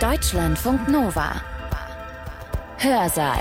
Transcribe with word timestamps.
Deutschlandfunk 0.00 0.88
Nova. 0.88 1.40
Hörsaal. 2.76 3.40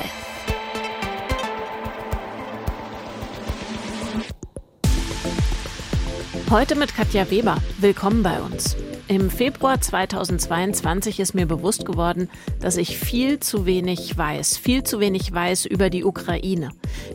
Heute 6.49 6.75
mit 6.75 6.95
Katja 6.95 7.29
Weber. 7.29 7.57
Willkommen 7.79 8.23
bei 8.23 8.39
uns. 8.39 8.77
Im 9.07 9.29
Februar 9.29 9.79
2022 9.79 11.19
ist 11.19 11.35
mir 11.35 11.45
bewusst 11.45 11.85
geworden, 11.85 12.27
dass 12.59 12.75
ich 12.75 12.97
viel 12.97 13.39
zu 13.39 13.67
wenig 13.67 14.17
weiß, 14.17 14.57
viel 14.57 14.83
zu 14.83 14.99
wenig 14.99 15.31
weiß 15.31 15.65
über 15.67 15.91
die 15.91 16.03
Ukraine. 16.03 16.69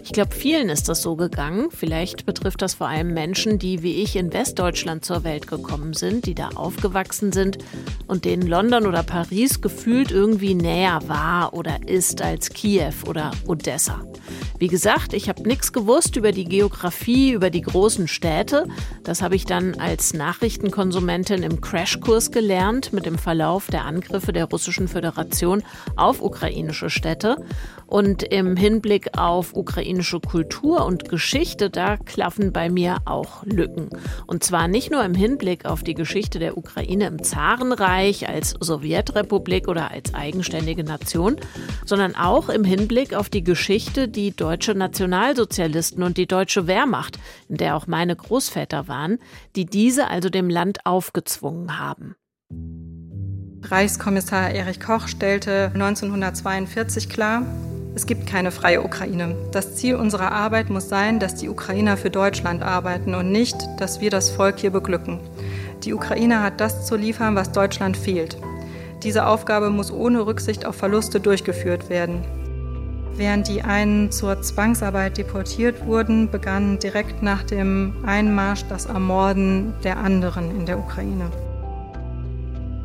Ich 0.05 0.12
glaube, 0.12 0.33
vielen 0.33 0.69
ist 0.69 0.89
das 0.89 1.03
so 1.03 1.16
gegangen. 1.16 1.66
Vielleicht 1.73 2.27
betrifft 2.27 2.62
das 2.62 2.75
vor 2.75 2.87
allem 2.87 3.12
Menschen, 3.12 3.59
die 3.59 3.83
wie 3.83 4.05
ich 4.05 4.15
in 4.15 4.33
Westdeutschland 4.33 5.05
zur 5.05 5.25
Welt 5.25 5.48
gekommen 5.48 5.93
sind, 5.93 6.27
die 6.27 6.37
da 6.37 6.51
aufgewachsen 6.51 7.33
sind 7.33 7.59
und 8.07 8.25
denen 8.25 8.47
London 8.47 8.87
oder 8.87 9.02
Paris 9.02 9.61
gefühlt 9.61 10.12
irgendwie 10.12 10.55
näher 10.55 11.01
war 11.09 11.55
oder 11.55 11.88
ist 11.88 12.23
als 12.23 12.51
Kiew 12.51 12.95
oder 13.09 13.33
Odessa. 13.48 14.01
Wie 14.61 14.69
gesagt, 14.69 15.15
ich 15.15 15.29
habe 15.29 15.43
nichts 15.43 15.73
gewusst 15.73 16.16
über 16.16 16.33
die 16.33 16.45
Geografie, 16.45 17.33
über 17.33 17.48
die 17.48 17.62
großen 17.62 18.07
Städte. 18.07 18.69
Das 19.02 19.23
habe 19.23 19.34
ich 19.34 19.47
dann 19.47 19.75
als 19.77 20.12
Nachrichtenkonsumentin 20.12 21.43
im 21.43 21.61
Crashkurs 21.80 22.30
gelernt 22.30 22.93
mit 22.93 23.07
dem 23.07 23.16
Verlauf 23.16 23.69
der 23.69 23.87
Angriffe 23.87 24.34
der 24.34 24.45
Russischen 24.45 24.87
Föderation 24.87 25.62
auf 25.97 26.20
ukrainische 26.20 26.91
Städte. 26.91 27.39
Und 27.91 28.23
im 28.23 28.57
Hinblick 28.57 29.19
auf 29.19 29.57
ukrainische 29.57 30.21
Kultur 30.21 30.87
und 30.87 31.09
Geschichte, 31.09 31.71
da 31.71 31.97
klaffen 31.97 32.53
bei 32.53 32.71
mir 32.71 32.98
auch 33.05 33.45
Lücken. 33.45 33.91
Und 34.29 34.45
zwar 34.45 34.69
nicht 34.69 34.93
nur 34.93 35.05
im 35.05 35.15
Hinblick 35.15 35.65
auf 35.65 35.83
die 35.83 35.95
Geschichte 35.95 36.39
der 36.39 36.57
Ukraine 36.57 37.09
im 37.09 37.23
Zarenreich 37.25 38.29
als 38.29 38.55
Sowjetrepublik 38.61 39.67
oder 39.67 39.91
als 39.91 40.15
eigenständige 40.15 40.84
Nation, 40.84 41.37
sondern 41.84 42.15
auch 42.15 42.48
im 42.48 42.62
Hinblick 42.62 43.12
auf 43.12 43.29
die 43.29 43.42
Geschichte, 43.42 44.07
die 44.07 44.31
deutsche 44.31 44.77
Nationalsozialisten 44.77 46.05
und 46.05 46.17
die 46.17 46.29
deutsche 46.29 46.69
Wehrmacht, 46.69 47.19
in 47.48 47.57
der 47.57 47.75
auch 47.75 47.89
meine 47.89 48.14
Großväter 48.14 48.86
waren, 48.86 49.19
die 49.57 49.67
diese 49.67 50.09
also 50.09 50.31
dem 50.31 50.48
Land 50.48 50.86
aufgezwungen 50.86 51.81
haben. 51.81 52.14
Reichskommissar 53.62 54.51
Erich 54.51 54.81
Koch 54.81 55.09
stellte 55.09 55.70
1942 55.75 57.09
klar, 57.09 57.42
es 58.01 58.06
gibt 58.06 58.27
keine 58.27 58.51
freie 58.51 58.83
Ukraine. 58.83 59.37
Das 59.53 59.77
Ziel 59.77 59.95
unserer 59.95 60.33
Arbeit 60.33 60.70
muss 60.70 60.89
sein, 60.89 61.20
dass 61.20 61.34
die 61.34 61.51
Ukrainer 61.51 61.98
für 61.98 62.09
Deutschland 62.09 62.62
arbeiten 62.62 63.15
und 63.15 63.31
nicht, 63.31 63.57
dass 63.79 64.01
wir 64.01 64.09
das 64.09 64.31
Volk 64.31 64.59
hier 64.59 64.70
beglücken. 64.70 65.20
Die 65.84 65.92
Ukraine 65.92 66.42
hat 66.42 66.62
das 66.62 66.87
zu 66.87 66.97
liefern, 66.97 67.37
was 67.37 67.53
Deutschland 67.53 67.98
fehlt. 67.98 68.39
Diese 69.03 69.27
Aufgabe 69.27 69.69
muss 69.69 69.92
ohne 69.92 70.25
Rücksicht 70.25 70.65
auf 70.65 70.77
Verluste 70.77 71.20
durchgeführt 71.20 71.91
werden. 71.91 72.25
Während 73.17 73.48
die 73.48 73.61
einen 73.61 74.11
zur 74.11 74.41
Zwangsarbeit 74.41 75.19
deportiert 75.19 75.85
wurden, 75.85 76.31
begann 76.31 76.79
direkt 76.79 77.23
nach 77.23 77.42
dem 77.42 77.97
Einmarsch 78.07 78.64
das 78.70 78.87
Ermorden 78.87 79.75
der 79.85 79.98
anderen 79.98 80.59
in 80.59 80.64
der 80.64 80.79
Ukraine. 80.79 81.31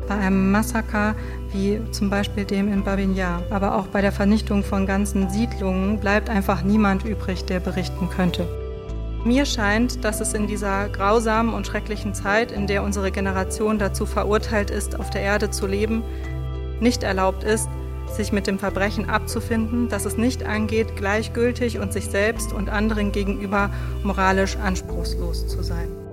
Bei 0.08 0.16
einem 0.16 0.50
Massaker 0.52 1.14
wie 1.52 1.80
zum 1.90 2.10
Beispiel 2.10 2.44
dem 2.44 2.72
in 2.72 2.84
Babin 2.84 3.14
Yar. 3.14 3.42
Aber 3.50 3.76
auch 3.76 3.86
bei 3.88 4.00
der 4.00 4.12
Vernichtung 4.12 4.62
von 4.62 4.86
ganzen 4.86 5.30
Siedlungen 5.30 5.98
bleibt 5.98 6.30
einfach 6.30 6.62
niemand 6.62 7.04
übrig, 7.04 7.44
der 7.44 7.60
berichten 7.60 8.08
könnte. 8.08 8.46
Mir 9.24 9.44
scheint, 9.44 10.04
dass 10.04 10.20
es 10.20 10.34
in 10.34 10.46
dieser 10.46 10.88
grausamen 10.88 11.52
und 11.52 11.66
schrecklichen 11.66 12.14
Zeit, 12.14 12.52
in 12.52 12.68
der 12.68 12.84
unsere 12.84 13.10
Generation 13.10 13.78
dazu 13.78 14.06
verurteilt 14.06 14.70
ist, 14.70 15.00
auf 15.00 15.10
der 15.10 15.22
Erde 15.22 15.50
zu 15.50 15.66
leben, 15.66 16.04
nicht 16.78 17.02
erlaubt 17.02 17.42
ist, 17.42 17.68
sich 18.08 18.30
mit 18.30 18.46
dem 18.46 18.60
Verbrechen 18.60 19.10
abzufinden, 19.10 19.88
dass 19.88 20.04
es 20.04 20.16
nicht 20.16 20.44
angeht, 20.44 20.94
gleichgültig 20.94 21.80
und 21.80 21.92
sich 21.92 22.06
selbst 22.06 22.52
und 22.52 22.68
anderen 22.68 23.10
gegenüber 23.10 23.70
moralisch 24.04 24.56
anspruchslos 24.56 25.48
zu 25.48 25.62
sein. 25.62 26.05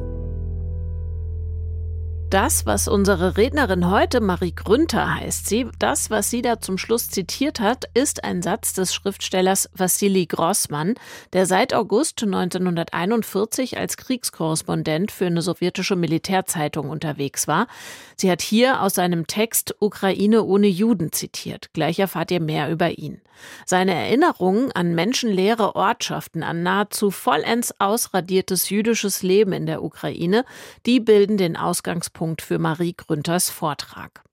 Das, 2.34 2.66
was 2.66 2.88
unsere 2.88 3.38
Rednerin 3.38 3.92
heute, 3.92 4.20
Marie 4.20 4.56
Grünter 4.56 5.18
heißt 5.18 5.46
sie, 5.46 5.68
das, 5.78 6.10
was 6.10 6.32
sie 6.32 6.42
da 6.42 6.60
zum 6.60 6.80
Schluss 6.80 7.12
zitiert 7.12 7.60
hat, 7.60 7.86
ist 7.94 8.24
ein 8.24 8.42
Satz 8.42 8.74
des 8.74 8.92
Schriftstellers 8.92 9.70
Wassili 9.76 10.26
Grossmann, 10.26 10.96
der 11.34 11.46
seit 11.46 11.76
August 11.76 12.24
1941 12.24 13.78
als 13.78 13.98
Kriegskorrespondent 13.98 15.12
für 15.12 15.28
eine 15.28 15.44
sowjetische 15.44 15.96
Militärzeitung 15.96 16.90
unterwegs 16.90 17.48
war. 17.48 17.68
Sie 18.16 18.32
hat 18.32 18.42
hier 18.42 18.82
aus 18.82 18.96
seinem 18.96 19.28
Text 19.28 19.76
Ukraine 19.80 20.42
ohne 20.42 20.66
Juden 20.66 21.12
zitiert. 21.12 21.70
Gleich 21.74 22.00
erfahrt 22.00 22.32
ihr 22.32 22.42
mehr 22.42 22.72
über 22.72 22.98
ihn. 22.98 23.22
Seine 23.66 23.94
Erinnerungen 23.94 24.72
an 24.72 24.96
menschenleere 24.96 25.76
Ortschaften, 25.76 26.44
an 26.44 26.64
nahezu 26.64 27.12
vollends 27.12 27.80
ausradiertes 27.80 28.70
jüdisches 28.70 29.24
Leben 29.24 29.54
in 29.54 29.66
der 29.66 29.84
Ukraine, 29.84 30.46
die 30.86 31.00
bilden 31.00 31.38
den 31.38 31.58
Ausgangspunkt 31.58 32.42
für 32.42 32.60
Marie 32.60 32.94
Grünters 32.96 33.50
Vortrag. 33.50 34.24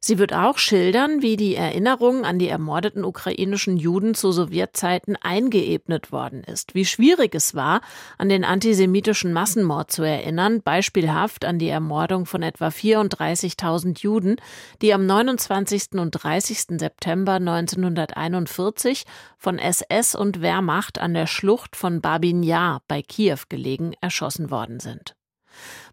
Sie 0.00 0.18
wird 0.18 0.32
auch 0.32 0.58
schildern, 0.58 1.22
wie 1.22 1.36
die 1.36 1.56
Erinnerung 1.56 2.24
an 2.24 2.38
die 2.38 2.48
ermordeten 2.48 3.04
ukrainischen 3.04 3.76
Juden 3.76 4.14
zu 4.14 4.30
Sowjetzeiten 4.32 5.16
eingeebnet 5.16 6.12
worden 6.12 6.44
ist, 6.44 6.74
wie 6.74 6.84
schwierig 6.84 7.34
es 7.34 7.54
war, 7.54 7.80
an 8.16 8.28
den 8.28 8.44
antisemitischen 8.44 9.32
Massenmord 9.32 9.90
zu 9.90 10.02
erinnern, 10.02 10.62
beispielhaft 10.62 11.44
an 11.44 11.58
die 11.58 11.68
Ermordung 11.68 12.26
von 12.26 12.42
etwa 12.42 12.68
34.000 12.68 14.00
Juden, 14.00 14.36
die 14.82 14.94
am 14.94 15.04
29. 15.06 15.94
und 15.94 16.12
30. 16.12 16.78
September 16.78 17.34
1941 17.34 19.04
von 19.36 19.58
SS 19.58 20.14
und 20.14 20.40
Wehrmacht 20.40 20.98
an 20.98 21.14
der 21.14 21.26
Schlucht 21.26 21.76
von 21.76 22.00
Babin 22.00 22.42
Yar 22.42 22.82
bei 22.88 23.02
Kiew 23.02 23.38
gelegen 23.48 23.94
erschossen 24.00 24.50
worden 24.50 24.80
sind. 24.80 25.17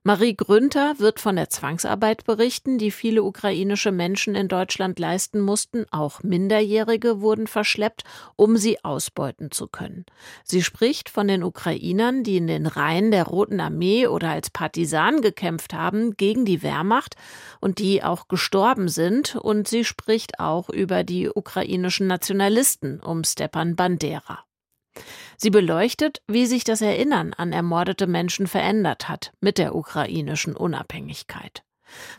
Marie 0.03 0.35
Grünter 0.35 0.99
wird 0.99 1.19
von 1.19 1.35
der 1.35 1.49
Zwangsarbeit 1.49 2.25
berichten, 2.25 2.77
die 2.77 2.91
viele 2.91 3.23
ukrainische 3.23 3.91
Menschen 3.91 4.35
in 4.35 4.47
Deutschland 4.47 4.99
leisten 4.99 5.41
mussten. 5.41 5.85
Auch 5.89 6.21
Minderjährige 6.21 7.21
wurden 7.21 7.47
verschleppt, 7.47 8.03
um 8.35 8.55
sie 8.55 8.83
ausbeuten 8.83 9.49
zu 9.49 9.67
können. 9.67 10.05
Sie 10.43 10.61
spricht 10.61 11.09
von 11.09 11.27
den 11.27 11.43
Ukrainern, 11.43 12.23
die 12.23 12.37
in 12.37 12.45
den 12.45 12.67
Reihen 12.67 13.09
der 13.09 13.25
Roten 13.25 13.59
Armee 13.59 14.05
oder 14.05 14.29
als 14.29 14.51
Partisanen 14.51 15.21
gekämpft 15.21 15.73
haben 15.73 16.15
gegen 16.15 16.45
die 16.45 16.61
Wehrmacht 16.61 17.15
und 17.59 17.79
die 17.79 18.03
auch 18.03 18.27
gestorben 18.27 18.89
sind. 18.89 19.35
Und 19.35 19.67
sie 19.67 19.83
spricht 19.83 20.39
auch 20.39 20.69
über 20.69 21.03
die 21.03 21.29
ukrainischen 21.29 22.05
Nationalisten 22.05 22.99
um 22.99 23.23
Stepan 23.23 23.75
Bandera. 23.75 24.45
Sie 25.37 25.49
beleuchtet, 25.49 26.21
wie 26.27 26.45
sich 26.45 26.63
das 26.63 26.81
Erinnern 26.81 27.33
an 27.33 27.51
ermordete 27.51 28.07
Menschen 28.07 28.47
verändert 28.47 29.09
hat 29.09 29.31
mit 29.41 29.57
der 29.57 29.75
ukrainischen 29.75 30.55
Unabhängigkeit. 30.55 31.63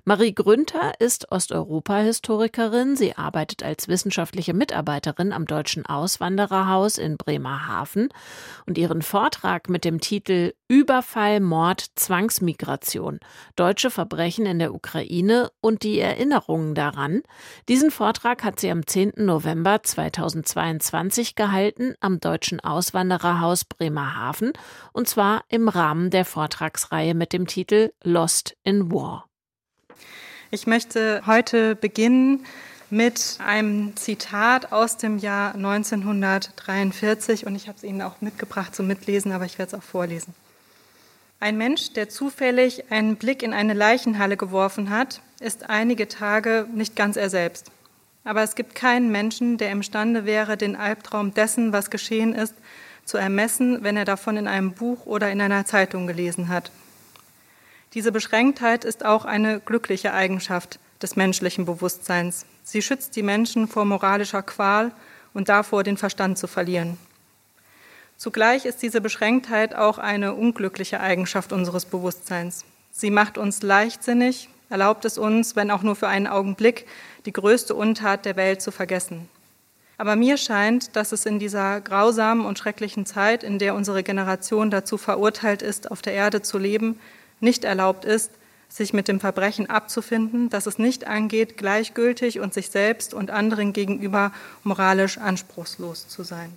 Marie 0.04 0.34
Grünter 0.34 0.93
ist 1.00 1.32
Osteuropa-Historikerin. 1.32 2.97
Sie 2.97 3.16
arbeitet 3.16 3.62
als 3.62 3.88
wissenschaftliche 3.88 4.54
Mitarbeiterin 4.54 5.32
am 5.32 5.47
Deutschen 5.47 5.84
Auswandererhaus 5.84 6.99
in 6.99 7.16
Bremerhaven. 7.16 8.09
Und 8.66 8.78
ihren 8.78 9.03
Vortrag 9.03 9.69
mit 9.69 9.84
dem 9.84 10.00
Titel 10.00 10.54
Überfall, 10.69 11.41
Mord, 11.41 11.87
Zwangsmigration, 11.97 13.21
deutsche 13.56 13.91
Verbrechen 13.91 14.47
in 14.47 14.59
der 14.59 14.75
Ukraine 14.75 15.50
und 15.60 15.83
die 15.83 15.98
Erinnerungen 15.98 16.75
daran. 16.75 17.22
Diesen 17.69 17.91
Vortrag 17.91 18.44
hat 18.44 18.60
sie 18.60 18.71
am 18.71 18.87
10. 18.87 19.15
November 19.16 19.83
2022 19.83 21.34
gehalten 21.34 21.94
am 22.00 22.21
Deutschen 22.21 22.60
Auswandererhaus 22.60 23.65
Bremerhaven 23.65 24.53
und 24.93 25.09
zwar 25.09 25.44
im 25.48 25.69
Rahmen 25.69 26.10
der 26.10 26.25
Vortragsreihe 26.25 27.15
mit 27.15 27.33
dem 27.33 27.47
Titel 27.47 27.93
Lost 28.03 28.56
in 28.62 28.91
War. 28.91 29.28
Ich 30.52 30.68
möchte 30.68 31.22
heute 31.26 31.74
beginnen 31.74 32.47
mit 32.88 33.38
einem 33.44 33.97
Zitat 33.97 34.71
aus 34.71 34.97
dem 34.97 35.18
Jahr 35.18 35.56
1943 35.56 37.47
und 37.47 37.56
ich 37.56 37.66
habe 37.66 37.76
es 37.76 37.82
Ihnen 37.82 38.00
auch 38.00 38.21
mitgebracht 38.21 38.72
zum 38.72 38.86
Mitlesen, 38.86 39.32
aber 39.32 39.44
ich 39.44 39.59
werde 39.59 39.74
es 39.74 39.82
auch 39.82 39.82
vorlesen. 39.82 40.34
Ein 41.41 41.59
Mensch, 41.59 41.94
der 41.94 42.09
zufällig 42.09 42.92
einen 42.92 43.16
Blick 43.16 43.42
in 43.42 43.53
eine 43.53 43.74
Leichenhalle 43.74 44.36
geworfen 44.36 44.91
hat, 44.91 45.21
ist 45.41 45.68
einige 45.68 46.06
Tage 46.06 46.68
nicht 46.72 46.94
ganz 46.94 47.16
er 47.16 47.28
selbst. 47.28 47.72
Aber 48.22 48.44
es 48.44 48.54
gibt 48.54 48.76
keinen 48.76 49.10
Menschen, 49.10 49.59
der 49.59 49.72
imstande 49.72 50.26
wäre, 50.26 50.56
den 50.56 50.76
Albtraum 50.76 51.34
dessen, 51.34 51.72
was 51.72 51.91
geschehen 51.91 52.32
ist, 52.32 52.54
zu 53.04 53.18
ermessen, 53.18 53.82
wenn 53.82 53.97
er 53.97 54.04
davon 54.04 54.36
in 54.36 54.47
einem 54.47 54.74
Buch 54.74 55.06
oder 55.06 55.28
in 55.28 55.41
einer 55.41 55.65
Zeitung 55.65 56.06
gelesen 56.06 56.48
hat. 56.50 56.71
Diese 57.97 58.13
Beschränktheit 58.13 58.84
ist 58.84 59.07
auch 59.07 59.25
eine 59.25 59.59
glückliche 59.59 60.13
Eigenschaft 60.13 60.78
des 61.01 61.16
menschlichen 61.16 61.65
Bewusstseins. 61.65 62.45
Sie 62.63 62.83
schützt 62.83 63.16
die 63.16 63.22
Menschen 63.22 63.69
vor 63.69 63.87
moralischer 63.87 64.43
Qual 64.43 64.93
und 65.33 65.48
davor, 65.48 65.83
den 65.83 65.97
Verstand 65.97 66.37
zu 66.37 66.47
verlieren. 66.47 66.98
Zugleich 68.19 68.66
ist 68.66 68.83
diese 68.83 69.01
Beschränktheit 69.01 69.75
auch 69.75 69.97
eine 69.97 70.34
unglückliche 70.34 71.01
Eigenschaft 71.01 71.54
unseres 71.54 71.87
Bewusstseins. 71.87 72.66
Sie 72.91 73.10
macht 73.10 73.39
uns 73.39 73.63
leichtsinnig, 73.63 74.51
erlaubt 74.69 75.07
es 75.07 75.16
uns, 75.16 75.57
wenn 75.57 75.71
auch 75.71 75.83
nur 75.83 75.97
für 75.97 76.09
einen 76.09 76.27
Augenblick, 76.27 76.84
die 77.25 77.33
größte 77.33 77.75
Untat 77.75 78.27
der 78.27 78.37
Welt 78.37 78.60
zu 78.60 78.72
vergessen. 78.72 79.27
Aber 79.97 80.16
mir 80.16 80.37
scheint, 80.37 80.97
dass 80.97 81.13
es 81.13 81.25
in 81.25 81.39
dieser 81.39 81.81
grausamen 81.81 82.45
und 82.45 82.59
schrecklichen 82.59 83.07
Zeit, 83.07 83.43
in 83.43 83.59
der 83.59 83.75
unsere 83.75 84.03
Generation 84.03 84.71
dazu 84.71 84.98
verurteilt 84.98 85.63
ist, 85.63 85.91
auf 85.91 86.03
der 86.03 86.13
Erde 86.13 86.43
zu 86.43 86.59
leben, 86.59 87.01
nicht 87.41 87.65
erlaubt 87.65 88.04
ist, 88.04 88.30
sich 88.68 88.92
mit 88.92 89.09
dem 89.09 89.21
Verbrechen 89.21 89.71
abzufinden, 89.71 90.50
dass 90.50 90.66
es 90.66 90.78
nicht 90.78 91.06
angeht, 91.06 91.56
gleichgültig 91.56 92.41
und 92.41 92.53
sich 92.53 92.71
selbst 92.71 93.15
und 93.15 93.30
anderen 93.30 93.72
gegenüber 93.72 94.33
moralisch 94.65 95.18
anspruchslos 95.18 96.09
zu 96.09 96.24
sein. 96.24 96.53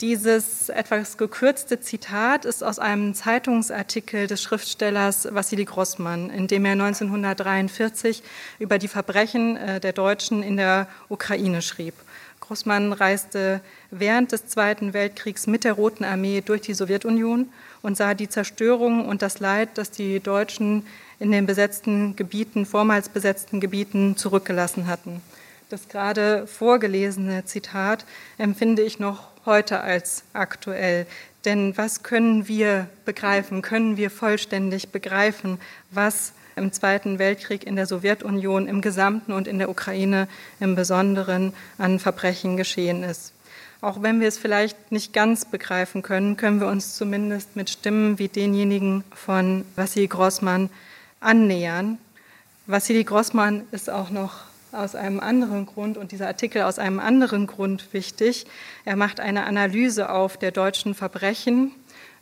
Dieses 0.00 0.70
etwas 0.70 1.18
gekürzte 1.18 1.78
Zitat 1.80 2.46
ist 2.46 2.64
aus 2.64 2.78
einem 2.78 3.12
Zeitungsartikel 3.12 4.26
des 4.26 4.42
Schriftstellers 4.42 5.28
Wassili 5.34 5.66
Grossmann, 5.66 6.30
in 6.30 6.46
dem 6.46 6.64
er 6.64 6.72
1943 6.72 8.22
über 8.58 8.78
die 8.78 8.88
Verbrechen 8.88 9.58
äh, 9.58 9.78
der 9.78 9.92
Deutschen 9.92 10.42
in 10.42 10.56
der 10.56 10.88
Ukraine 11.10 11.60
schrieb. 11.60 11.92
Grossmann 12.40 12.94
reiste 12.94 13.60
während 13.90 14.32
des 14.32 14.46
Zweiten 14.46 14.94
Weltkriegs 14.94 15.46
mit 15.46 15.64
der 15.64 15.74
Roten 15.74 16.04
Armee 16.04 16.40
durch 16.40 16.62
die 16.62 16.74
Sowjetunion 16.74 17.50
und 17.82 17.96
sah 17.96 18.14
die 18.14 18.28
Zerstörung 18.28 19.06
und 19.06 19.22
das 19.22 19.40
Leid, 19.40 19.70
das 19.74 19.90
die 19.90 20.20
Deutschen 20.20 20.86
in 21.18 21.30
den 21.30 21.46
besetzten 21.46 22.16
Gebieten, 22.16 22.66
vormals 22.66 23.08
besetzten 23.08 23.60
Gebieten 23.60 24.16
zurückgelassen 24.16 24.86
hatten. 24.86 25.20
Das 25.68 25.88
gerade 25.88 26.46
vorgelesene 26.46 27.44
Zitat 27.44 28.04
empfinde 28.38 28.82
ich 28.82 28.98
noch 28.98 29.28
heute 29.46 29.80
als 29.80 30.24
aktuell. 30.32 31.06
Denn 31.44 31.76
was 31.76 32.02
können 32.02 32.48
wir 32.48 32.88
begreifen? 33.04 33.62
Können 33.62 33.96
wir 33.96 34.10
vollständig 34.10 34.88
begreifen, 34.88 35.58
was 35.90 36.32
im 36.56 36.72
Zweiten 36.72 37.18
Weltkrieg 37.18 37.64
in 37.64 37.76
der 37.76 37.86
Sowjetunion 37.86 38.66
im 38.66 38.80
Gesamten 38.80 39.32
und 39.32 39.46
in 39.46 39.58
der 39.58 39.70
Ukraine 39.70 40.28
im 40.58 40.74
Besonderen 40.74 41.52
an 41.78 41.98
Verbrechen 41.98 42.56
geschehen 42.56 43.02
ist? 43.02 43.32
Auch 43.82 44.02
wenn 44.02 44.20
wir 44.20 44.28
es 44.28 44.36
vielleicht 44.36 44.92
nicht 44.92 45.14
ganz 45.14 45.46
begreifen 45.46 46.02
können, 46.02 46.36
können 46.36 46.60
wir 46.60 46.66
uns 46.66 46.96
zumindest 46.96 47.56
mit 47.56 47.70
Stimmen 47.70 48.18
wie 48.18 48.28
denjenigen 48.28 49.04
von 49.14 49.64
Vassili 49.74 50.06
Grossmann 50.06 50.68
annähern. 51.20 51.96
Vassili 52.66 53.04
Grossmann 53.04 53.62
ist 53.72 53.88
auch 53.88 54.10
noch 54.10 54.44
aus 54.72 54.94
einem 54.94 55.18
anderen 55.18 55.64
Grund 55.64 55.96
und 55.96 56.12
dieser 56.12 56.26
Artikel 56.26 56.62
aus 56.62 56.78
einem 56.78 57.00
anderen 57.00 57.46
Grund 57.46 57.92
wichtig. 57.92 58.46
Er 58.84 58.96
macht 58.96 59.18
eine 59.18 59.44
Analyse 59.44 60.10
auf 60.10 60.36
der 60.36 60.52
deutschen 60.52 60.94
Verbrechen, 60.94 61.72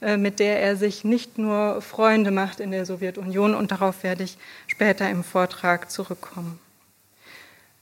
äh, 0.00 0.16
mit 0.16 0.38
der 0.38 0.62
er 0.62 0.76
sich 0.76 1.02
nicht 1.02 1.38
nur 1.38 1.82
Freunde 1.82 2.30
macht 2.30 2.60
in 2.60 2.70
der 2.70 2.86
Sowjetunion 2.86 3.54
und 3.54 3.72
darauf 3.72 4.04
werde 4.04 4.22
ich 4.22 4.38
später 4.68 5.10
im 5.10 5.24
Vortrag 5.24 5.90
zurückkommen. 5.90 6.58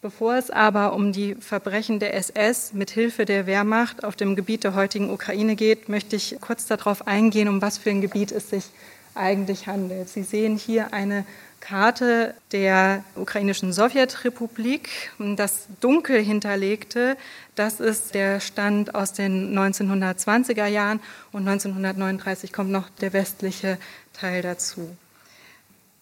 Bevor 0.02 0.36
es 0.36 0.50
aber 0.50 0.92
um 0.92 1.12
die 1.12 1.34
Verbrechen 1.36 1.98
der 1.98 2.14
SS 2.14 2.72
mit 2.74 2.90
Hilfe 2.90 3.24
der 3.24 3.46
Wehrmacht 3.46 4.04
auf 4.04 4.14
dem 4.14 4.36
Gebiet 4.36 4.62
der 4.62 4.74
heutigen 4.74 5.10
Ukraine 5.10 5.56
geht, 5.56 5.88
möchte 5.88 6.16
ich 6.16 6.36
kurz 6.40 6.66
darauf 6.66 7.06
eingehen, 7.06 7.48
um 7.48 7.62
was 7.62 7.78
für 7.78 7.90
ein 7.90 8.02
Gebiet 8.02 8.30
es 8.30 8.50
sich 8.50 8.64
eigentlich 9.14 9.66
handelt. 9.66 10.08
Sie 10.08 10.22
sehen 10.22 10.56
hier 10.56 10.92
eine 10.92 11.24
Karte 11.60 12.34
der 12.52 13.02
ukrainischen 13.16 13.72
Sowjetrepublik. 13.72 15.10
Das 15.18 15.66
dunkel 15.80 16.22
hinterlegte, 16.22 17.16
das 17.54 17.80
ist 17.80 18.14
der 18.14 18.40
Stand 18.40 18.94
aus 18.94 19.14
den 19.14 19.58
1920er 19.58 20.66
Jahren 20.66 21.00
und 21.32 21.48
1939 21.48 22.52
kommt 22.52 22.70
noch 22.70 22.88
der 23.00 23.12
westliche 23.12 23.78
Teil 24.12 24.42
dazu. 24.42 24.96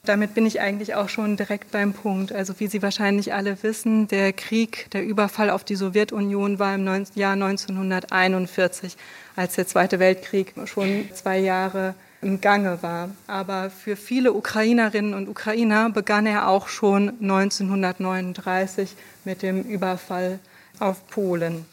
Damit 0.05 0.35
bin 0.35 0.45
ich 0.45 0.61
eigentlich 0.61 0.95
auch 0.95 1.09
schon 1.09 1.39
direkt 1.39 1.71
beim 1.71 1.95
Punkt. 1.95 2.31
Also 2.31 2.61
wie 2.61 2.67
Sie 2.67 2.83
wahrscheinlich 2.83 3.33
alle 3.33 3.63
wissen, 3.63 4.07
der 4.07 4.35
Krieg, 4.35 4.91
der 4.93 5.03
Überfall 5.03 5.49
auf 5.49 5.65
die 5.65 5.77
Sowjetunion 5.77 6.59
war 6.59 6.75
im 6.75 6.85
Jahr 7.15 7.33
1941, 7.33 8.97
als 9.35 9.55
der 9.55 9.67
Zweite 9.67 9.99
Weltkrieg 9.99 10.53
schon 10.67 11.09
zwei 11.15 11.39
Jahre 11.39 11.95
im 12.21 12.43
Gange 12.43 12.83
war. 12.83 13.11
Aber 13.27 13.71
für 13.71 13.97
viele 13.97 14.35
Ukrainerinnen 14.35 15.15
und 15.15 15.27
Ukrainer 15.27 15.89
begann 15.89 16.27
er 16.27 16.49
auch 16.49 16.69
schon 16.69 17.09
1939 17.23 18.95
mit 19.25 19.41
dem 19.41 19.63
Überfall 19.63 20.39
auf 20.81 21.07
Polen. 21.09 21.65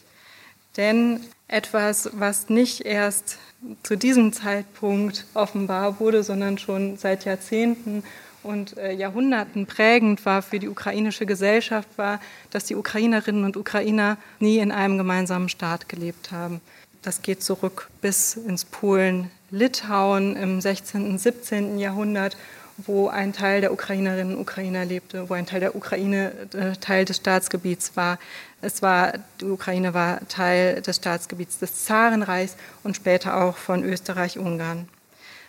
Denn 0.77 1.21
etwas, 1.47 2.09
was 2.13 2.49
nicht 2.49 2.81
erst 2.81 3.37
zu 3.83 3.95
diesem 3.95 4.33
Zeitpunkt 4.33 5.25
offenbar 5.33 5.99
wurde, 5.99 6.23
sondern 6.23 6.57
schon 6.57 6.97
seit 6.97 7.25
Jahrzehnten 7.25 8.03
und 8.43 8.77
äh, 8.77 8.91
Jahrhunderten 8.93 9.67
prägend 9.67 10.25
war 10.25 10.41
für 10.41 10.59
die 10.59 10.69
ukrainische 10.69 11.25
Gesellschaft, 11.25 11.89
war, 11.97 12.19
dass 12.49 12.65
die 12.65 12.75
Ukrainerinnen 12.75 13.43
und 13.43 13.57
Ukrainer 13.57 14.17
nie 14.39 14.57
in 14.57 14.71
einem 14.71 14.97
gemeinsamen 14.97 15.49
Staat 15.49 15.89
gelebt 15.89 16.31
haben. 16.31 16.59
Das 17.01 17.21
geht 17.21 17.43
zurück 17.43 17.89
bis 18.01 18.35
ins 18.35 18.65
Polen 18.65 19.29
Litauen 19.51 20.35
im 20.35 20.61
16. 20.61 21.05
und 21.05 21.17
17. 21.19 21.77
Jahrhundert, 21.77 22.37
wo 22.85 23.07
ein 23.07 23.33
Teil 23.33 23.61
der 23.61 23.73
Ukrainerinnen 23.73 24.35
und 24.35 24.41
Ukrainer 24.41 24.85
lebte, 24.85 25.29
wo 25.29 25.33
ein 25.33 25.45
Teil 25.45 25.59
der 25.59 25.75
Ukraine 25.75 26.31
äh, 26.53 26.75
Teil 26.77 27.05
des 27.05 27.17
Staatsgebiets 27.17 27.95
war. 27.95 28.19
Es 28.61 28.81
war, 28.81 29.13
die 29.39 29.45
Ukraine 29.45 29.93
war 29.93 30.27
Teil 30.27 30.81
des 30.81 30.97
Staatsgebiets 30.97 31.59
des 31.59 31.85
Zarenreichs 31.85 32.55
und 32.83 32.95
später 32.95 33.43
auch 33.43 33.57
von 33.57 33.83
Österreich-Ungarn. 33.83 34.87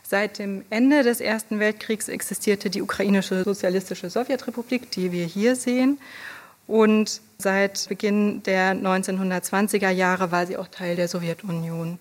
Seit 0.02 0.38
dem 0.38 0.64
Ende 0.70 1.02
des 1.02 1.20
Ersten 1.20 1.58
Weltkriegs 1.58 2.08
existierte 2.08 2.69
die 2.69 2.82
ukrainische 2.82 3.44
sozialistische 3.44 4.11
Sowjetrepublik, 4.11 4.90
die 4.90 5.12
wir 5.12 5.25
hier 5.25 5.56
sehen. 5.56 5.99
Und 6.67 7.20
seit 7.38 7.88
Beginn 7.88 8.43
der 8.43 8.75
1920er 8.75 9.90
Jahre 9.90 10.31
war 10.31 10.46
sie 10.46 10.56
auch 10.56 10.69
Teil 10.69 10.96
der 10.96 11.08
Sowjetunion. 11.08 11.99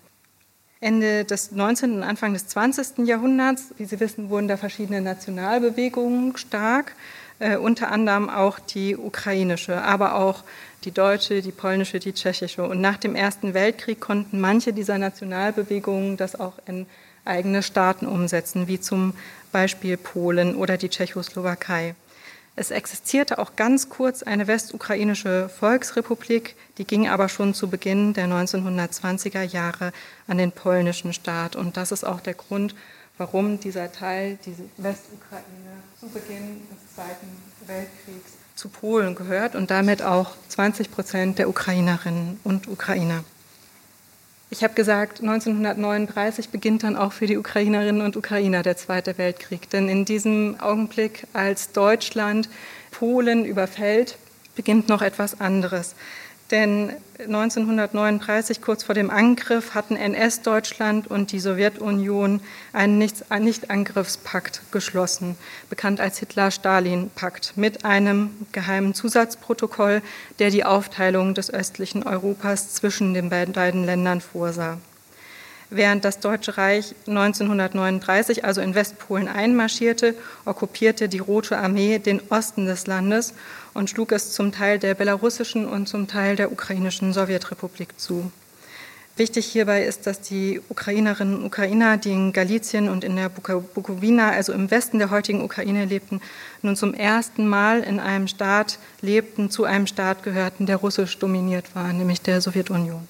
Ende 0.82 1.26
des 1.26 1.52
19. 1.52 1.94
und 1.94 2.04
Anfang 2.04 2.34
des 2.34 2.48
20. 2.48 3.06
Jahrhunderts, 3.08 3.68
wie 3.78 3.86
Sie 3.86 4.00
wissen, 4.00 4.32
wurden 4.32 4.48
da 4.48 4.58
verschiedene 4.58 5.00
Nationalbewegungen 5.00 6.36
stark, 6.38 6.96
äh, 7.38 7.56
unter 7.56 7.92
anderem 7.92 8.32
auch 8.32 8.58
die 8.58 8.98
ukrainische, 8.98 9.80
aber 9.84 10.16
auch 10.16 10.44
die 10.84 10.92
deutsche, 10.92 11.44
die 11.44 11.52
polnische, 11.52 12.00
die 12.00 12.14
tschechische. 12.14 12.64
Und 12.64 12.82
nach 12.82 12.98
dem 12.98 13.14
Ersten 13.14 13.54
Weltkrieg 13.54 14.00
konnten 14.00 14.42
manche 14.42 14.74
dieser 14.74 14.98
Nationalbewegungen 14.98 16.18
das 16.18 16.40
auch 16.40 16.54
in 16.66 16.88
eigene 17.26 17.62
Staaten 17.62 18.08
umsetzen, 18.08 18.68
wie 18.68 18.80
zum 18.80 19.14
Beispiel 19.52 19.98
Polen 19.98 20.56
oder 20.56 20.78
die 20.78 20.90
Tschechoslowakei. 20.90 21.94
Es 22.56 22.70
existierte 22.70 23.40
auch 23.40 23.56
ganz 23.56 23.88
kurz 23.90 24.24
eine 24.24 24.46
westukrainische 24.46 25.50
Volksrepublik, 25.50 26.56
die 26.78 26.86
ging 26.86 27.08
aber 27.08 27.30
schon 27.30 27.54
zu 27.54 27.70
Beginn 27.70 28.14
der 28.14 28.28
1920er 28.28 29.44
Jahre 29.44 29.94
an 30.28 30.38
den 30.38 30.52
polnischen 30.52 31.14
Staat. 31.14 31.56
Und 31.56 31.78
das 31.78 31.92
ist 31.92 32.04
auch 32.04 32.20
der 32.20 32.34
Grund, 32.34 32.76
warum 33.18 33.60
dieser 33.60 33.92
Teil, 33.92 34.38
diese 34.46 34.64
Westukraine, 34.78 35.44
zu 36.00 36.08
Beginn 36.10 36.62
des 36.70 36.96
Zweiten 36.96 37.28
Weltkriegs 37.68 38.32
zu 38.56 38.70
Polen 38.70 39.16
gehört 39.16 39.56
und 39.56 39.72
damit 39.72 40.02
auch 40.02 40.32
20 40.50 40.92
Prozent 40.92 41.40
der 41.40 41.48
Ukrainerinnen 41.48 42.40
und 42.44 42.68
Ukrainer. 42.68 43.24
Ich 44.54 44.66
habe 44.66 44.74
gesagt, 44.74 45.22
1939 45.22 46.50
beginnt 46.50 46.84
dann 46.84 46.98
auch 46.98 47.14
für 47.14 47.26
die 47.26 47.38
Ukrainerinnen 47.38 48.02
und 48.02 48.18
Ukrainer 48.18 48.64
der 48.64 48.76
Zweite 48.76 49.18
Weltkrieg. 49.18 49.70
Denn 49.70 49.88
in 49.88 50.04
diesem 50.04 50.60
Augenblick, 50.60 51.26
als 51.32 51.72
Deutschland 51.72 52.50
Polen 52.92 53.46
überfällt, 53.46 54.18
beginnt 54.58 54.90
noch 54.90 55.02
etwas 55.02 55.40
anderes. 55.40 55.96
Denn 56.52 56.92
1939, 57.18 58.62
kurz 58.62 58.84
vor 58.84 58.94
dem 58.94 59.10
Angriff, 59.10 59.74
hatten 59.74 59.96
NS-Deutschland 59.96 61.10
und 61.10 61.32
die 61.32 61.40
Sowjetunion 61.40 62.42
einen 62.74 62.98
Nichtangriffspakt 62.98 64.62
geschlossen, 64.72 65.38
bekannt 65.70 66.02
als 66.02 66.20
Hitler-Stalin-Pakt, 66.20 67.54
mit 67.56 67.86
einem 67.86 68.32
geheimen 68.52 68.94
Zusatzprotokoll, 68.94 70.02
der 70.40 70.50
die 70.50 70.66
Aufteilung 70.66 71.34
des 71.34 71.54
östlichen 71.54 72.04
Europas 72.04 72.74
zwischen 72.74 73.14
den 73.14 73.30
beiden 73.30 73.86
Ländern 73.86 74.20
vorsah. 74.20 74.78
Während 75.74 76.04
das 76.04 76.20
Deutsche 76.20 76.58
Reich 76.58 76.94
1939 77.08 78.44
also 78.44 78.60
in 78.60 78.76
Westpolen 78.76 79.30
einmarschierte, 79.30 80.16
okkupierte 80.44 81.08
die 81.08 81.20
Rote 81.20 81.58
Armee 81.58 81.98
den 81.98 82.22
Osten 82.30 82.66
des 82.66 82.88
Landes 82.88 83.34
und 83.74 83.90
schlug 83.90 84.12
es 84.12 84.34
zum 84.34 84.52
Teil 84.52 84.80
der 84.80 84.96
belarussischen 84.96 85.66
und 85.66 85.88
zum 85.88 86.10
Teil 86.10 86.36
der 86.36 86.52
ukrainischen 86.52 87.14
Sowjetrepublik 87.14 87.98
zu. 87.98 88.34
Wichtig 89.16 89.46
hierbei 89.46 89.86
ist, 89.86 90.08
dass 90.08 90.20
die 90.20 90.60
Ukrainerinnen 90.68 91.38
und 91.38 91.46
Ukrainer, 91.46 91.96
die 91.96 92.12
in 92.12 92.34
Galizien 92.34 92.90
und 92.90 93.06
in 93.06 93.16
der 93.16 93.30
Bukowina, 93.30 94.32
also 94.32 94.52
im 94.52 94.72
Westen 94.72 95.00
der 95.00 95.10
heutigen 95.10 95.42
Ukraine 95.42 95.86
lebten, 95.86 96.20
nun 96.62 96.76
zum 96.76 96.94
ersten 96.94 97.48
Mal 97.48 97.80
in 97.80 98.02
einem 98.02 98.28
Staat 98.28 98.78
lebten, 99.00 99.50
zu 99.50 99.64
einem 99.64 99.88
Staat 99.88 100.24
gehörten, 100.24 100.66
der 100.66 100.76
russisch 100.76 101.18
dominiert 101.18 101.76
war, 101.76 101.94
nämlich 101.94 102.22
der 102.22 102.42
Sowjetunion. 102.42 103.08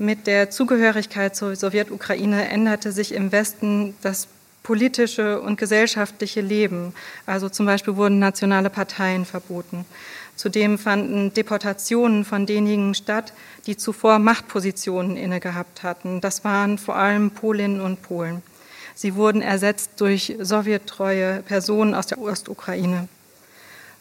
Mit 0.00 0.26
der 0.26 0.48
Zugehörigkeit 0.48 1.36
zur 1.36 1.54
Sowjetukraine 1.54 2.48
änderte 2.48 2.90
sich 2.90 3.12
im 3.12 3.32
Westen 3.32 3.94
das 4.00 4.28
politische 4.62 5.42
und 5.42 5.58
gesellschaftliche 5.58 6.40
Leben. 6.40 6.94
Also 7.26 7.50
zum 7.50 7.66
Beispiel 7.66 7.96
wurden 7.96 8.18
nationale 8.18 8.70
Parteien 8.70 9.26
verboten. 9.26 9.84
Zudem 10.36 10.78
fanden 10.78 11.34
Deportationen 11.34 12.24
von 12.24 12.46
denjenigen 12.46 12.94
statt, 12.94 13.34
die 13.66 13.76
zuvor 13.76 14.18
Machtpositionen 14.18 15.18
inne 15.18 15.38
gehabt 15.38 15.82
hatten. 15.82 16.22
Das 16.22 16.44
waren 16.44 16.78
vor 16.78 16.96
allem 16.96 17.32
Polinnen 17.32 17.82
und 17.82 18.00
Polen. 18.00 18.40
Sie 18.94 19.16
wurden 19.16 19.42
ersetzt 19.42 20.00
durch 20.00 20.34
sowjettreue 20.40 21.42
Personen 21.42 21.92
aus 21.94 22.06
der 22.06 22.22
Ostukraine. 22.22 23.06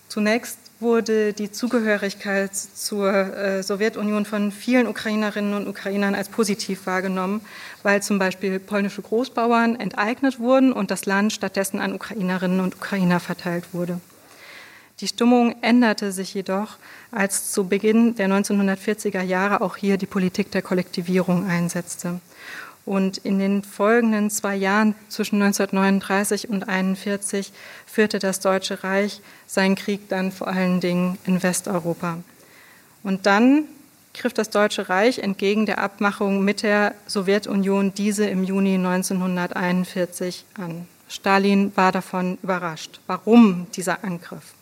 Zunächst 0.08 0.60
wurde 0.79 1.33
die 1.33 1.51
Zugehörigkeit 1.51 2.55
zur 2.55 3.12
äh, 3.13 3.63
Sowjetunion 3.63 4.25
von 4.25 4.51
vielen 4.51 4.88
Ukrainerinnen 4.88 5.53
und 5.53 5.67
Ukrainern 5.67 6.15
als 6.15 6.29
positiv 6.29 6.86
wahrgenommen, 6.86 7.41
weil 7.83 8.01
zum 8.01 8.17
Beispiel 8.17 8.59
polnische 8.59 9.01
Großbauern 9.01 9.79
enteignet 9.79 10.39
wurden 10.39 10.71
und 10.71 10.89
das 10.91 11.05
Land 11.05 11.33
stattdessen 11.33 11.79
an 11.79 11.93
Ukrainerinnen 11.93 12.62
und 12.62 12.75
Ukrainer 12.75 13.19
verteilt 13.19 13.65
wurde. 13.74 14.00
Die 15.01 15.07
Stimmung 15.07 15.55
änderte 15.62 16.12
sich 16.12 16.33
jedoch, 16.33 16.77
als 17.12 17.51
zu 17.51 17.67
Beginn 17.67 18.15
der 18.15 18.27
1940er 18.27 19.21
Jahre 19.21 19.62
auch 19.62 19.77
hier 19.77 19.98
die 19.98 20.05
Politik 20.05 20.51
der 20.51 20.62
Kollektivierung 20.62 21.48
einsetzte. 21.48 22.19
Und 22.86 23.17
in 23.19 23.38
den 23.38 23.63
folgenden 23.63 24.29
zwei 24.29 24.55
Jahren 24.55 24.95
zwischen 25.09 25.41
1939 25.41 26.50
und 26.50 26.67
1941 26.67 27.51
führte 27.86 28.19
das 28.19 28.39
Deutsche 28.39 28.83
Reich 28.83 29.21
seinen 29.45 29.75
Krieg 29.75 30.09
dann 30.09 30.31
vor 30.31 30.48
allen 30.48 30.79
Dingen 30.79 31.17
in 31.25 31.43
Westeuropa. 31.43 32.17
Und 33.03 33.25
dann 33.25 33.65
griff 34.13 34.33
das 34.33 34.50
Deutsche 34.50 34.89
Reich 34.89 35.19
entgegen 35.19 35.65
der 35.65 35.79
Abmachung 35.79 36.43
mit 36.43 36.63
der 36.63 36.95
Sowjetunion 37.07 37.93
diese 37.93 38.25
im 38.25 38.43
Juni 38.43 38.75
1941 38.75 40.45
an. 40.55 40.88
Stalin 41.07 41.71
war 41.75 41.91
davon 41.91 42.38
überrascht. 42.43 43.00
Warum 43.07 43.67
dieser 43.75 44.03
Angriff? 44.03 44.53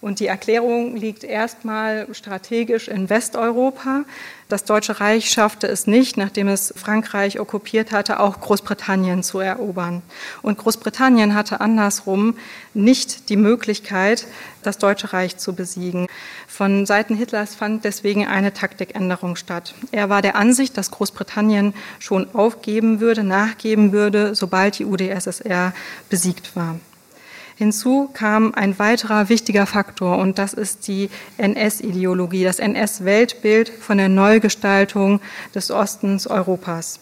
Und 0.00 0.18
die 0.18 0.28
Erklärung 0.28 0.96
liegt 0.96 1.24
erstmal 1.24 2.06
strategisch 2.14 2.88
in 2.88 3.10
Westeuropa. 3.10 4.04
Das 4.48 4.64
Deutsche 4.64 4.98
Reich 4.98 5.30
schaffte 5.30 5.66
es 5.66 5.86
nicht, 5.86 6.16
nachdem 6.16 6.48
es 6.48 6.72
Frankreich 6.74 7.38
okkupiert 7.38 7.92
hatte, 7.92 8.18
auch 8.18 8.40
Großbritannien 8.40 9.22
zu 9.22 9.40
erobern. 9.40 10.00
Und 10.40 10.56
Großbritannien 10.56 11.34
hatte 11.34 11.60
andersrum 11.60 12.36
nicht 12.72 13.28
die 13.28 13.36
Möglichkeit, 13.36 14.26
das 14.62 14.78
Deutsche 14.78 15.12
Reich 15.12 15.36
zu 15.36 15.54
besiegen. 15.54 16.06
Von 16.48 16.86
Seiten 16.86 17.14
Hitlers 17.14 17.54
fand 17.54 17.84
deswegen 17.84 18.26
eine 18.26 18.54
Taktikänderung 18.54 19.36
statt. 19.36 19.74
Er 19.92 20.08
war 20.08 20.22
der 20.22 20.34
Ansicht, 20.34 20.78
dass 20.78 20.90
Großbritannien 20.90 21.74
schon 21.98 22.34
aufgeben 22.34 23.00
würde, 23.00 23.22
nachgeben 23.22 23.92
würde, 23.92 24.34
sobald 24.34 24.78
die 24.78 24.86
UdSSR 24.86 25.74
besiegt 26.08 26.56
war. 26.56 26.80
Hinzu 27.60 28.08
kam 28.14 28.54
ein 28.54 28.78
weiterer 28.78 29.28
wichtiger 29.28 29.66
Faktor 29.66 30.16
und 30.16 30.38
das 30.38 30.54
ist 30.54 30.88
die 30.88 31.10
NS-Ideologie, 31.36 32.42
das 32.42 32.58
NS-Weltbild 32.58 33.68
von 33.68 33.98
der 33.98 34.08
Neugestaltung 34.08 35.20
des 35.54 35.70
Ostens 35.70 36.26
Europas. 36.26 37.00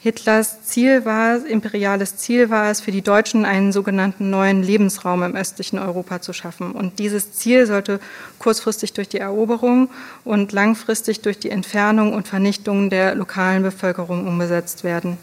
Hitlers 0.00 0.62
Ziel 0.64 1.06
war, 1.06 1.46
imperiales 1.46 2.18
Ziel 2.18 2.50
war 2.50 2.70
es, 2.70 2.82
für 2.82 2.92
die 2.92 3.00
Deutschen 3.00 3.46
einen 3.46 3.72
sogenannten 3.72 4.28
neuen 4.28 4.62
Lebensraum 4.62 5.22
im 5.22 5.34
östlichen 5.34 5.78
Europa 5.78 6.20
zu 6.20 6.34
schaffen. 6.34 6.72
Und 6.72 6.98
dieses 6.98 7.32
Ziel 7.32 7.64
sollte 7.64 7.98
kurzfristig 8.38 8.92
durch 8.92 9.08
die 9.08 9.20
Eroberung 9.20 9.88
und 10.22 10.52
langfristig 10.52 11.22
durch 11.22 11.38
die 11.38 11.48
Entfernung 11.48 12.12
und 12.12 12.28
Vernichtung 12.28 12.90
der 12.90 13.14
lokalen 13.14 13.62
Bevölkerung 13.62 14.26
umgesetzt 14.26 14.84
werden. 14.84 15.16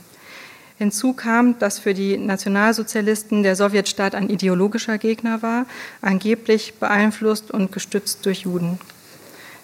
Hinzu 0.82 1.14
kam, 1.14 1.60
dass 1.60 1.78
für 1.78 1.94
die 1.94 2.18
Nationalsozialisten 2.18 3.44
der 3.44 3.56
Sowjetstaat 3.56 4.16
ein 4.16 4.32
ideologischer 4.32 4.98
Gegner 4.98 5.44
war, 5.44 5.68
angeblich 6.02 6.74
beeinflusst 6.80 7.52
und 7.52 7.72
gestützt 7.72 8.26
durch 8.26 8.40
Juden. 8.40 8.80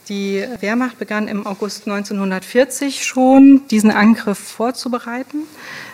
Die 0.09 0.45
Wehrmacht 0.59 0.99
begann 0.99 1.27
im 1.27 1.47
August 1.47 1.87
1940 1.87 3.03
schon, 3.03 3.63
diesen 3.71 3.89
Angriff 3.89 4.37
vorzubereiten 4.37 5.39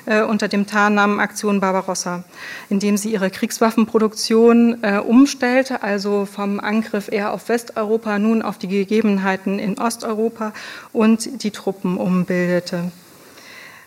äh, 0.06 0.24
unter 0.24 0.50
dem 0.50 0.68
Tarnnamen 0.68 1.22
Aktion 1.22 1.62
Barbarossa, 1.62 2.26
indem 2.70 2.98
sie 2.98 3.14
ihre 3.14 3.30
Kriegswaffenproduktion 3.30 4.84
äh, 4.84 4.98
umstellte, 4.98 5.84
also 5.84 6.26
vom 6.26 6.60
Angriff 6.60 7.08
eher 7.10 7.32
auf 7.32 7.48
Westeuropa 7.48 8.20
nun 8.20 8.42
auf 8.42 8.58
die 8.58 8.68
Gegebenheiten 8.68 9.58
in 9.58 9.80
Osteuropa 9.80 10.52
und 10.92 11.44
die 11.44 11.52
Truppen 11.52 11.96
umbildete. 11.96 12.92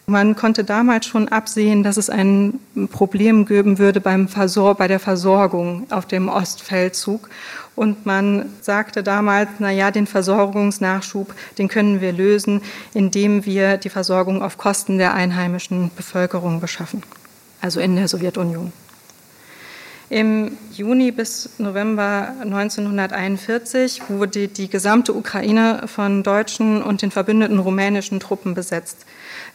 Man 0.09 0.37
konnte 0.37 0.63
damals 0.63 1.07
schon 1.07 1.27
absehen, 1.27 1.83
dass 1.83 1.97
es 1.97 2.09
ein 2.09 2.61
Problem 2.93 3.45
geben 3.45 3.81
würde 3.81 4.01
beim 4.01 4.29
Versor 4.29 4.77
bei 4.77 4.87
der 4.87 5.01
Versorgung 5.01 5.89
auf 5.91 6.07
dem 6.07 6.29
Ostfeldzug. 6.29 7.29
Und 7.75 8.07
man 8.07 8.51
sagte 8.61 9.03
damals, 9.03 9.49
na 9.59 9.73
ja, 9.73 9.91
den 9.91 10.07
Versorgungsnachschub, 10.07 11.35
den 11.59 11.67
können 11.67 12.01
wir 12.01 12.13
lösen, 12.13 12.63
indem 12.95 13.45
wir 13.47 13.79
die 13.79 13.89
Versorgung 13.89 14.43
auf 14.43 14.59
Kosten 14.59 14.99
der 14.99 15.13
einheimischen 15.13 15.91
Bevölkerung 15.97 16.61
beschaffen, 16.61 17.03
also 17.61 17.81
in 17.81 17.97
der 17.97 18.07
Sowjetunion. 18.07 18.73
Im 20.09 20.57
Juni 20.71 21.11
bis 21.11 21.51
November 21.59 22.33
1941 22.43 24.03
wurde 24.09 24.47
die 24.47 24.69
gesamte 24.69 25.13
Ukraine 25.13 25.83
von 25.87 26.23
deutschen 26.23 26.81
und 26.81 27.03
den 27.03 27.11
verbündeten 27.11 27.59
rumänischen 27.59 28.21
Truppen 28.21 28.55
besetzt. 28.55 29.05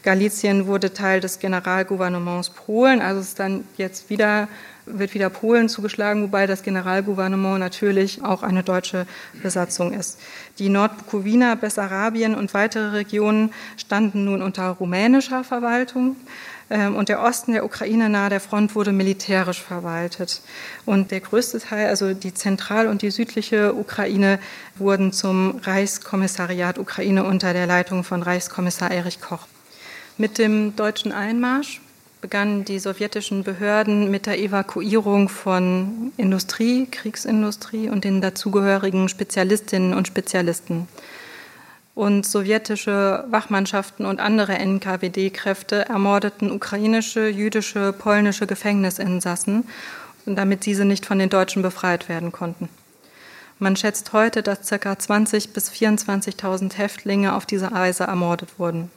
Galizien 0.03 0.65
wurde 0.65 0.93
Teil 0.93 1.20
des 1.20 1.39
Generalgouvernements 1.39 2.50
Polen, 2.50 3.01
also 3.01 3.22
ist 3.22 3.39
dann 3.39 3.65
jetzt 3.77 4.10
wieder, 4.10 4.48
wird 4.86 5.13
wieder 5.13 5.29
Polen 5.29 5.70
zugeschlagen, 5.70 6.24
wobei 6.24 6.48
das 6.48 6.63
Generalgouvernement 6.63 7.60
natürlich 7.60 8.24
auch 8.24 8.41
eine 8.41 8.63
deutsche 8.63 9.05
Besatzung 9.43 9.93
ist. 9.93 10.20
Die 10.58 10.70
Nordbukowina, 10.70 11.55
Bessarabien 11.55 12.34
und 12.34 12.53
weitere 12.53 12.89
Regionen 12.89 13.53
standen 13.77 14.25
nun 14.25 14.41
unter 14.41 14.70
rumänischer 14.70 15.43
Verwaltung 15.43 16.15
ähm, 16.72 16.96
und 16.96 17.10
der 17.10 17.22
Osten 17.22 17.51
der 17.51 17.63
Ukraine 17.63 18.10
nahe 18.10 18.29
der 18.31 18.39
Front 18.39 18.74
wurde 18.74 18.93
militärisch 18.93 19.62
verwaltet. 19.62 20.41
Und 20.86 21.12
der 21.12 21.20
größte 21.20 21.60
Teil, 21.60 21.89
also 21.89 22.15
die 22.15 22.34
Zentral- 22.34 22.88
und 22.88 23.03
die 23.03 23.12
südliche 23.12 23.75
Ukraine, 23.75 24.39
wurden 24.77 25.12
zum 25.12 25.60
Reichskommissariat 25.62 26.79
Ukraine 26.79 27.24
unter 27.24 27.53
der 27.53 27.67
Leitung 27.67 28.03
von 28.03 28.24
Reichskommissar 28.24 28.89
Erich 28.89 29.22
Koch. 29.22 29.46
Mit 30.17 30.37
dem 30.37 30.75
deutschen 30.75 31.11
Einmarsch 31.11 31.81
begannen 32.21 32.63
die 32.65 32.79
sowjetischen 32.79 33.43
Behörden 33.43 34.11
mit 34.11 34.27
der 34.27 34.39
Evakuierung 34.39 35.27
von 35.27 36.11
Industrie, 36.17 36.87
Kriegsindustrie 36.89 37.89
und 37.89 38.03
den 38.03 38.21
dazugehörigen 38.21 39.09
Spezialistinnen 39.09 39.93
und 39.93 40.07
Spezialisten. 40.07 40.87
Und 41.95 42.25
sowjetische 42.25 43.25
Wachmannschaften 43.29 44.05
und 44.05 44.19
andere 44.19 44.53
NKWD-Kräfte 44.53 45.89
ermordeten 45.89 46.51
ukrainische, 46.51 47.27
jüdische, 47.27 47.91
polnische 47.91 48.47
Gefängnisinsassen, 48.47 49.67
damit 50.25 50.65
diese 50.65 50.85
nicht 50.85 51.05
von 51.05 51.19
den 51.19 51.29
Deutschen 51.29 51.61
befreit 51.61 52.07
werden 52.07 52.31
konnten. 52.31 52.69
Man 53.59 53.75
schätzt 53.75 54.13
heute, 54.13 54.41
dass 54.41 54.69
ca. 54.69 54.75
20.000 54.93 55.53
bis 55.53 55.69
24.000 55.69 56.77
Häftlinge 56.77 57.35
auf 57.35 57.45
diese 57.45 57.71
Weise 57.71 58.05
ermordet 58.05 58.57
wurden. 58.57 58.89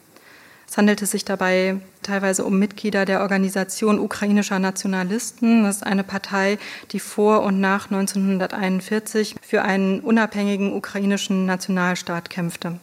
Es 0.67 0.77
handelte 0.77 1.05
sich 1.05 1.25
dabei 1.25 1.77
teilweise 2.01 2.43
um 2.43 2.57
Mitglieder 2.59 3.05
der 3.05 3.21
Organisation 3.21 3.99
ukrainischer 3.99 4.59
Nationalisten. 4.59 5.63
Das 5.63 5.77
ist 5.77 5.85
eine 5.85 6.03
Partei, 6.03 6.57
die 6.91 6.99
vor 6.99 7.43
und 7.43 7.59
nach 7.59 7.85
1941 7.91 9.35
für 9.41 9.61
einen 9.61 9.99
unabhängigen 9.99 10.73
ukrainischen 10.73 11.45
Nationalstaat 11.45 12.29
kämpfte. 12.29 12.79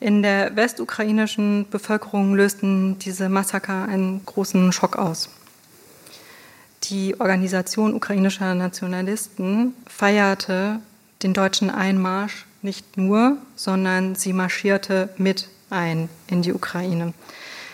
In 0.00 0.22
der 0.22 0.56
westukrainischen 0.56 1.66
Bevölkerung 1.70 2.34
lösten 2.34 2.98
diese 2.98 3.28
Massaker 3.28 3.86
einen 3.86 4.24
großen 4.26 4.72
Schock 4.72 4.96
aus. 4.96 5.30
Die 6.84 7.20
Organisation 7.20 7.94
ukrainischer 7.94 8.56
Nationalisten 8.56 9.74
feierte 9.86 10.80
den 11.22 11.32
deutschen 11.32 11.70
Einmarsch 11.70 12.46
nicht 12.62 12.96
nur, 12.96 13.36
sondern 13.54 14.16
sie 14.16 14.32
marschierte 14.32 15.08
mit 15.18 15.48
ein 15.72 16.08
in 16.28 16.42
die 16.42 16.52
Ukraine. 16.52 17.14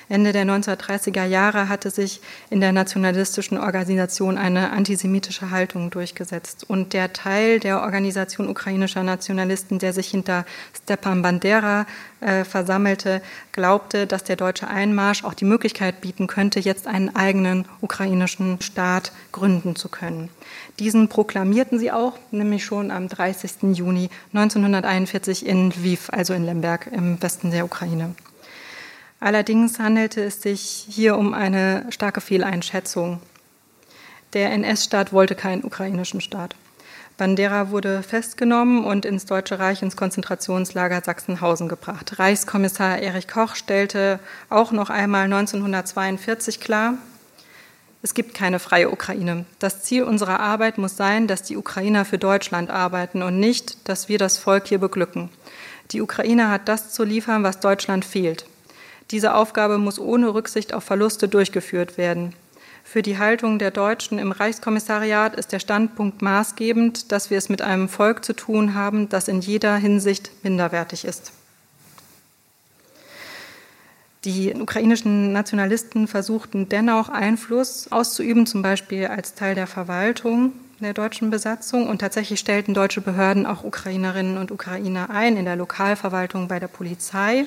Ende 0.09 0.33
der 0.33 0.45
1930er 0.45 1.25
Jahre 1.25 1.69
hatte 1.69 1.91
sich 1.91 2.21
in 2.49 2.61
der 2.61 2.73
nationalistischen 2.73 3.59
Organisation 3.59 4.39
eine 4.39 4.71
antisemitische 4.71 5.51
Haltung 5.51 5.91
durchgesetzt. 5.91 6.65
Und 6.69 6.95
der 6.95 7.13
Teil 7.13 7.61
der 7.61 7.83
Organisation 7.83 8.49
ukrainischer 8.49 9.03
Nationalisten, 9.03 9.79
der 9.79 9.93
sich 9.93 10.09
hinter 10.09 10.47
Stepan 10.75 11.21
Bandera 11.21 11.87
äh, 12.21 12.45
versammelte, 12.45 13.21
glaubte, 13.53 14.07
dass 14.07 14.25
der 14.25 14.37
deutsche 14.37 14.69
Einmarsch 14.69 15.25
auch 15.25 15.35
die 15.35 15.45
Möglichkeit 15.45 16.01
bieten 16.01 16.27
könnte, 16.27 16.59
jetzt 16.61 16.87
einen 16.87 17.15
eigenen 17.15 17.67
ukrainischen 17.81 18.61
Staat 18.63 19.13
gründen 19.33 19.77
zu 19.77 19.89
können. 19.89 20.31
Diesen 20.79 21.09
proklamierten 21.09 21.79
sie 21.79 21.93
auch, 21.93 22.19
nämlich 22.31 22.65
schon 22.65 22.91
am 22.91 23.09
30. 23.09 23.75
Juni 23.75 24.09
1941 24.33 25.45
in 25.45 25.71
Lviv, 25.71 26.09
also 26.11 26.33
in 26.33 26.45
Lemberg 26.45 26.89
im 26.93 27.21
Westen 27.23 27.51
der 27.51 27.65
Ukraine. 27.65 28.15
Allerdings 29.21 29.79
handelte 29.79 30.23
es 30.23 30.43
sich 30.43 30.87
hier 30.89 31.17
um 31.17 31.35
eine 31.35 31.87
starke 31.91 32.21
Fehleinschätzung. 32.21 33.21
Der 34.33 34.53
NS-Staat 34.53 35.13
wollte 35.13 35.35
keinen 35.35 35.65
ukrainischen 35.65 36.21
Staat. 36.21 36.55
Bandera 37.17 37.71
wurde 37.71 38.05
festgenommen 38.05 38.85
und 38.85 39.05
ins 39.05 39.27
Deutsche 39.27 39.59
Reich 39.59 39.83
ins 39.83 39.97
Konzentrationslager 39.97 41.03
Sachsenhausen 41.05 41.69
gebracht. 41.69 42.19
Reichskommissar 42.21 42.99
Erich 42.99 43.27
Koch 43.27 43.57
stellte 43.57 44.21
auch 44.51 44.71
noch 44.71 44.89
einmal 44.89 45.25
1942 45.25 46.61
klar, 46.61 46.95
es 48.01 48.15
gibt 48.15 48.35
keine 48.35 48.61
freie 48.61 48.91
Ukraine. 48.91 49.45
Das 49.59 49.83
Ziel 49.83 50.05
unserer 50.05 50.39
Arbeit 50.39 50.79
muss 50.79 50.97
sein, 50.97 51.27
dass 51.27 51.43
die 51.43 51.57
Ukrainer 51.57 52.05
für 52.05 52.19
Deutschland 52.19 52.71
arbeiten 52.71 53.23
und 53.23 53.41
nicht, 53.41 53.89
dass 53.89 54.09
wir 54.09 54.19
das 54.19 54.39
Volk 54.39 54.69
hier 54.69 54.79
beglücken. 54.79 55.31
Die 55.91 56.01
Ukraine 56.01 56.49
hat 56.49 56.69
das 56.69 56.93
zu 56.93 57.03
liefern, 57.03 57.43
was 57.43 57.59
Deutschland 57.59 58.05
fehlt. 58.05 58.45
Diese 59.11 59.35
Aufgabe 59.35 59.79
muss 59.79 59.99
ohne 59.99 60.35
Rücksicht 60.35 60.75
auf 60.75 60.85
Verluste 60.85 61.29
durchgeführt 61.29 61.97
werden. 61.97 62.35
Für 62.85 63.03
die 63.03 63.19
Haltung 63.19 63.59
der 63.59 63.71
Deutschen 63.71 64.19
im 64.19 64.33
Reichskommissariat 64.33 65.35
ist 65.37 65.53
der 65.53 65.59
Standpunkt 65.59 66.23
maßgebend, 66.23 67.13
dass 67.13 67.31
wir 67.31 67.37
es 67.37 67.49
mit 67.49 67.61
einem 67.63 67.89
Volk 67.89 68.25
zu 68.25 68.33
tun 68.33 68.75
haben, 68.75 69.09
das 69.09 69.29
in 69.29 69.41
jeder 69.41 69.77
Hinsicht 69.77 70.31
minderwertig 70.43 71.05
ist. 71.05 71.33
Die 74.25 74.53
ukrainischen 74.55 75.33
Nationalisten 75.33 76.09
versuchten 76.09 76.69
dennoch 76.69 77.09
Einfluss 77.09 77.93
auszuüben, 77.93 78.47
zum 78.47 78.63
Beispiel 78.63 79.07
als 79.07 79.35
Teil 79.35 79.55
der 79.55 79.67
Verwaltung 79.67 80.53
der 80.81 80.93
deutschen 80.93 81.31
Besatzung. 81.31 81.89
Und 81.89 82.01
tatsächlich 82.01 82.41
stellten 82.41 82.75
deutsche 82.75 83.01
Behörden 83.01 83.47
auch 83.47 83.65
Ukrainerinnen 83.65 84.37
und 84.39 84.51
Ukrainer 84.51 85.11
ein 85.11 85.37
in 85.37 85.45
der 85.45 85.57
Lokalverwaltung 85.57 86.49
bei 86.49 86.59
der 86.59 86.69
Polizei. 86.69 87.47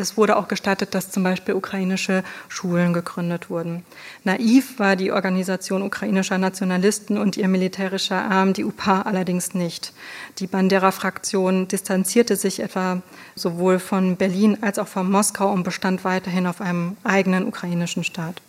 Es 0.00 0.16
wurde 0.16 0.36
auch 0.36 0.48
gestattet, 0.48 0.94
dass 0.94 1.10
zum 1.10 1.22
Beispiel 1.22 1.54
ukrainische 1.54 2.24
Schulen 2.48 2.92
gegründet 2.92 3.50
wurden. 3.50 3.84
Naiv 4.24 4.78
war 4.78 4.96
die 4.96 5.12
Organisation 5.12 5.82
ukrainischer 5.82 6.38
Nationalisten 6.38 7.18
und 7.18 7.36
ihr 7.36 7.48
militärischer 7.48 8.22
Arm, 8.22 8.52
die 8.52 8.64
UPA, 8.64 9.02
allerdings 9.02 9.54
nicht. 9.54 9.92
Die 10.38 10.46
Bandera-Fraktion 10.46 11.68
distanzierte 11.68 12.36
sich 12.36 12.60
etwa 12.60 13.02
sowohl 13.34 13.78
von 13.78 14.16
Berlin 14.16 14.58
als 14.62 14.78
auch 14.78 14.88
von 14.88 15.10
Moskau 15.10 15.52
und 15.52 15.62
bestand 15.62 16.04
weiterhin 16.04 16.46
auf 16.46 16.60
einem 16.60 16.96
eigenen 17.04 17.46
ukrainischen 17.46 18.02
Staat. 18.04 18.40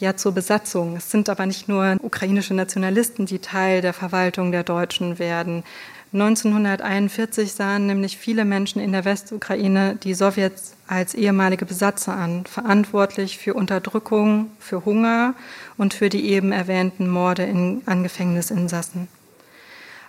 Ja, 0.00 0.16
zur 0.16 0.30
Besatzung. 0.30 0.96
Es 0.96 1.10
sind 1.10 1.28
aber 1.28 1.44
nicht 1.44 1.68
nur 1.68 1.96
ukrainische 2.00 2.54
Nationalisten, 2.54 3.26
die 3.26 3.40
Teil 3.40 3.80
der 3.80 3.92
Verwaltung 3.92 4.52
der 4.52 4.62
Deutschen 4.62 5.18
werden. 5.18 5.64
1941 6.12 7.52
sahen 7.52 7.86
nämlich 7.86 8.16
viele 8.16 8.46
Menschen 8.46 8.80
in 8.80 8.92
der 8.92 9.04
Westukraine 9.04 9.96
die 10.02 10.14
Sowjets 10.14 10.74
als 10.86 11.14
ehemalige 11.14 11.66
Besatzer 11.66 12.14
an, 12.14 12.46
verantwortlich 12.46 13.36
für 13.36 13.52
Unterdrückung, 13.52 14.50
für 14.58 14.86
Hunger 14.86 15.34
und 15.76 15.92
für 15.92 16.08
die 16.08 16.30
eben 16.30 16.50
erwähnten 16.50 17.08
Morde 17.08 17.42
in, 17.42 17.82
an 17.84 18.02
Gefängnisinsassen. 18.02 19.08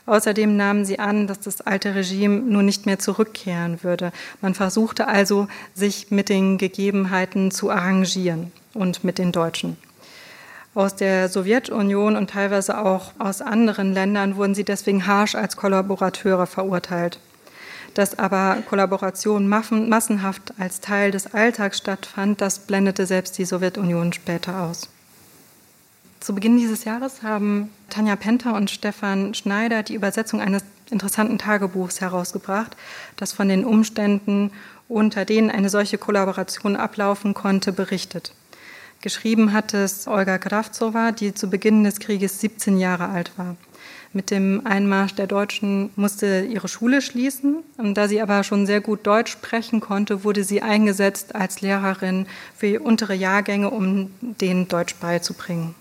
Außerdem 0.06 0.56
nahmen 0.56 0.86
sie 0.86 1.00
an, 1.00 1.28
dass 1.28 1.42
das 1.42 1.60
alte 1.62 1.94
Regime 1.94 2.40
nun 2.40 2.66
nicht 2.66 2.86
mehr 2.86 2.98
zurückkehren 2.98 3.84
würde. 3.84 4.14
Man 4.42 4.56
versuchte 4.56 5.08
also, 5.08 5.50
sich 5.76 6.12
mit 6.12 6.30
den 6.30 6.58
Gegebenheiten 6.58 7.52
zu 7.52 7.70
arrangieren 7.70 8.54
und 8.74 9.04
mit 9.04 9.18
den 9.18 9.34
Deutschen. 9.34 9.78
Aus 10.80 10.96
der 10.96 11.28
Sowjetunion 11.28 12.16
und 12.16 12.30
teilweise 12.30 12.78
auch 12.78 13.12
aus 13.20 13.42
anderen 13.42 13.92
Ländern 13.92 14.38
wurden 14.38 14.56
sie 14.56 14.64
deswegen 14.64 15.06
harsch 15.06 15.36
als 15.36 15.58
Kollaborateure 15.58 16.48
verurteilt. 16.48 17.20
Dass 17.96 18.18
aber 18.18 18.64
Kollaboration 18.70 19.50
massenhaft 19.50 20.54
als 20.58 20.80
Teil 20.80 21.12
des 21.12 21.34
Alltags 21.34 21.80
stattfand, 21.80 22.40
das 22.40 22.60
blendete 22.60 23.06
selbst 23.06 23.38
die 23.38 23.44
Sowjetunion 23.44 24.14
später 24.14 24.62
aus. 24.62 24.88
Zu 26.22 26.34
Beginn 26.34 26.58
dieses 26.58 26.86
Jahres 26.86 27.24
haben 27.24 27.72
Tanja 27.90 28.16
Penter 28.16 28.56
und 28.56 28.72
Stefan 28.72 29.34
Schneider 29.34 29.84
die 29.84 29.96
Übersetzung 29.96 30.40
eines 30.40 30.64
interessanten 30.90 31.40
Tagebuchs 31.40 32.00
herausgebracht, 32.00 32.78
das 33.18 33.34
von 33.34 33.50
den 33.50 33.66
Umständen, 33.66 34.52
unter 34.88 35.26
denen 35.26 35.52
eine 35.52 35.68
solche 35.68 35.98
Kollaboration 35.98 36.78
ablaufen 36.78 37.34
konnte, 37.34 37.74
berichtet. 37.74 38.32
Geschrieben 39.02 39.54
hat 39.54 39.74
es 39.74 40.08
Olga 40.08 40.38
Kravtsova, 40.38 41.14
die 41.14 41.34
zu 41.34 41.50
Beginn 41.50 41.86
des 41.86 42.00
Krieges 42.00 42.42
17 42.42 42.78
Jahre 42.78 43.08
alt 43.08 43.32
war. 43.38 43.56
Mit 44.12 44.30
dem 44.30 44.66
Einmarsch 44.66 45.16
der 45.16 45.28
Deutschen 45.28 45.92
musste 45.96 46.42
ihre 46.42 46.68
Schule 46.68 47.02
schließen. 47.02 47.64
Und 47.78 47.94
da 47.94 48.10
sie 48.10 48.22
aber 48.22 48.44
schon 48.44 48.66
sehr 48.66 48.82
gut 48.82 49.08
Deutsch 49.08 49.32
sprechen 49.32 49.80
konnte, 49.80 50.26
wurde 50.26 50.44
sie 50.44 50.62
eingesetzt 50.62 51.34
als 51.34 51.62
Lehrerin 51.62 52.26
für 52.58 52.82
untere 52.82 53.14
Jahrgänge, 53.14 53.70
um 53.70 54.12
denen 54.20 54.68
Deutsch 54.68 54.96
beizubringen. 54.96 55.76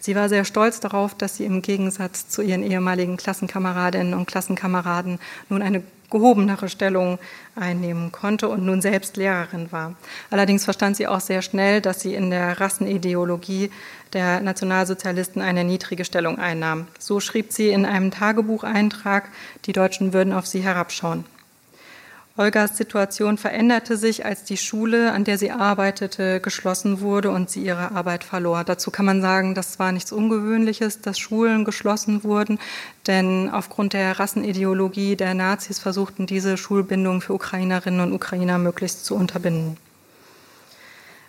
Sie 0.00 0.14
war 0.14 0.28
sehr 0.30 0.44
stolz 0.44 0.80
darauf, 0.80 1.14
dass 1.14 1.36
sie 1.36 1.44
im 1.44 1.60
Gegensatz 1.60 2.28
zu 2.28 2.42
ihren 2.42 2.62
ehemaligen 2.62 3.16
Klassenkameradinnen 3.16 4.14
und 4.14 4.26
Klassenkameraden 4.26 5.18
nun 5.48 5.62
eine 5.62 5.82
gehobenere 6.12 6.68
Stellung 6.68 7.18
einnehmen 7.56 8.12
konnte 8.12 8.48
und 8.48 8.64
nun 8.64 8.80
selbst 8.80 9.16
Lehrerin 9.16 9.72
war. 9.72 9.96
Allerdings 10.30 10.64
verstand 10.64 10.96
sie 10.96 11.08
auch 11.08 11.18
sehr 11.18 11.42
schnell, 11.42 11.80
dass 11.80 12.00
sie 12.00 12.14
in 12.14 12.30
der 12.30 12.60
Rassenideologie 12.60 13.70
der 14.12 14.40
Nationalsozialisten 14.40 15.42
eine 15.42 15.64
niedrige 15.64 16.04
Stellung 16.04 16.38
einnahm. 16.38 16.86
So 17.00 17.18
schrieb 17.18 17.52
sie 17.52 17.70
in 17.70 17.84
einem 17.84 18.12
Tagebucheintrag, 18.12 19.28
die 19.64 19.72
Deutschen 19.72 20.12
würden 20.12 20.32
auf 20.32 20.46
sie 20.46 20.60
herabschauen. 20.60 21.24
Olgas 22.38 22.78
Situation 22.78 23.36
veränderte 23.36 23.98
sich, 23.98 24.24
als 24.24 24.44
die 24.44 24.56
Schule, 24.56 25.12
an 25.12 25.24
der 25.24 25.36
sie 25.36 25.50
arbeitete, 25.50 26.40
geschlossen 26.40 27.00
wurde 27.00 27.30
und 27.30 27.50
sie 27.50 27.62
ihre 27.62 27.92
Arbeit 27.92 28.24
verlor. 28.24 28.64
Dazu 28.64 28.90
kann 28.90 29.04
man 29.04 29.20
sagen, 29.20 29.54
das 29.54 29.78
war 29.78 29.92
nichts 29.92 30.12
Ungewöhnliches, 30.12 31.02
dass 31.02 31.18
Schulen 31.18 31.66
geschlossen 31.66 32.24
wurden, 32.24 32.58
denn 33.06 33.50
aufgrund 33.50 33.92
der 33.92 34.18
Rassenideologie 34.18 35.14
der 35.14 35.34
Nazis 35.34 35.78
versuchten 35.78 36.26
diese 36.26 36.56
Schulbindung 36.56 37.20
für 37.20 37.34
Ukrainerinnen 37.34 38.00
und 38.00 38.12
Ukrainer 38.14 38.56
möglichst 38.56 39.04
zu 39.04 39.14
unterbinden. 39.14 39.76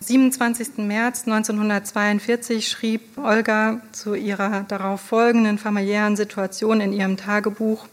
27. 0.00 0.78
März 0.78 1.22
1942 1.26 2.68
schrieb 2.68 3.16
Olga 3.16 3.80
zu 3.92 4.14
ihrer 4.14 4.64
darauf 4.68 5.00
folgenden 5.00 5.58
familiären 5.58 6.16
Situation 6.16 6.80
in 6.80 6.92
ihrem 6.92 7.16
Tagebuch, 7.16 7.86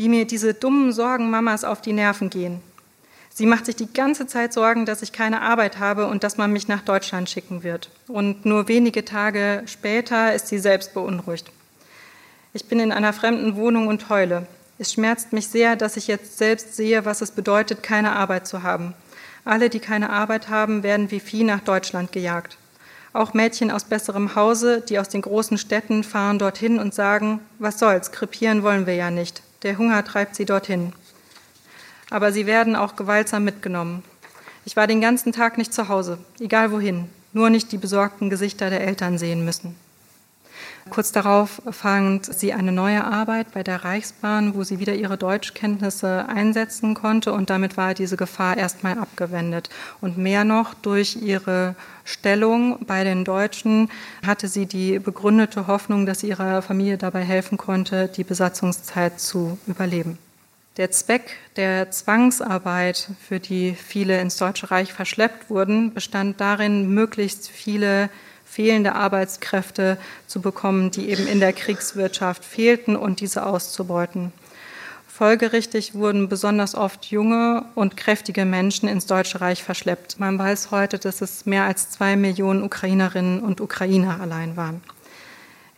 wie 0.00 0.08
mir 0.08 0.24
diese 0.24 0.54
dummen 0.54 0.92
Sorgen 0.92 1.28
Mamas 1.28 1.62
auf 1.62 1.82
die 1.82 1.92
Nerven 1.92 2.30
gehen. 2.30 2.62
Sie 3.28 3.44
macht 3.44 3.66
sich 3.66 3.76
die 3.76 3.92
ganze 3.92 4.26
Zeit 4.26 4.54
Sorgen, 4.54 4.86
dass 4.86 5.02
ich 5.02 5.12
keine 5.12 5.42
Arbeit 5.42 5.78
habe 5.78 6.06
und 6.06 6.24
dass 6.24 6.38
man 6.38 6.54
mich 6.54 6.68
nach 6.68 6.80
Deutschland 6.80 7.28
schicken 7.28 7.62
wird. 7.62 7.90
Und 8.08 8.46
nur 8.46 8.66
wenige 8.66 9.04
Tage 9.04 9.62
später 9.66 10.32
ist 10.32 10.48
sie 10.48 10.58
selbst 10.58 10.94
beunruhigt. 10.94 11.52
Ich 12.54 12.64
bin 12.64 12.80
in 12.80 12.92
einer 12.92 13.12
fremden 13.12 13.56
Wohnung 13.56 13.88
und 13.88 14.08
heule. 14.08 14.46
Es 14.78 14.94
schmerzt 14.94 15.34
mich 15.34 15.48
sehr, 15.48 15.76
dass 15.76 15.98
ich 15.98 16.06
jetzt 16.06 16.38
selbst 16.38 16.76
sehe, 16.76 17.04
was 17.04 17.20
es 17.20 17.32
bedeutet, 17.32 17.82
keine 17.82 18.12
Arbeit 18.12 18.46
zu 18.46 18.62
haben. 18.62 18.94
Alle, 19.44 19.68
die 19.68 19.80
keine 19.80 20.08
Arbeit 20.08 20.48
haben, 20.48 20.82
werden 20.82 21.10
wie 21.10 21.20
Vieh 21.20 21.44
nach 21.44 21.60
Deutschland 21.60 22.10
gejagt. 22.10 22.56
Auch 23.12 23.34
Mädchen 23.34 23.70
aus 23.70 23.84
besserem 23.84 24.34
Hause, 24.34 24.80
die 24.80 24.98
aus 24.98 25.10
den 25.10 25.20
großen 25.20 25.58
Städten, 25.58 26.04
fahren 26.04 26.38
dorthin 26.38 26.78
und 26.78 26.94
sagen, 26.94 27.40
was 27.58 27.78
soll's, 27.78 28.12
krepieren 28.12 28.62
wollen 28.62 28.86
wir 28.86 28.94
ja 28.94 29.10
nicht. 29.10 29.42
Der 29.62 29.76
Hunger 29.76 30.04
treibt 30.04 30.36
sie 30.36 30.46
dorthin. 30.46 30.92
Aber 32.08 32.32
sie 32.32 32.46
werden 32.46 32.76
auch 32.76 32.96
gewaltsam 32.96 33.44
mitgenommen. 33.44 34.02
Ich 34.64 34.76
war 34.76 34.86
den 34.86 35.00
ganzen 35.00 35.32
Tag 35.32 35.58
nicht 35.58 35.72
zu 35.72 35.88
Hause, 35.88 36.18
egal 36.38 36.72
wohin, 36.72 37.08
nur 37.32 37.50
nicht 37.50 37.72
die 37.72 37.78
besorgten 37.78 38.30
Gesichter 38.30 38.70
der 38.70 38.86
Eltern 38.86 39.18
sehen 39.18 39.44
müssen. 39.44 39.76
Kurz 40.88 41.12
darauf 41.12 41.60
fand 41.70 42.24
sie 42.24 42.52
eine 42.52 42.72
neue 42.72 43.04
Arbeit 43.04 43.52
bei 43.52 43.62
der 43.62 43.84
Reichsbahn, 43.84 44.54
wo 44.54 44.64
sie 44.64 44.78
wieder 44.78 44.94
ihre 44.94 45.18
Deutschkenntnisse 45.18 46.26
einsetzen 46.28 46.94
konnte 46.94 47.32
und 47.32 47.50
damit 47.50 47.76
war 47.76 47.92
diese 47.94 48.16
Gefahr 48.16 48.56
erstmal 48.56 48.98
abgewendet. 48.98 49.68
Und 50.00 50.16
mehr 50.16 50.44
noch 50.44 50.72
durch 50.74 51.16
ihre 51.16 51.74
Stellung 52.04 52.84
bei 52.86 53.04
den 53.04 53.24
Deutschen 53.24 53.90
hatte 54.26 54.48
sie 54.48 54.66
die 54.66 54.98
begründete 54.98 55.66
Hoffnung, 55.66 56.06
dass 56.06 56.20
sie 56.20 56.28
ihrer 56.28 56.62
Familie 56.62 56.96
dabei 56.96 57.22
helfen 57.22 57.58
konnte, 57.58 58.08
die 58.08 58.24
Besatzungszeit 58.24 59.20
zu 59.20 59.58
überleben. 59.66 60.18
Der 60.76 60.90
Zweck 60.90 61.36
der 61.56 61.90
Zwangsarbeit, 61.90 63.10
für 63.20 63.38
die 63.38 63.74
viele 63.74 64.20
ins 64.20 64.38
Deutsche 64.38 64.70
Reich 64.70 64.92
verschleppt 64.92 65.50
wurden, 65.50 65.92
bestand 65.92 66.40
darin, 66.40 66.88
möglichst 66.94 67.50
viele 67.50 68.08
fehlende 68.50 68.94
Arbeitskräfte 68.94 69.96
zu 70.26 70.40
bekommen, 70.40 70.90
die 70.90 71.08
eben 71.08 71.28
in 71.28 71.38
der 71.38 71.52
Kriegswirtschaft 71.52 72.44
fehlten 72.44 72.96
und 72.96 73.20
diese 73.20 73.46
auszubeuten. 73.46 74.32
Folgerichtig 75.06 75.94
wurden 75.94 76.28
besonders 76.28 76.74
oft 76.74 77.04
junge 77.06 77.64
und 77.74 77.96
kräftige 77.96 78.44
Menschen 78.44 78.88
ins 78.88 79.06
Deutsche 79.06 79.40
Reich 79.40 79.62
verschleppt. 79.62 80.18
Man 80.18 80.38
weiß 80.38 80.70
heute, 80.70 80.98
dass 80.98 81.20
es 81.20 81.46
mehr 81.46 81.64
als 81.64 81.90
zwei 81.90 82.16
Millionen 82.16 82.62
Ukrainerinnen 82.62 83.40
und 83.40 83.60
Ukrainer 83.60 84.20
allein 84.20 84.56
waren. 84.56 84.80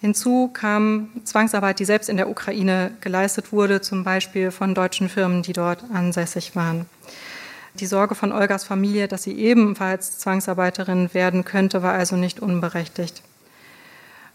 Hinzu 0.00 0.48
kam 0.48 1.10
Zwangsarbeit, 1.24 1.78
die 1.78 1.84
selbst 1.84 2.08
in 2.08 2.16
der 2.16 2.28
Ukraine 2.28 2.92
geleistet 3.00 3.52
wurde, 3.52 3.80
zum 3.80 4.02
Beispiel 4.02 4.50
von 4.50 4.74
deutschen 4.74 5.08
Firmen, 5.08 5.42
die 5.42 5.52
dort 5.52 5.84
ansässig 5.92 6.56
waren. 6.56 6.86
Die 7.74 7.86
Sorge 7.86 8.14
von 8.14 8.32
Olgas 8.32 8.64
Familie, 8.64 9.08
dass 9.08 9.22
sie 9.22 9.38
ebenfalls 9.38 10.18
Zwangsarbeiterin 10.18 11.14
werden 11.14 11.44
könnte, 11.44 11.82
war 11.82 11.94
also 11.94 12.16
nicht 12.16 12.40
unberechtigt. 12.40 13.22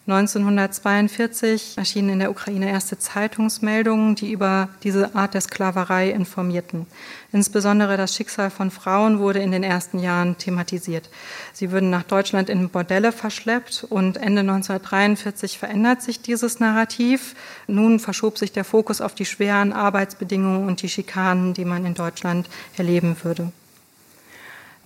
1942 0.07 1.77
erschienen 1.77 2.11
in 2.11 2.19
der 2.19 2.31
Ukraine 2.31 2.69
erste 2.69 2.97
Zeitungsmeldungen, 2.97 4.15
die 4.15 4.31
über 4.31 4.69
diese 4.81 5.13
Art 5.15 5.33
der 5.33 5.41
Sklaverei 5.41 6.09
informierten. 6.09 6.85
Insbesondere 7.33 7.97
das 7.97 8.15
Schicksal 8.15 8.49
von 8.49 8.71
Frauen 8.71 9.19
wurde 9.19 9.39
in 9.39 9.51
den 9.51 9.63
ersten 9.63 9.99
Jahren 9.99 10.37
thematisiert. 10.37 11.09
Sie 11.51 11.71
würden 11.71 11.89
nach 11.89 12.03
Deutschland 12.03 12.49
in 12.49 12.69
Bordelle 12.69 13.11
verschleppt 13.11 13.85
und 13.89 14.15
Ende 14.15 14.39
1943 14.39 15.57
verändert 15.57 16.01
sich 16.01 16.21
dieses 16.21 16.61
Narrativ. 16.61 17.35
Nun 17.67 17.99
verschob 17.99 18.37
sich 18.37 18.53
der 18.53 18.63
Fokus 18.63 19.01
auf 19.01 19.13
die 19.13 19.25
schweren 19.25 19.73
Arbeitsbedingungen 19.73 20.69
und 20.69 20.81
die 20.81 20.89
Schikanen, 20.89 21.53
die 21.53 21.65
man 21.65 21.85
in 21.85 21.95
Deutschland 21.95 22.47
erleben 22.77 23.17
würde. 23.23 23.51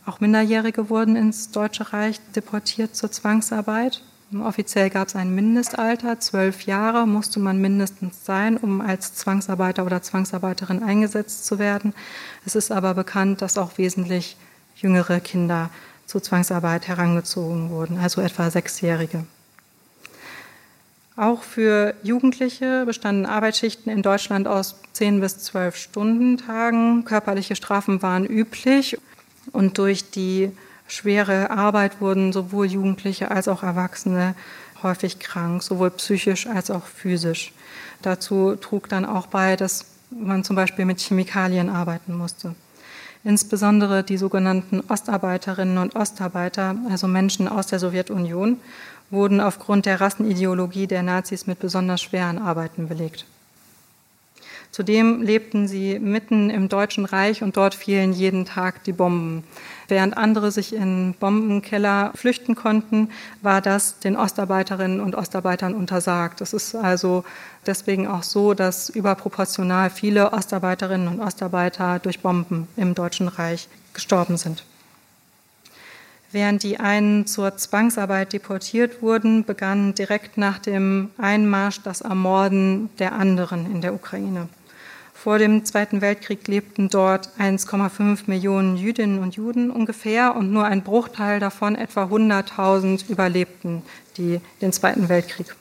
Auch 0.08 0.20
Minderjährige 0.20 0.90
wurden 0.90 1.16
ins 1.16 1.52
Deutsche 1.52 1.94
Reich 1.94 2.20
deportiert 2.36 2.96
zur 2.96 3.12
Zwangsarbeit. 3.12 4.02
Offiziell 4.40 4.90
gab 4.90 5.10
es 5.10 5.16
ein 5.16 5.36
Mindestalter, 5.36 6.20
zwölf 6.22 6.62
Jahre 6.62 7.06
musste 7.06 7.40
man 7.42 7.60
mindestens 7.60 8.26
sein, 8.26 8.56
um 8.56 8.80
als 8.80 9.14
Zwangsarbeiter 9.14 9.86
oder 9.86 10.02
Zwangsarbeiterin 10.02 10.84
eingesetzt 10.84 11.46
zu 11.46 11.60
werden. 11.60 11.94
Es 12.46 12.56
ist 12.56 12.72
aber 12.72 12.94
bekannt, 12.94 13.42
dass 13.42 13.58
auch 13.58 13.78
wesentlich 13.78 14.38
jüngere 14.78 15.20
Kinder 15.20 15.70
zur 16.06 16.24
Zwangsarbeit 16.24 16.88
herangezogen 16.88 17.72
wurden, 17.72 17.98
also 17.98 18.22
etwa 18.22 18.50
Sechsjährige. 18.50 19.26
Auch 21.18 21.44
für 21.44 21.94
Jugendliche 22.02 22.86
bestanden 22.86 23.26
Arbeitsschichten 23.26 23.92
in 23.92 24.02
Deutschland 24.02 24.48
aus 24.48 24.78
zehn 24.94 25.20
bis 25.20 25.40
zwölf 25.40 25.76
Stundentagen. 25.76 27.04
Körperliche 27.04 27.58
Strafen 27.58 28.02
waren 28.02 28.26
üblich 28.26 28.98
und 29.52 29.78
durch 29.78 30.10
die 30.10 30.52
schwere 30.92 31.50
Arbeit 31.50 32.02
wurden 32.02 32.34
sowohl 32.34 32.66
Jugendliche 32.66 33.32
als 33.32 33.48
auch 33.48 33.64
Erwachsene 33.64 34.36
häufig 34.84 35.20
krank, 35.20 35.64
sowohl 35.64 35.92
psychisch 35.92 36.48
als 36.48 36.70
auch 36.70 36.86
physisch. 36.86 37.54
Dazu 38.02 38.56
trug 38.56 38.90
dann 38.90 39.06
auch 39.06 39.28
bei, 39.28 39.56
dass 39.56 39.86
man 40.10 40.44
zum 40.44 40.56
Beispiel 40.56 40.86
mit 40.86 41.00
Chemikalien 41.00 41.70
arbeiten 41.70 42.16
musste. 42.18 42.56
Insbesondere 43.24 44.04
die 44.04 44.18
sogenannten 44.18 44.82
Ostarbeiterinnen 44.90 45.78
und 45.78 45.96
Ostarbeiter, 45.96 46.76
also 46.90 47.08
Menschen 47.08 47.48
aus 47.48 47.68
der 47.68 47.80
Sowjetunion, 47.80 48.58
wurden 49.12 49.40
aufgrund 49.40 49.86
der 49.86 50.02
Rassenideologie 50.02 50.88
der 50.88 51.04
Nazis 51.04 51.46
mit 51.46 51.60
besonders 51.60 52.02
schweren 52.02 52.40
Arbeiten 52.40 52.88
belegt. 52.88 53.26
Zudem 54.72 55.22
lebten 55.22 55.68
sie 55.68 56.00
mitten 56.00 56.50
im 56.50 56.70
Deutschen 56.70 57.04
Reich 57.04 57.44
und 57.44 57.58
dort 57.58 57.76
fielen 57.76 58.14
jeden 58.14 58.46
Tag 58.46 58.86
die 58.86 58.94
Bomben. 58.94 59.44
Während 59.90 60.16
andere 60.16 60.50
sich 60.50 60.74
in 60.74 61.14
Bombenkeller 61.20 62.14
flüchten 62.16 62.56
konnten, 62.56 63.10
war 63.42 63.60
das 63.60 64.00
den 64.00 64.16
Ostarbeiterinnen 64.16 65.02
und 65.02 65.16
Ostarbeitern 65.16 65.74
untersagt. 65.74 66.40
Es 66.40 66.54
ist 66.54 66.74
also 66.74 67.26
deswegen 67.66 68.08
auch 68.08 68.24
so, 68.24 68.54
dass 68.54 68.90
überproportional 68.90 69.90
viele 69.90 70.32
Ostarbeiterinnen 70.32 71.10
und 71.10 71.20
Ostarbeiter 71.20 72.00
durch 72.00 72.22
Bomben 72.22 72.70
im 72.78 72.96
Deutschen 72.96 73.28
Reich 73.28 73.68
gestorben 73.94 74.38
sind. 74.38 74.64
Während 76.32 76.64
die 76.64 76.80
einen 76.80 77.28
zur 77.28 77.58
Zwangsarbeit 77.58 78.32
deportiert 78.32 79.02
wurden, 79.02 79.44
begann 79.44 79.94
direkt 79.96 80.38
nach 80.38 80.60
dem 80.60 81.10
Einmarsch 81.18 81.82
das 81.84 82.00
Ermorden 82.00 82.90
der 83.00 83.12
anderen 83.12 83.66
in 83.66 83.82
der 83.82 83.94
Ukraine. 83.94 84.48
Vor 85.22 85.38
dem 85.38 85.66
Zweiten 85.66 86.02
Weltkrieg 86.02 86.48
lebten 86.48 86.90
dort 86.90 87.30
1,5 87.38 88.22
Millionen 88.26 88.76
Jüdinnen 88.76 89.20
und 89.20 89.36
Juden 89.36 89.70
ungefähr 89.70 90.36
und 90.36 90.52
nur 90.52 90.66
ein 90.66 90.82
Bruchteil 90.82 91.40
davon, 91.40 91.76
etwa 91.76 92.06
100.000, 92.06 93.08
überlebten 93.08 93.84
die, 94.18 94.42
den 94.64 94.74
Zweiten 94.74 95.10
Weltkrieg. 95.10 95.56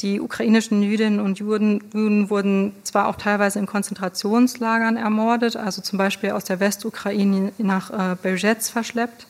Die 0.00 0.20
ukrainischen 0.20 0.82
Jüdinnen 0.82 1.20
und 1.20 1.38
Juden, 1.38 1.84
Juden, 1.94 2.30
wurden 2.30 2.72
zwar 2.82 3.06
auch 3.06 3.14
teilweise 3.14 3.60
in 3.60 3.66
Konzentrationslagern 3.66 4.96
ermordet, 4.96 5.54
also 5.54 5.80
zum 5.80 5.98
Beispiel 5.98 6.32
aus 6.32 6.42
der 6.42 6.58
Westukraine 6.58 7.52
nach 7.58 7.90
äh, 7.90 8.16
Belzec 8.20 8.64
verschleppt, 8.64 9.28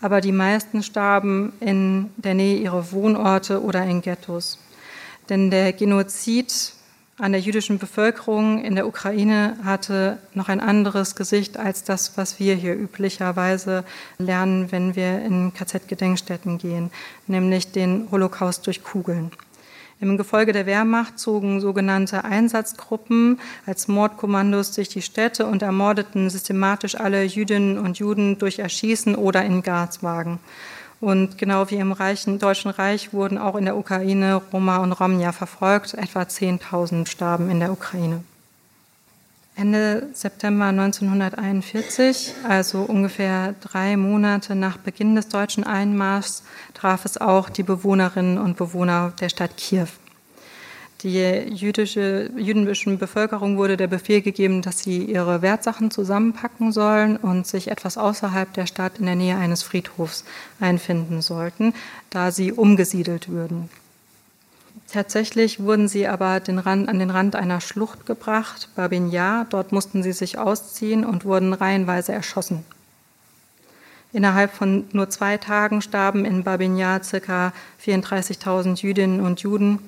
aber 0.00 0.20
die 0.20 0.30
meisten 0.30 0.84
starben 0.84 1.52
in 1.58 2.10
der 2.16 2.34
Nähe 2.34 2.58
ihrer 2.58 2.92
Wohnorte 2.92 3.60
oder 3.60 3.82
in 3.82 4.02
Ghettos. 4.02 4.60
Denn 5.28 5.50
der 5.50 5.72
Genozid 5.72 6.77
an 7.18 7.32
der 7.32 7.40
jüdischen 7.40 7.78
Bevölkerung 7.78 8.62
in 8.62 8.76
der 8.76 8.86
Ukraine 8.86 9.56
hatte 9.64 10.18
noch 10.34 10.48
ein 10.48 10.60
anderes 10.60 11.16
Gesicht 11.16 11.56
als 11.56 11.82
das, 11.82 12.16
was 12.16 12.38
wir 12.38 12.54
hier 12.54 12.74
üblicherweise 12.76 13.84
lernen, 14.18 14.70
wenn 14.70 14.94
wir 14.94 15.20
in 15.22 15.52
KZ-Gedenkstätten 15.52 16.58
gehen, 16.58 16.90
nämlich 17.26 17.72
den 17.72 18.08
Holocaust 18.12 18.66
durch 18.66 18.84
Kugeln. 18.84 19.32
Im 20.00 20.16
Gefolge 20.16 20.52
der 20.52 20.66
Wehrmacht 20.66 21.18
zogen 21.18 21.60
sogenannte 21.60 22.24
Einsatzgruppen 22.24 23.40
als 23.66 23.88
Mordkommandos 23.88 24.70
durch 24.70 24.88
die 24.88 25.02
Städte 25.02 25.46
und 25.46 25.62
ermordeten 25.62 26.30
systematisch 26.30 26.94
alle 26.94 27.24
Jüdinnen 27.24 27.78
und 27.78 27.98
Juden 27.98 28.38
durch 28.38 28.60
Erschießen 28.60 29.16
oder 29.16 29.44
in 29.44 29.64
Gaswagen. 29.64 30.38
Und 31.00 31.38
genau 31.38 31.70
wie 31.70 31.76
im 31.76 31.92
Reichen, 31.92 32.38
Deutschen 32.38 32.70
Reich 32.70 33.12
wurden 33.12 33.38
auch 33.38 33.54
in 33.54 33.64
der 33.64 33.76
Ukraine 33.76 34.42
Roma 34.52 34.78
und 34.78 34.92
Romja 34.92 35.32
verfolgt. 35.32 35.94
Etwa 35.94 36.22
10.000 36.22 37.06
starben 37.06 37.50
in 37.50 37.60
der 37.60 37.70
Ukraine. 37.70 38.24
Ende 39.54 40.08
September 40.12 40.66
1941, 40.66 42.32
also 42.48 42.82
ungefähr 42.82 43.54
drei 43.60 43.96
Monate 43.96 44.54
nach 44.54 44.76
Beginn 44.76 45.16
des 45.16 45.28
deutschen 45.28 45.64
Einmarschs, 45.64 46.44
traf 46.74 47.04
es 47.04 47.18
auch 47.18 47.48
die 47.48 47.64
Bewohnerinnen 47.64 48.38
und 48.38 48.56
Bewohner 48.56 49.12
der 49.20 49.28
Stadt 49.28 49.56
Kiew. 49.56 49.88
Die 51.02 51.20
jüdische, 51.54 52.28
jüdischen 52.36 52.98
Bevölkerung 52.98 53.56
wurde 53.56 53.76
der 53.76 53.86
Befehl 53.86 54.20
gegeben, 54.20 54.62
dass 54.62 54.82
sie 54.82 55.04
ihre 55.04 55.42
Wertsachen 55.42 55.92
zusammenpacken 55.92 56.72
sollen 56.72 57.16
und 57.16 57.46
sich 57.46 57.68
etwas 57.68 57.96
außerhalb 57.96 58.52
der 58.52 58.66
Stadt 58.66 58.98
in 58.98 59.06
der 59.06 59.14
Nähe 59.14 59.36
eines 59.36 59.62
Friedhofs 59.62 60.24
einfinden 60.58 61.22
sollten, 61.22 61.72
da 62.10 62.32
sie 62.32 62.52
umgesiedelt 62.52 63.28
würden. 63.28 63.68
Tatsächlich 64.90 65.60
wurden 65.60 65.86
sie 65.86 66.08
aber 66.08 66.40
den 66.40 66.58
Rand, 66.58 66.88
an 66.88 66.98
den 66.98 67.10
Rand 67.10 67.36
einer 67.36 67.60
Schlucht 67.60 68.04
gebracht, 68.04 68.70
Babin 68.74 69.10
Yar. 69.10 69.46
Dort 69.50 69.70
mussten 69.70 70.02
sie 70.02 70.12
sich 70.12 70.38
ausziehen 70.38 71.04
und 71.04 71.24
wurden 71.24 71.52
reihenweise 71.52 72.12
erschossen. 72.12 72.64
Innerhalb 74.12 74.52
von 74.52 74.84
nur 74.92 75.10
zwei 75.10 75.36
Tagen 75.36 75.80
starben 75.80 76.24
in 76.24 76.42
Babin 76.42 76.76
Yar 76.76 77.00
ca. 77.00 77.52
34.000 77.84 78.80
Jüdinnen 78.80 79.20
und 79.20 79.40
Juden 79.42 79.78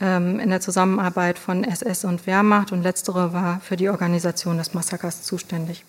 in 0.00 0.48
der 0.48 0.62
Zusammenarbeit 0.62 1.38
von 1.38 1.62
SS 1.62 2.06
und 2.06 2.26
Wehrmacht 2.26 2.72
und 2.72 2.82
letztere 2.82 3.34
war 3.34 3.60
für 3.60 3.76
die 3.76 3.90
Organisation 3.90 4.56
des 4.56 4.72
Massakers 4.72 5.22
zuständig. 5.22 5.84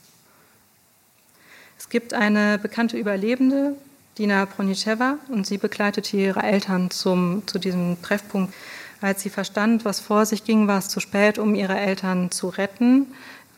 Es 1.80 1.88
gibt 1.88 2.14
eine 2.14 2.60
bekannte 2.60 2.98
Überlebende, 2.98 3.74
Dina 4.18 4.46
Pronicheva, 4.46 5.18
und 5.30 5.48
sie 5.48 5.58
begleitete 5.58 6.18
ihre 6.18 6.44
Eltern 6.44 6.92
zum, 6.92 7.44
zu 7.48 7.58
diesem 7.58 8.02
Treffpunkt. 8.02 8.54
Als 9.00 9.22
sie 9.22 9.30
verstand, 9.30 9.86
was 9.86 10.02
vor 10.02 10.26
sich 10.26 10.44
ging, 10.44 10.68
war 10.68 10.80
es 10.80 10.90
zu 10.90 11.00
spät, 11.00 11.40
um 11.40 11.56
ihre 11.56 11.80
Eltern 11.80 12.32
zu 12.32 12.50
retten, 12.50 13.08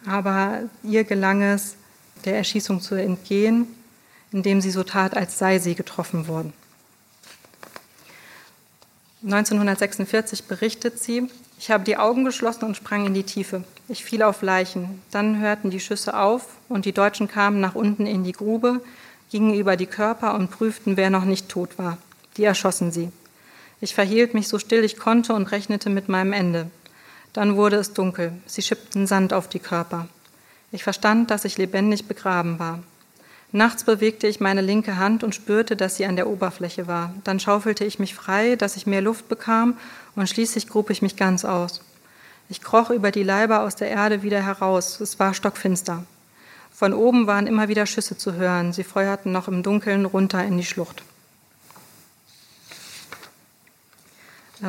aber 0.05 0.61
ihr 0.83 1.03
gelang 1.03 1.41
es, 1.41 1.75
der 2.25 2.37
Erschießung 2.37 2.79
zu 2.79 2.95
entgehen, 2.95 3.67
indem 4.31 4.61
sie 4.61 4.71
so 4.71 4.83
tat, 4.83 5.17
als 5.17 5.39
sei 5.39 5.57
sie 5.57 5.73
getroffen 5.73 6.27
worden. 6.27 6.53
1946 9.23 10.43
berichtet 10.43 10.99
sie, 10.99 11.29
ich 11.57 11.71
habe 11.71 11.85
die 11.85 11.95
Augen 11.95 12.25
geschlossen 12.25 12.65
und 12.65 12.75
sprang 12.75 13.05
in 13.05 13.13
die 13.13 13.23
Tiefe. 13.23 13.63
Ich 13.87 14.03
fiel 14.03 14.21
auf 14.21 14.41
Leichen. 14.41 15.01
Dann 15.11 15.39
hörten 15.39 15.69
die 15.69 15.79
Schüsse 15.79 16.17
auf 16.17 16.47
und 16.67 16.83
die 16.83 16.91
Deutschen 16.91 17.29
kamen 17.29 17.61
nach 17.61 17.73
unten 17.73 18.05
in 18.05 18.25
die 18.25 18.33
Grube, 18.33 18.81
gingen 19.31 19.53
über 19.53 19.77
die 19.77 19.85
Körper 19.85 20.35
und 20.35 20.51
prüften, 20.51 20.97
wer 20.97 21.09
noch 21.09 21.23
nicht 21.23 21.47
tot 21.47 21.77
war. 21.77 21.97
Die 22.35 22.43
erschossen 22.43 22.91
sie. 22.91 23.11
Ich 23.79 23.95
verhielt 23.95 24.33
mich 24.33 24.49
so 24.49 24.59
still 24.59 24.83
ich 24.83 24.97
konnte 24.97 25.33
und 25.33 25.51
rechnete 25.51 25.89
mit 25.89 26.09
meinem 26.09 26.33
Ende. 26.33 26.69
Dann 27.31 27.55
wurde 27.55 27.77
es 27.77 27.93
dunkel. 27.93 28.33
Sie 28.45 28.61
schippten 28.61 29.07
Sand 29.07 29.33
auf 29.33 29.47
die 29.47 29.59
Körper. 29.59 30.07
Ich 30.71 30.83
verstand, 30.83 31.31
dass 31.31 31.45
ich 31.45 31.57
lebendig 31.57 32.07
begraben 32.07 32.59
war. 32.59 32.79
Nachts 33.55 33.83
bewegte 33.83 34.25
ich 34.25 34.39
meine 34.39 34.61
linke 34.61 34.97
Hand 34.97 35.23
und 35.23 35.35
spürte, 35.35 35.75
dass 35.75 35.95
sie 35.95 36.07
an 36.07 36.15
der 36.15 36.27
Oberfläche 36.27 36.87
war. 36.87 37.13
Dann 37.23 37.39
schaufelte 37.39 37.85
ich 37.85 37.99
mich 37.99 38.15
frei, 38.15 38.55
dass 38.55 38.77
ich 38.77 38.87
mehr 38.87 39.01
Luft 39.01 39.29
bekam, 39.29 39.77
und 40.15 40.27
schließlich 40.27 40.67
grub 40.67 40.89
ich 40.89 41.03
mich 41.03 41.17
ganz 41.17 41.45
aus. 41.45 41.81
Ich 42.49 42.61
kroch 42.61 42.89
über 42.89 43.11
die 43.11 43.21
Leiber 43.21 43.61
aus 43.61 43.75
der 43.75 43.89
Erde 43.89 44.23
wieder 44.23 44.43
heraus. 44.43 44.99
Es 44.99 45.19
war 45.19 45.35
stockfinster. 45.35 46.03
Von 46.71 46.93
oben 46.93 47.27
waren 47.27 47.45
immer 47.45 47.67
wieder 47.67 47.85
Schüsse 47.85 48.17
zu 48.17 48.33
hören. 48.33 48.73
Sie 48.73 48.83
feuerten 48.83 49.31
noch 49.31 49.47
im 49.47 49.61
Dunkeln 49.61 50.05
runter 50.05 50.43
in 50.43 50.57
die 50.57 50.65
Schlucht. 50.65 51.03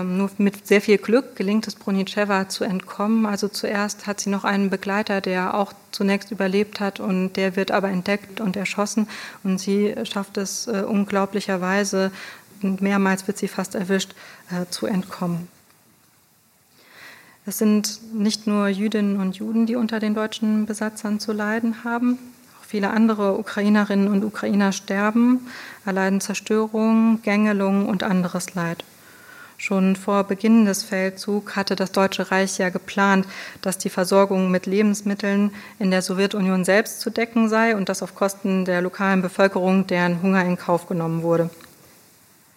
Nur 0.02 0.30
mit 0.38 0.66
sehr 0.66 0.80
viel 0.80 0.98
Glück 0.98 1.36
gelingt 1.36 1.68
es 1.68 1.76
Bronicewa 1.76 2.48
zu 2.48 2.64
entkommen. 2.64 3.26
Also 3.26 3.48
zuerst 3.48 4.06
hat 4.06 4.20
sie 4.20 4.30
noch 4.30 4.44
einen 4.44 4.70
Begleiter, 4.70 5.20
der 5.20 5.54
auch 5.54 5.72
zunächst 5.92 6.32
überlebt 6.32 6.80
hat 6.80 6.98
und 6.98 7.34
der 7.34 7.54
wird 7.54 7.70
aber 7.70 7.88
entdeckt 7.90 8.40
und 8.40 8.56
erschossen 8.56 9.06
und 9.44 9.58
sie 9.58 9.94
schafft 10.04 10.36
es 10.36 10.66
äh, 10.66 10.82
unglaublicherweise, 10.86 12.10
mehrmals 12.60 13.26
wird 13.26 13.38
sie 13.38 13.48
fast 13.48 13.74
erwischt, 13.74 14.14
äh, 14.50 14.68
zu 14.70 14.86
entkommen. 14.86 15.48
Es 17.46 17.58
sind 17.58 18.00
nicht 18.14 18.46
nur 18.46 18.68
Jüdinnen 18.68 19.20
und 19.20 19.36
Juden, 19.36 19.66
die 19.66 19.76
unter 19.76 20.00
den 20.00 20.14
deutschen 20.14 20.64
Besatzern 20.64 21.20
zu 21.20 21.32
leiden 21.32 21.84
haben. 21.84 22.18
Auch 22.58 22.64
viele 22.64 22.90
andere 22.90 23.38
Ukrainerinnen 23.38 24.08
und 24.08 24.24
Ukrainer 24.24 24.72
sterben, 24.72 25.46
erleiden 25.84 26.22
Zerstörung, 26.22 27.20
Gängelung 27.22 27.86
und 27.86 28.02
anderes 28.02 28.54
Leid. 28.54 28.82
Schon 29.64 29.96
vor 29.96 30.24
Beginn 30.24 30.66
des 30.66 30.82
Feldzugs 30.82 31.56
hatte 31.56 31.74
das 31.74 31.90
Deutsche 31.90 32.30
Reich 32.30 32.58
ja 32.58 32.68
geplant, 32.68 33.26
dass 33.62 33.78
die 33.78 33.88
Versorgung 33.88 34.50
mit 34.50 34.66
Lebensmitteln 34.66 35.52
in 35.78 35.90
der 35.90 36.02
Sowjetunion 36.02 36.66
selbst 36.66 37.00
zu 37.00 37.08
decken 37.08 37.48
sei 37.48 37.74
und 37.74 37.88
das 37.88 38.02
auf 38.02 38.14
Kosten 38.14 38.66
der 38.66 38.82
lokalen 38.82 39.22
Bevölkerung, 39.22 39.86
deren 39.86 40.20
Hunger 40.20 40.44
in 40.44 40.58
Kauf 40.58 40.86
genommen 40.86 41.22
wurde. 41.22 41.48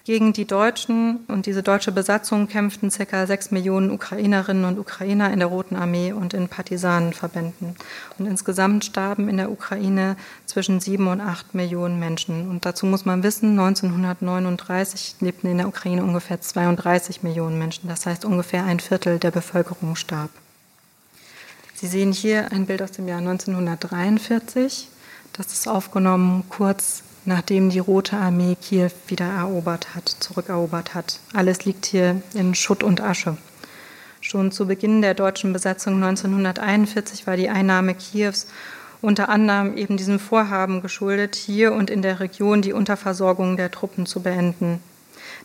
Gegen 0.08 0.32
die 0.32 0.46
Deutschen 0.46 1.26
und 1.28 1.48
diese 1.48 1.64
deutsche 1.64 1.92
Besatzung 1.92 2.48
kämpften 2.48 2.90
ca. 2.92 3.28
sechs 3.28 3.52
Millionen 3.52 3.92
Ukrainerinnen 3.92 4.64
und 4.64 4.80
Ukrainer 4.80 5.34
in 5.34 5.40
der 5.40 5.50
Roten 5.50 5.76
Armee 5.76 6.14
und 6.14 6.34
in 6.34 6.48
Partisanenverbänden. 6.48 7.76
Und 8.18 8.26
insgesamt 8.26 8.86
starben 8.86 9.28
in 9.28 9.36
der 9.36 9.52
Ukraine 9.52 10.16
zwischen 10.46 10.80
sieben 10.80 11.08
und 11.08 11.20
acht 11.20 11.54
Millionen 11.54 12.00
Menschen. 12.00 12.50
Und 12.50 12.66
dazu 12.66 12.86
muss 12.86 13.04
man 13.04 13.22
wissen, 13.22 13.60
1939 13.60 15.16
lebten 15.20 15.48
in 15.52 15.58
der 15.58 15.68
Ukraine 15.68 16.06
ungefähr 16.06 16.40
32 16.40 17.24
Millionen 17.24 17.60
Menschen. 17.60 17.90
Das 17.90 18.06
heißt, 18.06 18.24
ungefähr 18.24 18.64
ein 18.64 18.80
Viertel 18.80 19.20
der 19.20 19.32
Bevölkerung 19.32 19.98
starb. 19.98 20.30
Sie 21.74 21.88
sehen 21.88 22.14
hier 22.14 22.54
ein 22.54 22.66
Bild 22.66 22.82
aus 22.82 22.92
dem 22.92 23.10
Jahr 23.10 23.20
1943. 23.20 24.88
Das 25.34 25.48
ist 25.48 25.68
aufgenommen 25.68 26.46
kurz 26.48 27.04
nachdem 27.28 27.70
die 27.70 27.80
Rote 27.80 28.16
Armee 28.16 28.56
Kiew 28.56 28.92
wieder 29.08 29.26
erobert 29.26 29.94
hat, 29.94 30.08
zurückerobert 30.08 30.96
hat. 30.96 31.20
Alles 31.34 31.66
liegt 31.66 31.86
hier 31.86 32.22
in 32.34 32.56
Schutt 32.56 32.84
und 32.84 33.02
Asche. 33.02 33.38
Schon 34.22 34.52
zu 34.52 34.66
Beginn 34.66 35.02
der 35.02 35.14
deutschen 35.14 35.52
Besatzung 35.54 35.96
1941 35.96 37.28
war 37.28 37.36
die 37.36 37.50
Einnahme 37.50 37.94
Kiews 37.94 38.48
unter 39.02 39.30
anderem 39.30 39.78
eben 39.78 39.98
diesem 39.98 40.20
Vorhaben 40.20 40.82
geschuldet, 40.82 41.36
hier 41.36 41.74
und 41.74 41.90
in 41.90 42.02
der 42.02 42.20
Region 42.20 42.64
die 42.64 42.74
Unterversorgung 42.74 43.58
der 43.58 43.70
Truppen 43.70 44.06
zu 44.06 44.22
beenden. 44.22 44.82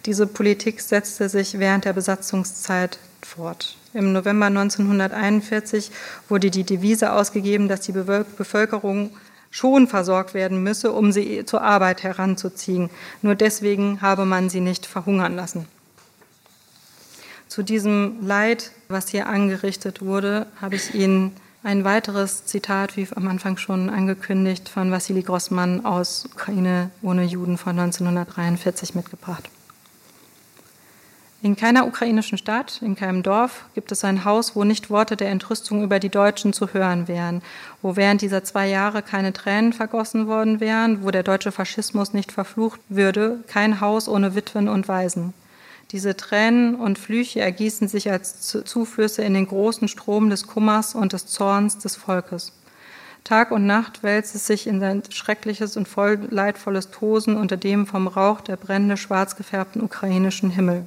Diese 0.06 0.26
Politik 0.26 0.80
setzte 0.80 1.28
sich 1.28 1.58
während 1.58 1.84
der 1.84 1.92
Besatzungszeit 1.92 2.98
fort. 3.20 3.76
Im 3.92 4.12
November 4.12 4.46
1941 4.46 5.90
wurde 6.28 6.50
die 6.50 6.64
Devise 6.64 7.12
ausgegeben, 7.12 7.68
dass 7.68 7.80
die 7.80 7.92
Bevölkerung 7.92 9.10
schon 9.52 9.86
versorgt 9.86 10.34
werden 10.34 10.62
müsse, 10.64 10.90
um 10.90 11.12
sie 11.12 11.44
zur 11.44 11.62
Arbeit 11.62 12.02
heranzuziehen. 12.02 12.90
Nur 13.20 13.36
deswegen 13.36 14.00
habe 14.00 14.24
man 14.24 14.48
sie 14.48 14.60
nicht 14.60 14.86
verhungern 14.86 15.36
lassen. 15.36 15.68
Zu 17.46 17.62
diesem 17.62 18.26
Leid, 18.26 18.72
was 18.88 19.08
hier 19.08 19.28
angerichtet 19.28 20.00
wurde, 20.00 20.46
habe 20.60 20.76
ich 20.76 20.94
Ihnen 20.94 21.32
ein 21.62 21.84
weiteres 21.84 22.46
Zitat, 22.46 22.96
wie 22.96 23.06
am 23.14 23.28
Anfang 23.28 23.58
schon 23.58 23.90
angekündigt, 23.90 24.70
von 24.70 24.90
Wassili 24.90 25.22
Grossmann 25.22 25.84
aus 25.84 26.24
Ukraine 26.32 26.90
ohne 27.02 27.24
Juden 27.24 27.58
von 27.58 27.78
1943 27.78 28.94
mitgebracht. 28.94 29.50
In 31.44 31.56
keiner 31.56 31.88
ukrainischen 31.88 32.38
Stadt, 32.38 32.80
in 32.82 32.94
keinem 32.94 33.24
Dorf 33.24 33.64
gibt 33.74 33.90
es 33.90 34.04
ein 34.04 34.24
Haus, 34.24 34.54
wo 34.54 34.62
nicht 34.62 34.90
Worte 34.90 35.16
der 35.16 35.30
Entrüstung 35.30 35.82
über 35.82 35.98
die 35.98 36.08
Deutschen 36.08 36.52
zu 36.52 36.72
hören 36.72 37.08
wären, 37.08 37.42
wo 37.82 37.96
während 37.96 38.22
dieser 38.22 38.44
zwei 38.44 38.68
Jahre 38.68 39.02
keine 39.02 39.32
Tränen 39.32 39.72
vergossen 39.72 40.28
worden 40.28 40.60
wären, 40.60 41.02
wo 41.02 41.10
der 41.10 41.24
deutsche 41.24 41.50
Faschismus 41.50 42.12
nicht 42.12 42.30
verflucht 42.30 42.78
würde, 42.88 43.42
kein 43.48 43.80
Haus 43.80 44.08
ohne 44.08 44.36
Witwen 44.36 44.68
und 44.68 44.86
Waisen. 44.86 45.34
Diese 45.90 46.16
Tränen 46.16 46.76
und 46.76 46.96
Flüche 46.96 47.40
ergießen 47.40 47.88
sich 47.88 48.08
als 48.08 48.40
Zuflüsse 48.64 49.24
in 49.24 49.34
den 49.34 49.48
großen 49.48 49.88
Strom 49.88 50.30
des 50.30 50.46
Kummers 50.46 50.94
und 50.94 51.12
des 51.12 51.26
Zorns 51.26 51.76
des 51.78 51.96
Volkes. 51.96 52.52
Tag 53.24 53.50
und 53.50 53.66
Nacht 53.66 54.04
wälzt 54.04 54.36
es 54.36 54.46
sich 54.46 54.68
in 54.68 54.78
sein 54.78 55.02
schreckliches 55.10 55.76
und 55.76 55.88
voll 55.88 56.20
leidvolles 56.30 56.92
Tosen 56.92 57.36
unter 57.36 57.56
dem 57.56 57.88
vom 57.88 58.06
Rauch 58.06 58.42
der 58.42 58.56
brennende 58.56 58.96
schwarz 58.96 59.34
gefärbten 59.34 59.82
ukrainischen 59.82 60.50
Himmel 60.50 60.86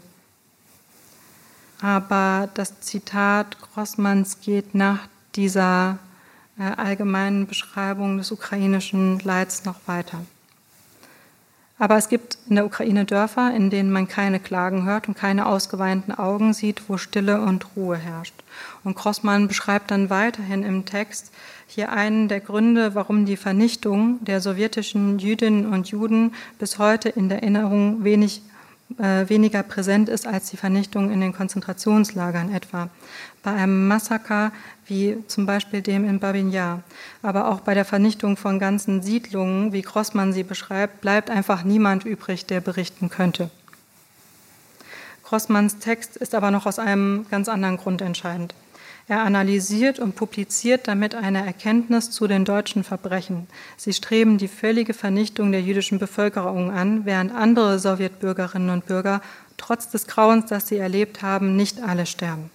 aber 1.82 2.50
das 2.54 2.80
Zitat 2.82 3.58
Grossmanns 3.60 4.42
geht 4.42 4.76
nach 4.76 5.08
dieser 5.36 6.00
äh, 6.58 6.64
allgemeinen 6.64 7.48
Beschreibung 7.48 8.18
des 8.18 8.32
ukrainischen 8.32 9.20
Leids 9.20 9.66
noch 9.66 9.80
weiter. 9.86 10.22
Aber 11.78 11.98
es 11.98 12.08
gibt 12.08 12.38
in 12.48 12.56
der 12.56 12.66
Ukraine 12.66 13.04
Dörfer, 13.04 13.54
in 13.54 13.70
denen 13.70 13.92
man 13.92 14.08
keine 14.08 14.40
Klagen 14.40 14.86
hört 14.86 15.10
und 15.10 15.18
keine 15.18 15.46
ausgeweinten 15.46 16.14
Augen 16.14 16.54
sieht, 16.54 16.88
wo 16.88 16.96
Stille 16.96 17.42
und 17.42 17.76
Ruhe 17.76 17.98
herrscht. 17.98 18.44
Und 18.86 18.96
Grossmann 18.96 19.50
beschreibt 19.50 19.92
dann 19.92 20.10
weiterhin 20.10 20.64
im 20.64 20.86
Text 20.86 21.34
hier 21.68 21.92
einen 21.92 22.30
der 22.30 22.40
Gründe, 22.40 22.96
warum 22.96 23.26
die 23.26 23.36
Vernichtung 23.36 24.24
der 24.24 24.40
sowjetischen 24.40 25.20
Jüdinnen 25.20 25.66
und 25.66 25.90
Juden 25.90 26.34
bis 26.60 26.80
heute 26.80 27.10
in 27.10 27.28
der 27.28 27.40
Erinnerung 27.44 28.06
wenig 28.06 28.42
äh, 28.98 29.28
weniger 29.28 29.64
präsent 29.64 30.10
ist 30.10 30.28
als 30.28 30.50
die 30.52 30.58
Vernichtung 30.58 31.12
in 31.12 31.22
den 31.22 31.34
Konzentrationslagern 31.34 32.54
etwa. 32.54 32.90
Bei 33.44 33.52
einem 33.52 33.88
Massaker 33.88 34.52
wie 34.88 35.18
zum 35.28 35.46
Beispiel 35.46 35.82
dem 35.82 36.08
in 36.08 36.20
Babin 36.20 36.52
Yar, 36.52 36.84
aber 37.22 37.50
auch 37.50 37.62
bei 37.62 37.74
der 37.74 37.86
Vernichtung 37.86 38.38
von 38.38 38.60
ganzen 38.60 39.02
Siedlungen, 39.02 39.74
wie 39.74 39.82
Grossmann 39.82 40.34
sie 40.34 40.44
beschreibt, 40.44 41.02
bleibt 41.02 41.30
einfach 41.30 41.64
niemand 41.64 42.06
übrig, 42.06 42.46
der 42.46 42.62
berichten 42.62 43.10
könnte. 43.10 43.50
Grossmanns 45.24 45.80
Text 45.80 46.18
ist 46.18 46.36
aber 46.36 46.52
noch 46.52 46.68
aus 46.68 46.78
einem 46.78 47.26
ganz 47.32 47.50
anderen 47.50 47.78
Grund 47.78 48.02
entscheidend. 48.02 48.54
Er 49.08 49.22
analysiert 49.22 50.00
und 50.00 50.16
publiziert 50.16 50.88
damit 50.88 51.14
eine 51.14 51.46
Erkenntnis 51.46 52.10
zu 52.10 52.26
den 52.26 52.44
deutschen 52.44 52.84
Verbrechen. 52.84 53.48
Sie 53.78 53.94
streben 53.94 54.40
die 54.40 54.48
völlige 54.48 54.96
Vernichtung 54.96 55.52
der 55.52 55.62
jüdischen 55.62 56.00
Bevölkerung 56.00 56.72
an, 56.72 57.06
während 57.06 57.32
andere 57.32 57.78
Sowjetbürgerinnen 57.78 58.72
und 58.72 58.88
Bürger 58.88 59.22
trotz 59.58 59.90
des 59.90 60.08
Grauens, 60.08 60.48
das 60.48 60.68
sie 60.68 60.78
erlebt 60.78 61.22
haben, 61.22 61.56
nicht 61.56 61.82
alle 61.82 62.08
sterben. 62.08 62.50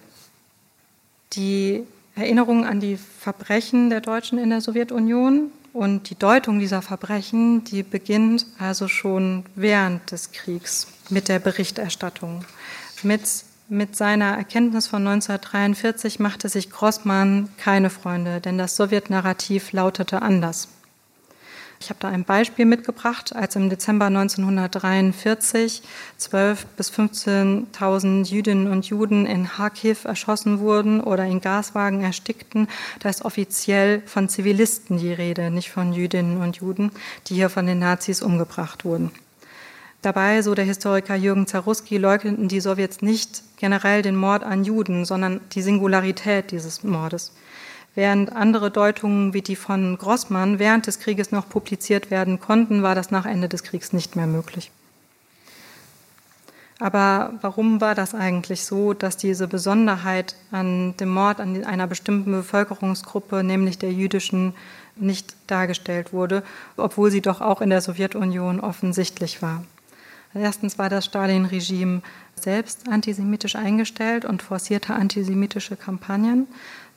Die 1.33 1.83
Erinnerung 2.15 2.65
an 2.65 2.81
die 2.81 2.97
Verbrechen 2.97 3.89
der 3.89 4.01
Deutschen 4.01 4.37
in 4.37 4.49
der 4.49 4.59
Sowjetunion 4.59 5.51
und 5.71 6.09
die 6.09 6.15
Deutung 6.15 6.59
dieser 6.59 6.81
Verbrechen, 6.81 7.63
die 7.63 7.83
beginnt 7.83 8.45
also 8.59 8.89
schon 8.89 9.45
während 9.55 10.11
des 10.11 10.33
Kriegs 10.33 10.87
mit 11.09 11.29
der 11.29 11.39
Berichterstattung, 11.39 12.43
mit 13.03 13.21
mit 13.71 13.95
seiner 13.95 14.37
Erkenntnis 14.37 14.87
von 14.87 15.07
1943 15.07 16.19
machte 16.19 16.49
sich 16.49 16.69
Grossmann 16.69 17.47
keine 17.57 17.89
Freunde, 17.89 18.41
denn 18.41 18.57
das 18.57 18.75
Sowjetnarrativ 18.75 19.71
lautete 19.71 20.21
anders. 20.21 20.67
Ich 21.79 21.89
habe 21.89 21.99
da 22.01 22.09
ein 22.09 22.25
Beispiel 22.25 22.65
mitgebracht, 22.65 23.33
als 23.33 23.55
im 23.55 23.69
Dezember 23.69 24.07
1943 24.07 25.81
12.000 26.19 26.65
bis 26.75 26.91
15.000 26.91 28.27
Jüdinnen 28.27 28.67
und 28.67 28.85
Juden 28.87 29.25
in 29.25 29.47
Kharkiv 29.47 30.03
erschossen 30.03 30.59
wurden 30.59 30.99
oder 30.99 31.25
in 31.25 31.39
Gaswagen 31.39 32.03
erstickten. 32.03 32.67
Da 32.99 33.09
ist 33.09 33.23
offiziell 33.23 34.03
von 34.05 34.27
Zivilisten 34.27 34.97
die 34.97 35.13
Rede, 35.13 35.49
nicht 35.49 35.71
von 35.71 35.93
Jüdinnen 35.93 36.41
und 36.41 36.57
Juden, 36.57 36.91
die 37.27 37.35
hier 37.35 37.49
von 37.49 37.65
den 37.65 37.79
Nazis 37.79 38.21
umgebracht 38.21 38.83
wurden. 38.83 39.11
Dabei, 40.01 40.41
so 40.41 40.55
der 40.55 40.65
Historiker 40.65 41.15
Jürgen 41.15 41.45
Zaruski, 41.45 41.97
leugneten 41.97 42.47
die 42.47 42.59
Sowjets 42.59 43.03
nicht 43.03 43.43
generell 43.57 44.01
den 44.01 44.15
Mord 44.15 44.43
an 44.43 44.63
Juden, 44.63 45.05
sondern 45.05 45.41
die 45.51 45.61
Singularität 45.61 46.49
dieses 46.49 46.83
Mordes. 46.83 47.33
Während 47.93 48.31
andere 48.31 48.71
Deutungen 48.71 49.33
wie 49.35 49.43
die 49.43 49.55
von 49.55 49.97
Grossmann 49.97 50.57
während 50.57 50.87
des 50.87 50.99
Krieges 50.99 51.31
noch 51.31 51.47
publiziert 51.47 52.09
werden 52.09 52.39
konnten, 52.39 52.81
war 52.81 52.95
das 52.95 53.11
nach 53.11 53.25
Ende 53.25 53.47
des 53.47 53.63
Kriegs 53.63 53.93
nicht 53.93 54.15
mehr 54.15 54.27
möglich. 54.27 54.71
Aber 56.79 57.33
warum 57.41 57.79
war 57.79 57.93
das 57.93 58.15
eigentlich 58.15 58.65
so, 58.65 58.93
dass 58.93 59.17
diese 59.17 59.47
Besonderheit 59.47 60.35
an 60.49 60.97
dem 60.97 61.09
Mord 61.09 61.39
an 61.39 61.63
einer 61.63 61.85
bestimmten 61.85 62.31
Bevölkerungsgruppe, 62.31 63.43
nämlich 63.43 63.77
der 63.77 63.91
jüdischen, 63.91 64.55
nicht 64.95 65.35
dargestellt 65.45 66.11
wurde, 66.11 66.41
obwohl 66.77 67.11
sie 67.11 67.21
doch 67.21 67.39
auch 67.39 67.61
in 67.61 67.69
der 67.69 67.81
Sowjetunion 67.81 68.59
offensichtlich 68.59 69.43
war? 69.43 69.63
Erstens 70.33 70.77
war 70.77 70.89
das 70.89 71.05
Stalin-Regime 71.05 72.01
selbst 72.35 72.87
antisemitisch 72.87 73.55
eingestellt 73.55 74.25
und 74.25 74.41
forcierte 74.41 74.93
antisemitische 74.93 75.75
Kampagnen. 75.75 76.47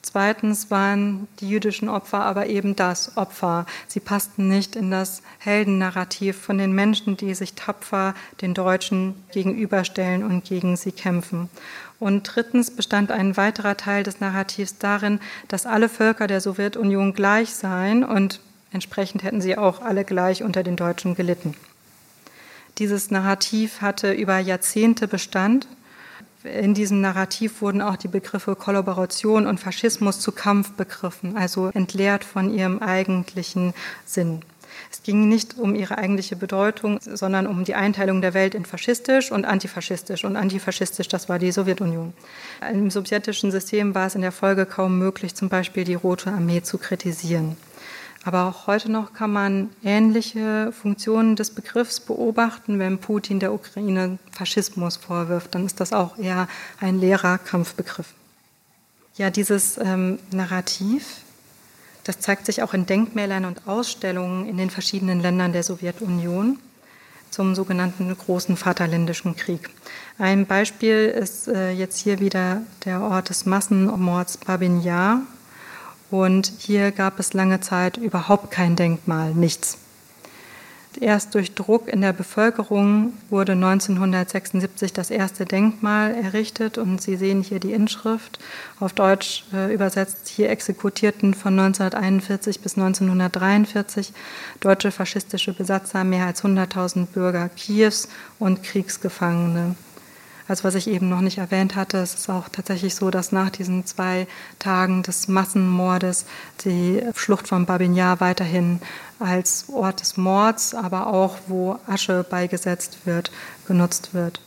Zweitens 0.03 0.71
waren 0.71 1.29
die 1.41 1.49
jüdischen 1.49 1.89
Opfer 1.89 2.25
aber 2.25 2.47
eben 2.47 2.77
das 2.77 3.17
Opfer. 3.17 3.65
Sie 3.89 4.01
passten 4.01 4.49
nicht 4.49 4.77
in 4.77 4.91
das 4.91 5.23
Heldennarrativ 5.39 6.37
von 6.37 6.59
den 6.59 6.73
Menschen, 6.73 7.17
die 7.17 7.35
sich 7.35 7.55
tapfer 7.55 8.15
den 8.43 8.53
Deutschen 8.53 9.15
gegenüberstellen 9.33 10.23
und 10.23 10.45
gegen 10.45 10.77
sie 10.77 10.93
kämpfen. 10.93 11.49
Und 11.99 12.25
drittens 12.35 12.71
bestand 12.71 13.11
ein 13.11 13.39
weiterer 13.39 13.79
Teil 13.79 14.03
des 14.03 14.21
Narrativs 14.21 14.77
darin, 14.77 15.21
dass 15.49 15.65
alle 15.65 15.89
Völker 15.89 16.27
der 16.27 16.43
Sowjetunion 16.43 17.15
gleich 17.15 17.55
seien 17.55 18.05
und 18.05 18.41
entsprechend 18.73 19.23
hätten 19.23 19.41
sie 19.41 19.57
auch 19.57 19.81
alle 19.81 20.05
gleich 20.05 20.43
unter 20.43 20.63
den 20.63 20.77
Deutschen 20.77 21.15
gelitten. 21.15 21.55
Dieses 22.79 23.11
Narrativ 23.11 23.81
hatte 23.81 24.13
über 24.13 24.39
Jahrzehnte 24.39 25.07
Bestand 25.07 25.69
in 26.45 26.75
diesem 26.75 27.01
Narrativ 27.01 27.63
wurden 27.63 27.81
auch 27.81 27.97
die 27.97 28.09
Begriffe 28.09 28.55
Kollaboration 28.55 29.47
und 29.47 29.61
Faschismus 29.61 30.21
zu 30.21 30.31
Kampfbegriffen, 30.31 31.39
also 31.39 31.71
entleert 31.73 32.23
von 32.23 32.53
ihrem 32.53 32.81
eigentlichen 32.81 33.73
Sinn. 34.05 34.43
Es 34.91 35.03
ging 35.03 35.29
nicht 35.29 35.57
um 35.57 35.75
ihre 35.75 35.99
eigentliche 35.99 36.37
Bedeutung, 36.37 36.99
sondern 37.01 37.47
um 37.47 37.65
die 37.65 37.75
Einteilung 37.75 38.21
der 38.21 38.35
Welt 38.35 38.55
in 38.55 38.67
faschistisch 38.67 39.33
und 39.33 39.45
antifaschistisch. 39.45 40.25
Und 40.25 40.37
antifaschistisch, 40.37 41.09
das 41.09 41.29
war 41.29 41.39
die 41.39 41.53
Sowjetunion. 41.53 42.13
Im 42.73 42.91
sowjetischen 42.91 43.51
System 43.51 43.95
war 43.95 44.09
es 44.09 44.15
in 44.15 44.23
der 44.23 44.33
Folge 44.33 44.67
kaum 44.67 44.99
möglich, 44.99 45.35
zum 45.35 45.49
Beispiel 45.49 45.85
die 45.85 45.95
Rote 45.95 46.31
Armee 46.31 46.63
zu 46.63 46.79
kritisieren. 46.79 47.57
Aber 48.25 48.45
auch 48.45 48.67
heute 48.67 48.91
noch 48.91 49.13
kann 49.13 49.33
man 49.33 49.71
ähnliche 49.83 50.73
Funktionen 50.73 51.37
des 51.37 51.51
Begriffs 51.51 52.01
beobachten. 52.01 52.79
Wenn 52.79 52.99
Putin 52.99 53.39
der 53.39 53.53
Ukraine 53.53 54.19
Faschismus 54.33 54.97
vorwirft, 54.97 55.55
dann 55.55 55.67
ist 55.67 55.79
das 55.79 55.93
auch 55.93 56.17
eher 56.17 56.49
ein 56.81 56.99
leerer 56.99 57.37
Kampfbegriff. 57.37 58.15
Ja, 59.17 59.31
dieses 59.31 59.79
ähm, 59.79 60.19
Narrativ, 60.33 61.19
das 62.03 62.19
zeigt 62.19 62.47
sich 62.47 62.63
auch 62.63 62.73
in 62.73 62.87
Denkmälern 62.87 63.45
und 63.45 63.69
Ausstellungen 63.69 64.49
in 64.49 64.57
den 64.57 64.71
verschiedenen 64.71 65.21
Ländern 65.21 65.53
der 65.53 65.63
Sowjetunion 65.63 66.59
zum 67.31 67.55
sogenannten 67.55 68.17
Großen 68.17 68.57
Vaterländischen 68.57 69.37
Krieg. 69.37 69.69
Ein 70.19 70.47
Beispiel 70.47 71.07
ist 71.09 71.49
äh, 71.49 71.73
jetzt 71.73 71.99
hier 71.99 72.21
wieder 72.21 72.63
der 72.85 73.03
Ort 73.03 73.29
des 73.29 73.45
Massenmords 73.45 74.39
Babin 74.39 74.81
Yar 74.81 75.23
und 76.15 76.53
hier 76.59 76.93
gab 76.93 77.19
es 77.19 77.33
lange 77.33 77.59
Zeit 77.59 77.97
überhaupt 77.97 78.53
kein 78.53 78.77
Denkmal, 78.77 79.35
nichts. 79.35 79.79
Erst 81.01 81.35
durch 81.35 81.57
Druck 81.57 81.89
in 81.89 82.03
der 82.03 82.13
Bevölkerung 82.13 83.15
wurde 83.31 83.53
1976 83.53 84.93
das 84.93 85.11
erste 85.11 85.45
Denkmal 85.45 86.15
errichtet 86.15 86.79
und 86.79 87.03
Sie 87.03 87.17
sehen 87.17 87.43
hier 87.43 87.59
die 87.59 87.73
Inschrift, 87.73 88.39
auf 88.79 88.93
Deutsch 88.93 89.45
äh, 89.53 89.75
übersetzt, 89.75 90.29
hier 90.29 90.51
exekutierten 90.51 91.35
von 91.35 91.59
1941 91.59 92.61
bis 92.61 92.79
1943 92.79 94.13
deutsche 94.61 94.93
faschistische 94.93 95.53
Besatzer 95.53 96.05
mehr 96.05 96.27
als 96.27 96.45
100.000 96.45 97.07
Bürger 97.07 97.49
Kiews 97.49 98.09
und 98.39 98.63
Kriegsgefangene. 98.63 99.75
Also 100.47 100.65
was 100.65 100.75
ich 100.75 100.89
eben 100.89 101.09
noch 101.09 101.23
nicht 101.23 101.39
erwähnt 101.39 101.75
hatte, 101.75 101.99
es 101.99 102.15
ist 102.15 102.29
auch 102.29 102.51
tatsächlich 102.51 102.95
so, 102.95 103.11
dass 103.11 103.33
nach 103.33 103.49
diesen 103.49 103.87
zwei 103.87 104.27
Tagen 104.59 105.03
des 105.03 105.27
Massenmordes 105.27 106.27
die 106.65 107.03
Schlucht 107.15 107.49
von 107.49 107.65
Babinjar 107.65 108.21
weiterhin 108.21 108.81
als 109.19 109.67
Ort 109.73 110.01
des 110.01 110.19
Mords, 110.19 110.75
aber 110.75 111.07
auch 111.07 111.39
wo 111.47 111.79
Asche 111.87 112.27
beigesetzt 112.29 112.99
wird, 113.07 113.31
genutzt 113.67 114.13
wird. 114.13 114.41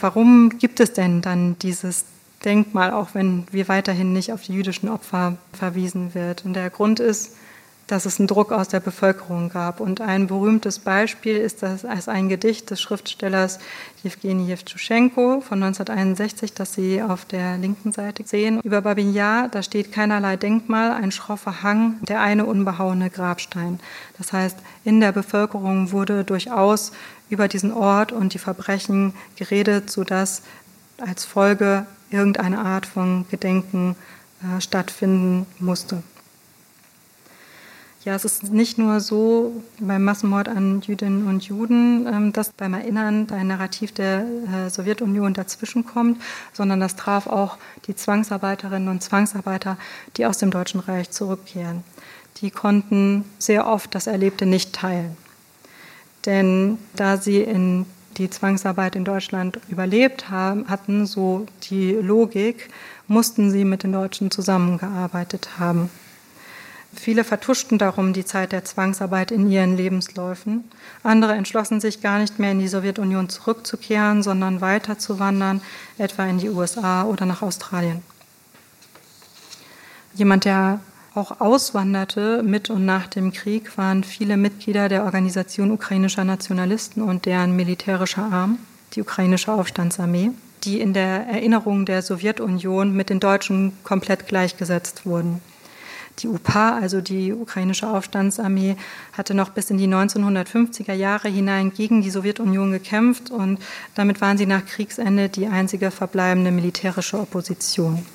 Warum 0.00 0.58
gibt 0.58 0.80
es 0.80 0.92
denn 0.92 1.22
dann 1.22 1.56
dieses 1.60 2.04
Denkmal, 2.44 2.92
auch 2.92 3.10
wenn 3.14 3.46
wir 3.52 3.68
weiterhin 3.68 4.12
nicht 4.12 4.32
auf 4.32 4.42
die 4.42 4.52
jüdischen 4.52 4.88
Opfer 4.88 5.36
verwiesen 5.52 6.14
wird? 6.14 6.44
Und 6.44 6.54
der 6.54 6.70
Grund 6.70 6.98
ist, 6.98 7.36
dass 7.86 8.04
es 8.04 8.18
einen 8.18 8.26
Druck 8.26 8.52
aus 8.52 8.68
der 8.68 8.80
Bevölkerung 8.80 9.48
gab. 9.48 9.80
Und 9.80 10.00
ein 10.00 10.26
berühmtes 10.26 10.78
Beispiel 10.78 11.36
ist 11.36 11.62
das 11.62 11.84
als 11.84 12.08
ein 12.08 12.28
Gedicht 12.28 12.70
des 12.70 12.80
Schriftstellers 12.80 13.58
Jewgeni 14.02 14.46
Jewtuschenko 14.46 15.40
von 15.40 15.62
1961, 15.62 16.52
das 16.54 16.74
Sie 16.74 17.02
auf 17.02 17.24
der 17.24 17.58
linken 17.58 17.92
Seite 17.92 18.24
sehen. 18.26 18.60
Über 18.62 18.82
Babin 18.82 19.12
Yar, 19.12 19.48
da 19.48 19.62
steht 19.62 19.92
keinerlei 19.92 20.36
Denkmal, 20.36 20.92
ein 20.92 21.12
schroffer 21.12 21.62
Hang, 21.62 22.00
der 22.02 22.20
eine 22.20 22.44
unbehauene 22.46 23.10
Grabstein. 23.10 23.78
Das 24.18 24.32
heißt, 24.32 24.58
in 24.84 25.00
der 25.00 25.12
Bevölkerung 25.12 25.92
wurde 25.92 26.24
durchaus 26.24 26.92
über 27.28 27.48
diesen 27.48 27.72
Ort 27.72 28.12
und 28.12 28.34
die 28.34 28.38
Verbrechen 28.38 29.14
geredet, 29.36 29.90
sodass 29.90 30.42
als 30.98 31.24
Folge 31.24 31.86
irgendeine 32.10 32.58
Art 32.58 32.86
von 32.86 33.26
Gedenken 33.30 33.96
äh, 34.42 34.60
stattfinden 34.60 35.46
musste. 35.58 36.02
Ja, 38.06 38.14
es 38.14 38.24
ist 38.24 38.52
nicht 38.52 38.78
nur 38.78 39.00
so 39.00 39.64
beim 39.80 40.04
Massenmord 40.04 40.46
an 40.46 40.80
Jüdinnen 40.80 41.26
und 41.26 41.42
Juden, 41.42 42.06
ähm, 42.06 42.32
dass 42.32 42.50
beim 42.50 42.72
Erinnern 42.74 43.26
ein 43.32 43.48
Narrativ 43.48 43.90
der 43.90 44.20
äh, 44.20 44.70
Sowjetunion 44.70 45.34
dazwischenkommt, 45.34 46.22
sondern 46.52 46.78
das 46.78 46.94
traf 46.94 47.26
auch 47.26 47.58
die 47.88 47.96
Zwangsarbeiterinnen 47.96 48.88
und 48.88 49.02
Zwangsarbeiter, 49.02 49.76
die 50.16 50.24
aus 50.24 50.38
dem 50.38 50.52
Deutschen 50.52 50.78
Reich 50.78 51.10
zurückkehren. 51.10 51.82
Die 52.36 52.52
konnten 52.52 53.24
sehr 53.40 53.66
oft 53.66 53.92
das 53.92 54.06
Erlebte 54.06 54.46
nicht 54.46 54.72
teilen. 54.72 55.16
Denn 56.26 56.78
da 56.94 57.16
sie 57.16 57.40
in 57.40 57.86
die 58.18 58.30
Zwangsarbeit 58.30 58.94
in 58.94 59.04
Deutschland 59.04 59.58
überlebt 59.68 60.30
haben, 60.30 60.68
hatten, 60.68 61.06
so 61.06 61.46
die 61.64 61.90
Logik, 61.90 62.68
mussten 63.08 63.50
sie 63.50 63.64
mit 63.64 63.82
den 63.82 63.94
Deutschen 63.94 64.30
zusammengearbeitet 64.30 65.58
haben. 65.58 65.90
Viele 66.98 67.24
vertuschten 67.24 67.78
darum 67.78 68.12
die 68.12 68.24
Zeit 68.24 68.52
der 68.52 68.64
Zwangsarbeit 68.64 69.30
in 69.30 69.50
ihren 69.50 69.76
Lebensläufen. 69.76 70.64
Andere 71.02 71.34
entschlossen 71.34 71.80
sich 71.80 72.00
gar 72.00 72.18
nicht 72.18 72.38
mehr 72.38 72.50
in 72.50 72.58
die 72.58 72.68
Sowjetunion 72.68 73.28
zurückzukehren, 73.28 74.22
sondern 74.22 74.60
weiterzuwandern, 74.60 75.60
etwa 75.98 76.24
in 76.24 76.38
die 76.38 76.48
USA 76.48 77.04
oder 77.04 77.26
nach 77.26 77.42
Australien. 77.42 78.02
Jemand, 80.14 80.46
der 80.46 80.80
auch 81.14 81.40
auswanderte 81.40 82.42
mit 82.42 82.70
und 82.70 82.84
nach 82.84 83.06
dem 83.06 83.32
Krieg, 83.32 83.76
waren 83.78 84.02
viele 84.02 84.36
Mitglieder 84.36 84.88
der 84.88 85.04
Organisation 85.04 85.70
ukrainischer 85.70 86.24
Nationalisten 86.24 87.02
und 87.02 87.26
deren 87.26 87.54
militärischer 87.54 88.24
Arm, 88.24 88.58
die 88.94 89.02
ukrainische 89.02 89.52
Aufstandsarmee, 89.52 90.30
die 90.64 90.80
in 90.80 90.92
der 90.92 91.26
Erinnerung 91.26 91.86
der 91.86 92.02
Sowjetunion 92.02 92.94
mit 92.94 93.10
den 93.10 93.20
Deutschen 93.20 93.72
komplett 93.84 94.26
gleichgesetzt 94.26 95.06
wurden. 95.06 95.40
Die 96.20 96.28
UPA, 96.28 96.78
also 96.78 97.02
die 97.02 97.32
ukrainische 97.32 97.88
Aufstandsarmee, 97.88 98.76
hatte 99.12 99.34
noch 99.34 99.50
bis 99.50 99.70
in 99.70 99.76
die 99.76 99.86
1950er 99.86 100.94
Jahre 100.94 101.28
hinein 101.28 101.72
gegen 101.72 102.00
die 102.00 102.10
Sowjetunion 102.10 102.72
gekämpft 102.72 103.30
und 103.30 103.58
damit 103.94 104.20
waren 104.22 104.38
sie 104.38 104.46
nach 104.46 104.64
Kriegsende 104.64 105.28
die 105.28 105.46
einzige 105.46 105.90
verbleibende 105.90 106.50
militärische 106.50 107.20
Opposition. 107.20 108.06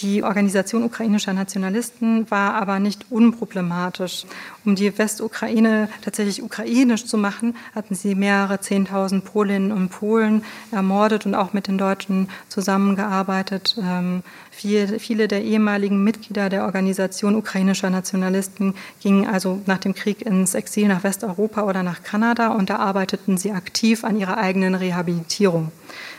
Die 0.00 0.22
Organisation 0.22 0.84
ukrainischer 0.84 1.32
Nationalisten 1.32 2.30
war 2.30 2.54
aber 2.54 2.78
nicht 2.78 3.06
unproblematisch. 3.10 4.26
Um 4.64 4.76
die 4.76 4.96
Westukraine 4.96 5.88
tatsächlich 6.02 6.40
ukrainisch 6.40 7.04
zu 7.04 7.18
machen, 7.18 7.56
hatten 7.74 7.96
sie 7.96 8.14
mehrere 8.14 8.60
Zehntausend 8.60 9.24
Polinnen 9.24 9.72
und 9.72 9.88
Polen 9.88 10.44
ermordet 10.70 11.26
und 11.26 11.34
auch 11.34 11.52
mit 11.52 11.66
den 11.66 11.78
Deutschen 11.78 12.28
zusammengearbeitet. 12.48 13.76
Ähm, 13.80 14.22
viele 14.52 15.26
der 15.26 15.42
ehemaligen 15.42 16.04
Mitglieder 16.04 16.48
der 16.48 16.64
Organisation 16.64 17.34
ukrainischer 17.34 17.90
Nationalisten 17.90 18.74
gingen 19.00 19.26
also 19.26 19.62
nach 19.66 19.78
dem 19.78 19.94
Krieg 19.94 20.22
ins 20.22 20.54
Exil 20.54 20.86
nach 20.86 21.02
Westeuropa 21.02 21.62
oder 21.62 21.82
nach 21.82 22.04
Kanada 22.04 22.48
und 22.48 22.70
da 22.70 22.76
arbeiteten 22.76 23.36
sie 23.36 23.50
aktiv 23.50 24.04
an 24.04 24.16
ihrer 24.16 24.38
eigenen 24.38 24.76
Rehabilitierung. 24.76 25.72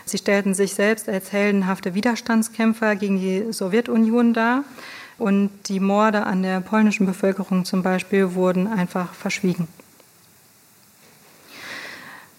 Sie 0.06 0.18
stellten 0.18 0.54
sich 0.54 0.74
selbst 0.74 1.08
als 1.10 1.32
heldenhafte 1.32 1.94
Widerstandskämpfer 1.94 2.96
gegen 2.96 3.20
die 3.20 3.52
Sowjetunion 3.52 4.34
dar 4.34 4.64
und 5.18 5.52
die 5.68 5.80
Morde 5.80 6.26
an 6.26 6.44
der 6.44 6.62
polnischen 6.62 7.06
Bevölkerung 7.06 7.66
zum 7.66 7.84
Beispiel 7.84 8.34
wurden 8.34 8.68
einfach 8.68 9.14
verschwiegen. 9.14 9.68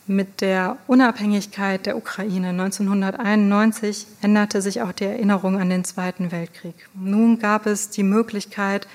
Mit 0.06 0.40
der 0.40 0.76
Unabhängigkeit 0.88 1.86
der 1.86 1.96
Ukraine 1.96 2.48
1991 2.48 4.08
änderte 4.22 4.60
sich 4.60 4.82
auch 4.82 4.90
die 4.90 5.04
Erinnerung 5.04 5.60
an 5.60 5.70
den 5.70 5.84
Zweiten 5.84 6.32
Weltkrieg. 6.32 6.74
Nun 6.94 7.38
gab 7.38 7.66
es 7.66 7.90
die 7.90 8.02
Möglichkeit, 8.02 8.88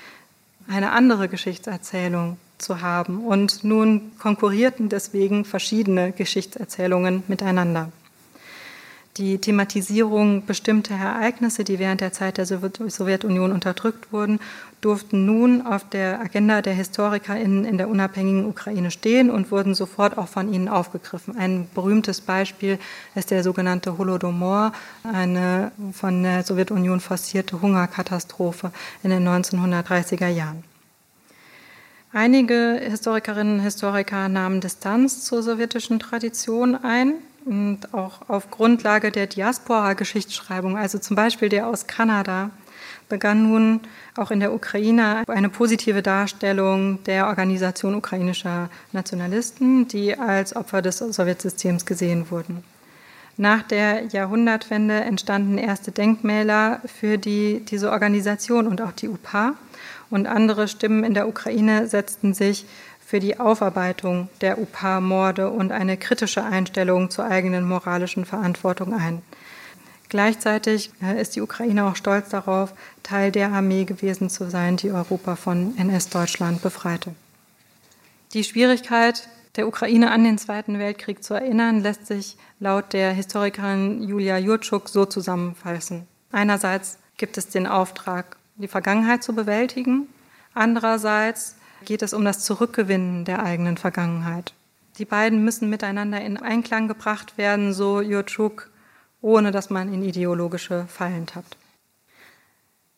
eine 0.68 0.92
andere 0.92 1.28
Geschichtserzählung 1.28 2.36
zu 2.58 2.82
haben 2.82 3.24
und 3.24 3.64
nun 3.64 4.12
konkurrierten 4.18 4.90
deswegen 4.90 5.46
verschiedene 5.46 6.12
Geschichtserzählungen 6.12 7.22
miteinander. 7.28 7.92
Die 9.16 9.38
Thematisierung 9.38 10.44
bestimmter 10.44 10.94
Ereignisse, 10.94 11.64
die 11.64 11.78
während 11.78 12.02
der 12.02 12.12
Zeit 12.12 12.36
der 12.36 12.44
Sowjetunion 12.44 13.50
unterdrückt 13.50 14.12
wurden, 14.12 14.40
durften 14.82 15.24
nun 15.24 15.62
auf 15.64 15.88
der 15.88 16.20
Agenda 16.20 16.60
der 16.60 16.74
HistorikerInnen 16.74 17.64
in 17.64 17.78
der 17.78 17.88
unabhängigen 17.88 18.44
Ukraine 18.44 18.90
stehen 18.90 19.30
und 19.30 19.50
wurden 19.50 19.74
sofort 19.74 20.18
auch 20.18 20.28
von 20.28 20.52
ihnen 20.52 20.68
aufgegriffen. 20.68 21.34
Ein 21.38 21.66
berühmtes 21.74 22.20
Beispiel 22.20 22.78
ist 23.14 23.30
der 23.30 23.42
sogenannte 23.42 23.96
Holodomor, 23.96 24.72
eine 25.02 25.72
von 25.92 26.22
der 26.22 26.42
Sowjetunion 26.42 27.00
forcierte 27.00 27.62
Hungerkatastrophe 27.62 28.70
in 29.02 29.08
den 29.08 29.26
1930er 29.26 30.28
Jahren. 30.28 30.62
Einige 32.12 32.80
Historikerinnen 32.82 33.58
und 33.58 33.64
Historiker 33.64 34.28
nahmen 34.28 34.60
Distanz 34.60 35.24
zur 35.24 35.42
sowjetischen 35.42 36.00
Tradition 36.00 36.74
ein 36.74 37.14
und 37.46 37.94
auch 37.94 38.28
auf 38.28 38.50
Grundlage 38.50 39.10
der 39.10 39.28
Diaspora-Geschichtsschreibung, 39.28 40.76
also 40.76 40.98
zum 40.98 41.16
Beispiel 41.16 41.48
der 41.48 41.68
aus 41.68 41.86
Kanada, 41.86 42.50
begann 43.08 43.48
nun 43.48 43.80
auch 44.16 44.32
in 44.32 44.40
der 44.40 44.52
Ukraine 44.52 45.22
eine 45.28 45.48
positive 45.48 46.02
Darstellung 46.02 47.02
der 47.04 47.28
Organisation 47.28 47.94
ukrainischer 47.94 48.68
Nationalisten, 48.92 49.86
die 49.86 50.18
als 50.18 50.56
Opfer 50.56 50.82
des 50.82 50.98
Sowjetsystems 50.98 51.86
gesehen 51.86 52.30
wurden. 52.30 52.64
Nach 53.36 53.62
der 53.62 54.06
Jahrhundertwende 54.06 54.94
entstanden 54.94 55.58
erste 55.58 55.92
Denkmäler 55.92 56.80
für 56.86 57.18
die, 57.18 57.62
diese 57.68 57.92
Organisation 57.92 58.66
und 58.66 58.80
auch 58.80 58.92
die 58.92 59.08
UPA. 59.08 59.54
Und 60.08 60.26
andere 60.26 60.68
Stimmen 60.68 61.04
in 61.04 61.14
der 61.14 61.28
Ukraine 61.28 61.86
setzten 61.86 62.32
sich 62.32 62.64
für 63.06 63.20
die 63.20 63.38
Aufarbeitung 63.38 64.28
der 64.40 64.58
UPA-Morde 64.58 65.48
und 65.48 65.70
eine 65.70 65.96
kritische 65.96 66.42
Einstellung 66.42 67.08
zur 67.08 67.24
eigenen 67.24 67.62
moralischen 67.66 68.24
Verantwortung 68.24 68.92
ein. 68.92 69.22
Gleichzeitig 70.08 70.90
äh, 71.00 71.20
ist 71.20 71.36
die 71.36 71.40
Ukraine 71.40 71.84
auch 71.84 71.94
stolz 71.94 72.30
darauf, 72.30 72.74
Teil 73.04 73.30
der 73.30 73.52
Armee 73.52 73.84
gewesen 73.84 74.28
zu 74.28 74.50
sein, 74.50 74.76
die 74.76 74.90
Europa 74.90 75.36
von 75.36 75.76
NS-Deutschland 75.78 76.62
befreite. 76.62 77.14
Die 78.32 78.42
Schwierigkeit 78.42 79.28
der 79.54 79.68
Ukraine 79.68 80.10
an 80.10 80.24
den 80.24 80.36
Zweiten 80.36 80.80
Weltkrieg 80.80 81.22
zu 81.22 81.34
erinnern, 81.34 81.82
lässt 81.82 82.08
sich 82.08 82.36
laut 82.58 82.92
der 82.92 83.12
Historikerin 83.12 84.02
Julia 84.02 84.36
Jurczuk 84.36 84.88
so 84.88 85.06
zusammenfassen. 85.06 86.08
Einerseits 86.32 86.98
gibt 87.18 87.38
es 87.38 87.48
den 87.48 87.68
Auftrag, 87.68 88.36
die 88.56 88.68
Vergangenheit 88.68 89.22
zu 89.22 89.32
bewältigen. 89.32 90.08
Andererseits 90.54 91.54
geht 91.86 92.02
es 92.02 92.12
um 92.12 92.24
das 92.24 92.40
Zurückgewinnen 92.40 93.24
der 93.24 93.42
eigenen 93.42 93.78
Vergangenheit. 93.78 94.52
Die 94.98 95.04
beiden 95.04 95.44
müssen 95.44 95.70
miteinander 95.70 96.20
in 96.20 96.36
Einklang 96.36 96.88
gebracht 96.88 97.38
werden, 97.38 97.72
so 97.72 98.00
Jurczuk, 98.00 98.70
ohne 99.22 99.50
dass 99.50 99.70
man 99.70 99.92
in 99.92 100.02
ideologische 100.02 100.86
Fallen 100.88 101.26
tappt. 101.26 101.56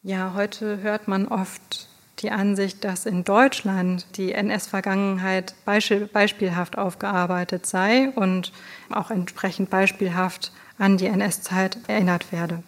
Ja, 0.03 0.33
heute 0.35 0.81
hört 0.81 1.09
man 1.09 1.29
oft 1.29 1.89
die 2.21 2.31
Ansicht, 2.31 2.85
dass 2.85 3.07
in 3.07 3.25
Deutschland 3.25 4.07
die 4.17 4.33
NS-Vergangenheit 4.33 5.55
beispielhaft 5.65 6.79
aufgearbeitet 6.79 7.67
sei 7.67 8.11
und 8.11 8.53
auch 8.91 9.11
entsprechend 9.11 9.71
beispielhaft 9.71 10.53
an 10.79 10.97
die 10.97 11.07
NS-Zeit 11.07 11.79
erinnert 11.89 12.33
werde. 12.33 12.63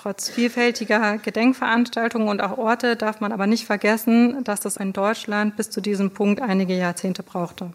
Trotz 0.00 0.30
vielfältiger 0.30 1.18
Gedenkveranstaltungen 1.18 2.28
und 2.28 2.40
auch 2.40 2.56
Orte 2.56 2.94
darf 2.94 3.20
man 3.20 3.32
aber 3.32 3.48
nicht 3.48 3.66
vergessen, 3.66 4.44
dass 4.44 4.60
das 4.60 4.76
in 4.76 4.92
Deutschland 4.92 5.56
bis 5.56 5.70
zu 5.70 5.80
diesem 5.80 6.12
Punkt 6.12 6.40
einige 6.40 6.76
Jahrzehnte 6.76 7.24
brauchte. 7.24 7.72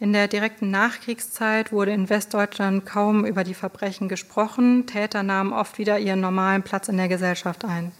In 0.00 0.12
der 0.12 0.26
direkten 0.26 0.72
Nachkriegszeit 0.72 1.70
wurde 1.70 1.92
in 1.92 2.10
Westdeutschland 2.10 2.84
kaum 2.84 3.24
über 3.24 3.44
die 3.44 3.54
Verbrechen 3.54 4.08
gesprochen. 4.08 4.86
Täter 4.86 5.22
nahmen 5.22 5.52
oft 5.52 5.78
wieder 5.78 6.00
ihren 6.00 6.20
normalen 6.20 6.64
Platz 6.64 6.88
in 6.88 6.96
der 6.96 7.06
Gesellschaft 7.06 7.64
ein. 7.64 7.92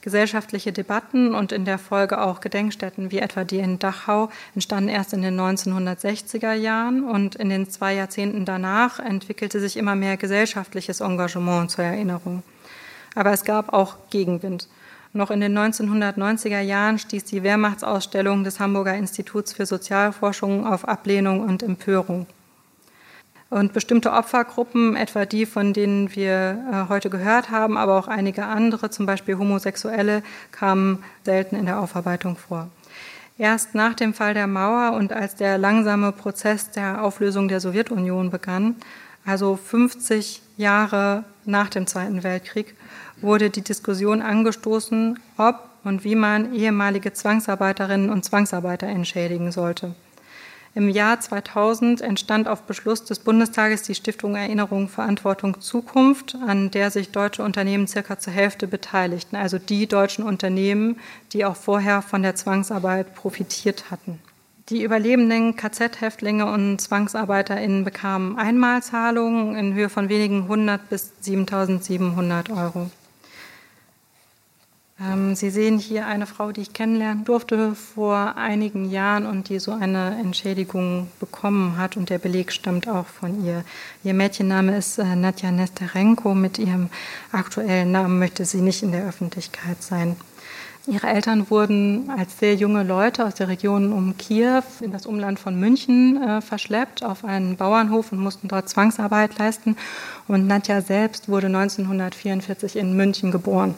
Gesellschaftliche 0.00 0.70
Debatten 0.70 1.34
und 1.34 1.50
in 1.50 1.64
der 1.64 1.78
Folge 1.78 2.20
auch 2.20 2.40
Gedenkstätten 2.40 3.10
wie 3.10 3.18
etwa 3.18 3.42
die 3.42 3.58
in 3.58 3.80
Dachau 3.80 4.30
entstanden 4.54 4.90
erst 4.90 5.14
in 5.14 5.22
den 5.22 5.40
1960er 5.40 6.52
Jahren 6.52 7.02
und 7.02 7.34
in 7.34 7.48
den 7.48 7.68
zwei 7.68 7.94
Jahrzehnten 7.94 8.44
danach 8.44 9.00
entwickelte 9.00 9.58
sich 9.58 9.76
immer 9.76 9.96
mehr 9.96 10.16
gesellschaftliches 10.16 11.00
Engagement 11.00 11.72
zur 11.72 11.84
Erinnerung. 11.84 12.44
Aber 13.14 13.32
es 13.32 13.44
gab 13.44 13.72
auch 13.72 13.96
Gegenwind. 14.10 14.68
Noch 15.12 15.30
in 15.30 15.40
den 15.40 15.56
1990er 15.56 16.60
Jahren 16.60 16.98
stieß 16.98 17.24
die 17.24 17.44
Wehrmachtsausstellung 17.44 18.42
des 18.42 18.58
Hamburger 18.58 18.94
Instituts 18.94 19.52
für 19.52 19.64
Sozialforschung 19.64 20.66
auf 20.66 20.88
Ablehnung 20.88 21.40
und 21.40 21.62
Empörung. 21.62 22.26
Und 23.48 23.72
bestimmte 23.72 24.12
Opfergruppen, 24.12 24.96
etwa 24.96 25.26
die, 25.26 25.46
von 25.46 25.72
denen 25.72 26.16
wir 26.16 26.58
äh, 26.72 26.88
heute 26.88 27.10
gehört 27.10 27.50
haben, 27.50 27.76
aber 27.76 27.96
auch 27.96 28.08
einige 28.08 28.46
andere, 28.46 28.90
zum 28.90 29.06
Beispiel 29.06 29.38
Homosexuelle, 29.38 30.24
kamen 30.50 31.04
selten 31.22 31.54
in 31.54 31.66
der 31.66 31.78
Aufarbeitung 31.78 32.36
vor. 32.36 32.68
Erst 33.38 33.76
nach 33.76 33.94
dem 33.94 34.14
Fall 34.14 34.34
der 34.34 34.48
Mauer 34.48 34.96
und 34.96 35.12
als 35.12 35.36
der 35.36 35.58
langsame 35.58 36.10
Prozess 36.10 36.72
der 36.72 37.04
Auflösung 37.04 37.46
der 37.46 37.60
Sowjetunion 37.60 38.30
begann, 38.30 38.74
also 39.24 39.54
50 39.56 40.42
Jahre 40.56 41.24
nach 41.44 41.68
dem 41.68 41.86
Zweiten 41.86 42.24
Weltkrieg, 42.24 42.74
wurde 43.24 43.50
die 43.50 43.62
Diskussion 43.62 44.22
angestoßen, 44.22 45.18
ob 45.36 45.56
und 45.82 46.04
wie 46.04 46.14
man 46.14 46.54
ehemalige 46.54 47.12
Zwangsarbeiterinnen 47.12 48.10
und 48.10 48.24
Zwangsarbeiter 48.24 48.86
entschädigen 48.86 49.52
sollte. 49.52 49.94
Im 50.76 50.88
Jahr 50.88 51.20
2000 51.20 52.00
entstand 52.00 52.48
auf 52.48 52.62
Beschluss 52.62 53.04
des 53.04 53.20
Bundestages 53.20 53.82
die 53.82 53.94
Stiftung 53.94 54.34
Erinnerung, 54.34 54.88
Verantwortung, 54.88 55.60
Zukunft, 55.60 56.36
an 56.44 56.72
der 56.72 56.90
sich 56.90 57.10
deutsche 57.10 57.44
Unternehmen 57.44 57.86
circa 57.86 58.18
zur 58.18 58.32
Hälfte 58.32 58.66
beteiligten, 58.66 59.36
also 59.36 59.58
die 59.58 59.86
deutschen 59.86 60.24
Unternehmen, 60.24 60.98
die 61.32 61.44
auch 61.44 61.54
vorher 61.54 62.02
von 62.02 62.22
der 62.22 62.34
Zwangsarbeit 62.34 63.14
profitiert 63.14 63.92
hatten. 63.92 64.18
Die 64.70 64.82
überlebenden 64.82 65.54
KZ-Häftlinge 65.54 66.50
und 66.50 66.80
ZwangsarbeiterInnen 66.80 67.84
bekamen 67.84 68.36
Einmalzahlungen 68.36 69.54
in 69.56 69.74
Höhe 69.74 69.90
von 69.90 70.08
wenigen 70.08 70.48
hundert 70.48 70.88
bis 70.88 71.12
7.700 71.22 72.50
Euro. 72.50 72.90
Ähm, 75.00 75.34
Sie 75.34 75.50
sehen 75.50 75.78
hier 75.78 76.06
eine 76.06 76.26
Frau, 76.26 76.52
die 76.52 76.60
ich 76.60 76.72
kennenlernen 76.72 77.24
durfte 77.24 77.74
vor 77.74 78.36
einigen 78.36 78.88
Jahren 78.88 79.26
und 79.26 79.48
die 79.48 79.58
so 79.58 79.72
eine 79.72 80.16
Entschädigung 80.20 81.08
bekommen 81.18 81.76
hat 81.78 81.96
und 81.96 82.10
der 82.10 82.18
Beleg 82.18 82.52
stammt 82.52 82.86
auch 82.88 83.06
von 83.06 83.44
ihr. 83.44 83.64
Ihr 84.04 84.14
Mädchenname 84.14 84.76
ist 84.76 84.98
äh, 84.98 85.16
Nadja 85.16 85.50
Nesterenko. 85.50 86.34
Mit 86.34 86.58
ihrem 86.58 86.90
aktuellen 87.32 87.90
Namen 87.90 88.20
möchte 88.20 88.44
sie 88.44 88.60
nicht 88.60 88.84
in 88.84 88.92
der 88.92 89.06
Öffentlichkeit 89.08 89.82
sein. 89.82 90.14
Ihre 90.86 91.08
Eltern 91.08 91.50
wurden 91.50 92.10
als 92.10 92.38
sehr 92.38 92.54
junge 92.54 92.82
Leute 92.82 93.24
aus 93.24 93.34
der 93.34 93.48
Region 93.48 93.92
um 93.92 94.16
Kiew 94.18 94.62
in 94.80 94.92
das 94.92 95.06
Umland 95.06 95.40
von 95.40 95.58
München 95.58 96.22
äh, 96.22 96.40
verschleppt 96.40 97.02
auf 97.02 97.24
einen 97.24 97.56
Bauernhof 97.56 98.12
und 98.12 98.18
mussten 98.18 98.46
dort 98.46 98.68
Zwangsarbeit 98.68 99.38
leisten. 99.38 99.76
Und 100.28 100.46
Nadja 100.46 100.82
selbst 100.82 101.28
wurde 101.28 101.46
1944 101.46 102.76
in 102.76 102.96
München 102.96 103.32
geboren. 103.32 103.74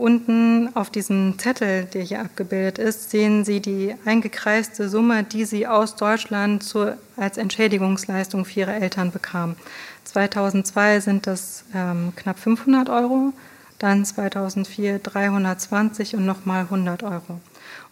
Unten 0.00 0.74
auf 0.74 0.88
diesem 0.88 1.38
Zettel, 1.38 1.84
der 1.84 2.02
hier 2.02 2.22
abgebildet 2.22 2.78
ist, 2.78 3.10
sehen 3.10 3.44
Sie 3.44 3.60
die 3.60 3.94
eingekreiste 4.06 4.88
Summe, 4.88 5.24
die 5.24 5.44
sie 5.44 5.66
aus 5.66 5.94
Deutschland 5.94 6.62
zu, 6.62 6.96
als 7.18 7.36
Entschädigungsleistung 7.36 8.46
für 8.46 8.60
ihre 8.60 8.72
Eltern 8.72 9.12
bekam. 9.12 9.56
2002 10.04 11.00
sind 11.00 11.26
das 11.26 11.64
ähm, 11.74 12.14
knapp 12.16 12.38
500 12.38 12.88
Euro, 12.88 13.34
dann 13.78 14.06
2004 14.06 15.00
320 15.00 16.16
und 16.16 16.24
nochmal 16.24 16.62
100 16.62 17.02
Euro. 17.02 17.38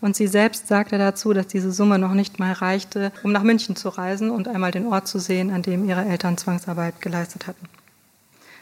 Und 0.00 0.16
sie 0.16 0.28
selbst 0.28 0.66
sagte 0.66 0.96
dazu, 0.96 1.34
dass 1.34 1.48
diese 1.48 1.72
Summe 1.72 1.98
noch 1.98 2.14
nicht 2.14 2.38
mal 2.38 2.54
reichte, 2.54 3.12
um 3.22 3.32
nach 3.32 3.42
München 3.42 3.76
zu 3.76 3.90
reisen 3.90 4.30
und 4.30 4.48
einmal 4.48 4.70
den 4.70 4.86
Ort 4.86 5.08
zu 5.08 5.18
sehen, 5.18 5.50
an 5.50 5.60
dem 5.60 5.86
ihre 5.86 6.06
Eltern 6.06 6.38
Zwangsarbeit 6.38 7.02
geleistet 7.02 7.46
hatten. 7.46 7.68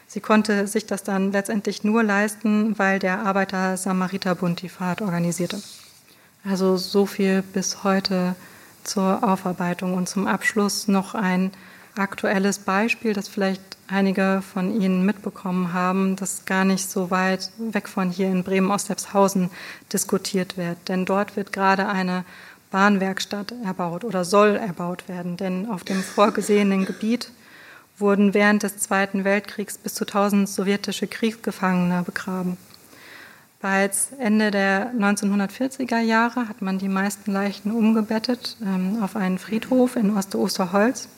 Sie 0.07 0.21
konnte 0.21 0.67
sich 0.67 0.85
das 0.85 1.03
dann 1.03 1.33
letztendlich 1.33 1.83
nur 1.83 2.01
leisten, 2.01 2.79
weil 2.79 2.97
der 2.97 3.25
Arbeiter-Samariter-Bund 3.25 4.61
die 4.61 4.69
Fahrt 4.69 5.01
organisierte. 5.01 5.61
Also 6.45 6.77
so 6.77 7.05
viel 7.05 7.41
bis 7.41 7.83
heute 7.83 8.35
zur 8.85 9.21
Aufarbeitung 9.21 9.93
und 9.95 10.07
zum 10.07 10.25
Abschluss 10.25 10.87
noch 10.87 11.13
ein 11.13 11.51
aktuelles 11.97 12.59
Beispiel, 12.59 13.13
das 13.13 13.27
vielleicht 13.27 13.61
einige 13.87 14.41
von 14.41 14.81
Ihnen 14.81 15.05
mitbekommen 15.05 15.73
haben, 15.73 16.15
das 16.15 16.45
gar 16.45 16.63
nicht 16.63 16.89
so 16.89 17.11
weit 17.11 17.51
weg 17.57 17.89
von 17.89 18.09
hier 18.09 18.27
in 18.27 18.43
Bremen-Ostepshausen 18.43 19.49
diskutiert 19.91 20.57
wird. 20.57 20.77
Denn 20.87 21.05
dort 21.05 21.35
wird 21.35 21.51
gerade 21.51 21.87
eine 21.87 22.23
Bahnwerkstatt 22.71 23.53
erbaut 23.65 24.03
oder 24.03 24.23
soll 24.23 24.55
erbaut 24.55 25.07
werden. 25.07 25.37
Denn 25.37 25.69
auf 25.69 25.83
dem 25.83 26.01
vorgesehenen 26.01 26.85
Gebiet 26.85 27.31
wurden 27.97 28.33
während 28.33 28.63
des 28.63 28.77
Zweiten 28.77 29.23
Weltkriegs 29.23 29.77
bis 29.77 29.93
zu 29.93 30.05
1000 30.05 30.47
sowjetische 30.47 31.07
Kriegsgefangene 31.07 32.03
begraben. 32.03 32.57
Bereits 33.59 34.09
Ende 34.19 34.51
der 34.51 34.93
1940er 34.93 35.99
Jahre 35.99 36.47
hat 36.47 36.61
man 36.61 36.77
die 36.77 36.89
meisten 36.89 37.31
Leichen 37.31 37.71
umgebettet 37.71 38.55
ähm, 38.61 39.01
auf 39.01 39.15
einen 39.15 39.39
Friedhof 39.39 39.95
in 39.95 40.15
Osterosterholz. 40.15 41.09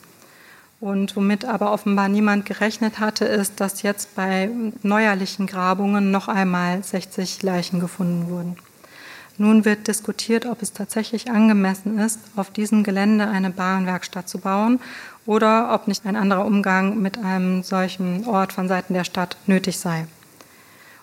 Und 0.80 1.14
womit 1.14 1.44
aber 1.44 1.72
offenbar 1.72 2.08
niemand 2.08 2.46
gerechnet 2.46 2.98
hatte, 2.98 3.26
ist, 3.26 3.60
dass 3.60 3.82
jetzt 3.82 4.14
bei 4.14 4.48
neuerlichen 4.82 5.46
Grabungen 5.46 6.10
noch 6.10 6.28
einmal 6.28 6.82
60 6.82 7.42
Leichen 7.42 7.80
gefunden 7.80 8.30
wurden. 8.30 8.56
Nun 9.40 9.64
wird 9.64 9.88
diskutiert, 9.88 10.44
ob 10.44 10.60
es 10.60 10.74
tatsächlich 10.74 11.30
angemessen 11.30 11.98
ist, 11.98 12.20
auf 12.36 12.50
diesem 12.50 12.84
Gelände 12.84 13.26
eine 13.26 13.48
Bahnwerkstatt 13.48 14.28
zu 14.28 14.36
bauen 14.36 14.80
oder 15.24 15.72
ob 15.72 15.88
nicht 15.88 16.04
ein 16.04 16.14
anderer 16.14 16.44
Umgang 16.44 17.00
mit 17.00 17.16
einem 17.16 17.62
solchen 17.62 18.26
Ort 18.26 18.52
von 18.52 18.68
Seiten 18.68 18.92
der 18.92 19.04
Stadt 19.04 19.38
nötig 19.46 19.78
sei. 19.78 20.04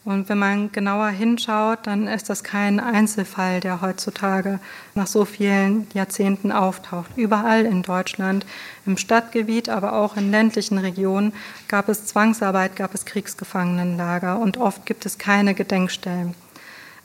Und 0.05 0.29
wenn 0.29 0.37
man 0.37 0.71
genauer 0.71 1.07
hinschaut, 1.07 1.79
dann 1.87 2.07
ist 2.07 2.29
das 2.29 2.43
kein 2.43 2.79
Einzelfall, 2.79 3.59
der 3.59 3.81
heutzutage 3.81 4.59
nach 4.93 5.07
so 5.07 5.25
vielen 5.25 5.87
Jahrzehnten 5.95 6.51
auftaucht. 6.51 7.09
Überall 7.15 7.65
in 7.65 7.81
Deutschland, 7.81 8.45
im 8.85 8.97
Stadtgebiet, 8.97 9.67
aber 9.67 9.93
auch 9.93 10.15
in 10.15 10.29
ländlichen 10.29 10.77
Regionen 10.77 11.33
gab 11.67 11.89
es 11.89 12.05
Zwangsarbeit, 12.05 12.75
gab 12.75 12.93
es 12.93 13.03
Kriegsgefangenenlager 13.05 14.37
und 14.37 14.57
oft 14.57 14.85
gibt 14.85 15.07
es 15.07 15.17
keine 15.17 15.55
Gedenkstellen. 15.55 16.35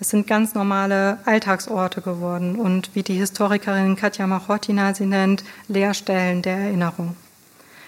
Es 0.02 0.10
sind 0.10 0.26
ganz 0.26 0.54
normale 0.54 1.18
Alltagsorte 1.26 2.00
geworden 2.00 2.56
und 2.56 2.92
wie 2.92 3.04
die 3.04 3.14
Historikerin 3.14 3.94
Katja 3.94 4.26
Machotina 4.26 4.96
sie 4.96 5.06
nennt, 5.06 5.44
Leerstellen 5.68 6.42
der 6.42 6.56
Erinnerung. 6.56 7.14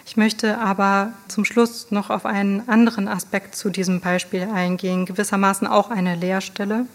Ich 0.06 0.16
möchte 0.16 0.58
aber 0.58 1.12
zum 1.26 1.44
Schluss 1.44 1.90
noch 1.90 2.10
auf 2.10 2.24
einen 2.24 2.68
anderen 2.68 3.08
Aspekt 3.08 3.56
zu 3.56 3.68
diesem 3.68 3.98
Beispiel 3.98 4.42
eingehen, 4.42 5.06
gewissermaßen 5.06 5.66
auch 5.66 5.90
eine 5.90 6.14
Leerstelle, 6.14 6.86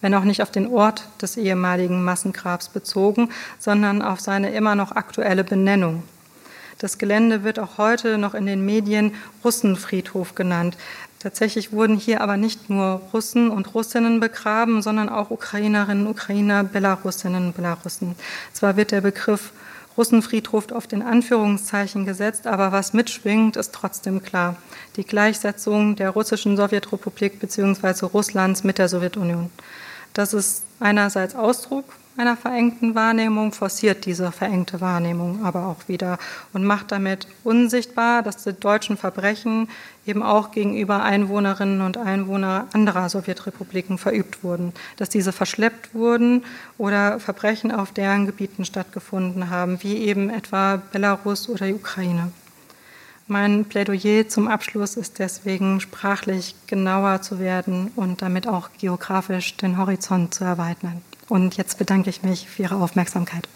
wenn 0.00 0.12
auch 0.12 0.24
nicht 0.24 0.42
auf 0.42 0.50
den 0.50 0.66
Ort 0.66 1.06
des 1.22 1.36
ehemaligen 1.36 2.02
Massengrabs 2.02 2.68
bezogen, 2.68 3.28
sondern 3.60 4.02
auf 4.02 4.18
seine 4.18 4.50
immer 4.50 4.74
noch 4.74 4.90
aktuelle 4.90 5.44
Benennung. 5.44 6.02
Das 6.78 6.98
Gelände 6.98 7.44
wird 7.44 7.60
auch 7.60 7.78
heute 7.78 8.18
noch 8.18 8.34
in 8.34 8.46
den 8.46 8.66
Medien 8.66 9.12
Russenfriedhof 9.44 10.34
genannt. 10.34 10.76
Tatsächlich 11.24 11.72
wurden 11.72 11.96
hier 11.96 12.20
aber 12.20 12.36
nicht 12.36 12.68
nur 12.68 13.00
Russen 13.14 13.48
und 13.48 13.74
Russinnen 13.74 14.20
begraben, 14.20 14.82
sondern 14.82 15.08
auch 15.08 15.30
Ukrainerinnen, 15.30 16.06
Ukrainer, 16.06 16.64
Belarusinnen, 16.64 17.54
Belarussen. 17.54 18.14
Zwar 18.52 18.76
wird 18.76 18.90
der 18.90 19.00
Begriff 19.00 19.52
Russenfriedhof 19.96 20.70
oft 20.70 20.92
in 20.92 21.00
Anführungszeichen 21.00 22.04
gesetzt, 22.04 22.46
aber 22.46 22.72
was 22.72 22.92
mitschwingt, 22.92 23.56
ist 23.56 23.72
trotzdem 23.72 24.22
klar. 24.22 24.56
Die 24.96 25.04
Gleichsetzung 25.04 25.96
der 25.96 26.10
russischen 26.10 26.58
Sowjetrepublik 26.58 27.40
bzw. 27.40 28.04
Russlands 28.04 28.62
mit 28.62 28.76
der 28.76 28.90
Sowjetunion. 28.90 29.50
Das 30.12 30.34
ist 30.34 30.64
einerseits 30.78 31.34
Ausdruck 31.34 31.86
einer 32.16 32.36
verengten 32.36 32.94
Wahrnehmung, 32.94 33.52
forciert 33.52 34.06
diese 34.06 34.30
verengte 34.30 34.80
Wahrnehmung 34.80 35.44
aber 35.44 35.66
auch 35.66 35.88
wieder 35.88 36.18
und 36.52 36.64
macht 36.64 36.92
damit 36.92 37.26
unsichtbar, 37.42 38.22
dass 38.22 38.44
die 38.44 38.52
deutschen 38.52 38.96
Verbrechen 38.96 39.68
eben 40.06 40.22
auch 40.22 40.52
gegenüber 40.52 41.02
Einwohnerinnen 41.02 41.80
und 41.80 41.96
Einwohnern 41.96 42.68
anderer 42.72 43.08
Sowjetrepubliken 43.08 43.98
verübt 43.98 44.44
wurden, 44.44 44.72
dass 44.96 45.08
diese 45.08 45.32
verschleppt 45.32 45.94
wurden 45.94 46.44
oder 46.78 47.18
Verbrechen 47.18 47.72
auf 47.72 47.92
deren 47.92 48.26
Gebieten 48.26 48.64
stattgefunden 48.64 49.50
haben, 49.50 49.82
wie 49.82 49.96
eben 49.96 50.30
etwa 50.30 50.80
Belarus 50.92 51.48
oder 51.48 51.66
die 51.66 51.74
Ukraine. 51.74 52.30
Mein 53.26 53.64
Plädoyer 53.64 54.28
zum 54.28 54.48
Abschluss 54.48 54.96
ist 54.96 55.18
deswegen 55.18 55.80
sprachlich 55.80 56.54
genauer 56.66 57.22
zu 57.22 57.38
werden 57.40 57.90
und 57.96 58.20
damit 58.20 58.46
auch 58.46 58.68
geografisch 58.78 59.56
den 59.56 59.78
Horizont 59.78 60.34
zu 60.34 60.44
erweitern. 60.44 61.00
Und 61.28 61.56
jetzt 61.56 61.78
bedanke 61.78 62.10
ich 62.10 62.22
mich 62.22 62.48
für 62.48 62.62
Ihre 62.62 62.76
Aufmerksamkeit. 62.76 63.48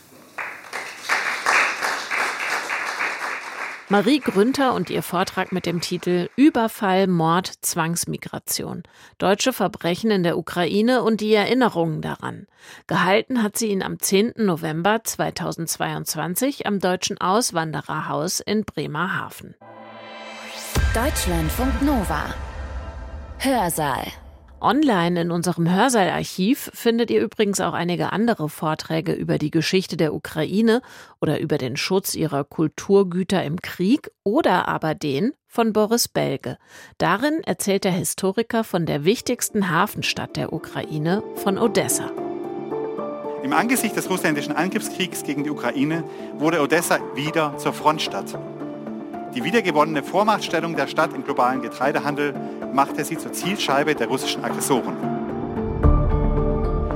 Marie 3.90 4.20
Grünter 4.20 4.74
und 4.74 4.90
ihr 4.90 5.02
Vortrag 5.02 5.50
mit 5.50 5.64
dem 5.64 5.80
Titel 5.80 6.28
Überfall, 6.36 7.06
Mord, 7.06 7.50
Zwangsmigration. 7.62 8.82
Deutsche 9.16 9.54
Verbrechen 9.54 10.10
in 10.10 10.22
der 10.22 10.36
Ukraine 10.36 11.02
und 11.02 11.22
die 11.22 11.32
Erinnerungen 11.32 12.02
daran. 12.02 12.46
Gehalten 12.86 13.42
hat 13.42 13.56
sie 13.56 13.68
ihn 13.68 13.82
am 13.82 13.98
10. 13.98 14.34
November 14.36 15.02
2022 15.02 16.66
am 16.66 16.80
Deutschen 16.80 17.18
Auswandererhaus 17.18 18.40
in 18.40 18.64
Bremerhaven. 18.64 19.54
Deutschlandfunk 20.92 21.80
Nova. 21.80 22.34
Hörsaal. 23.38 24.04
Online 24.61 25.20
in 25.20 25.30
unserem 25.30 25.70
Hörsaalarchiv 25.70 26.70
findet 26.74 27.11
ihr 27.11 27.22
übrigens 27.22 27.61
auch 27.61 27.74
einige 27.74 28.12
andere 28.12 28.48
Vorträge 28.48 29.12
über 29.12 29.38
die 29.38 29.50
Geschichte 29.50 29.96
der 29.96 30.14
Ukraine 30.14 30.82
oder 31.20 31.38
über 31.38 31.59
den 31.59 31.76
Schutz 31.76 32.14
ihrer 32.14 32.44
Kulturgüter 32.44 33.44
im 33.44 33.61
Krieg 33.61 34.11
oder 34.24 34.66
aber 34.66 34.94
den 34.94 35.32
von 35.46 35.72
Boris 35.72 36.09
Belge. 36.09 36.59
Darin 36.98 37.42
erzählt 37.44 37.84
der 37.84 37.92
Historiker 37.92 38.64
von 38.64 38.84
der 38.84 39.04
wichtigsten 39.04 39.70
Hafenstadt 39.70 40.36
der 40.36 40.52
Ukraine, 40.52 41.22
von 41.36 41.56
Odessa. 41.56 42.11
Im 43.44 43.52
Angesicht 43.52 43.96
des 43.96 44.11
russländischen 44.11 44.52
Angriffskriegs 44.52 45.22
gegen 45.22 45.44
die 45.44 45.50
Ukraine 45.50 46.02
wurde 46.34 46.61
Odessa 46.61 46.98
wieder 47.14 47.56
zur 47.59 47.72
Frontstadt. 47.72 48.36
Die 49.39 49.45
wiedergewonnene 49.45 50.03
Vormachtstellung 50.03 50.74
der 50.74 50.89
Stadt 50.89 51.14
im 51.14 51.22
globalen 51.22 51.62
Getreidehandel 51.62 52.34
machte 52.72 53.05
sie 53.05 53.16
zur 53.16 53.32
Zielscheibe 53.32 53.95
der 53.95 54.09
russischen 54.09 54.45
Aggressoren. 54.45 54.97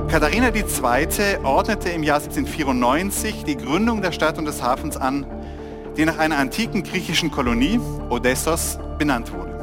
Katharina 0.09 0.49
II. 0.53 1.37
ordnete 1.43 1.87
im 1.91 2.03
Jahr 2.03 2.17
1794 2.17 3.45
die 3.45 3.55
Gründung 3.55 4.01
der 4.01 4.11
Stadt 4.11 4.37
und 4.37 4.43
des 4.43 4.61
Hafens 4.61 4.97
an, 4.97 5.25
die 5.95 6.03
nach 6.03 6.17
einer 6.17 6.37
antiken 6.37 6.83
griechischen 6.83 7.31
Kolonie, 7.31 7.79
Odessos, 8.09 8.77
benannt 8.97 9.31
wurde. 9.31 9.53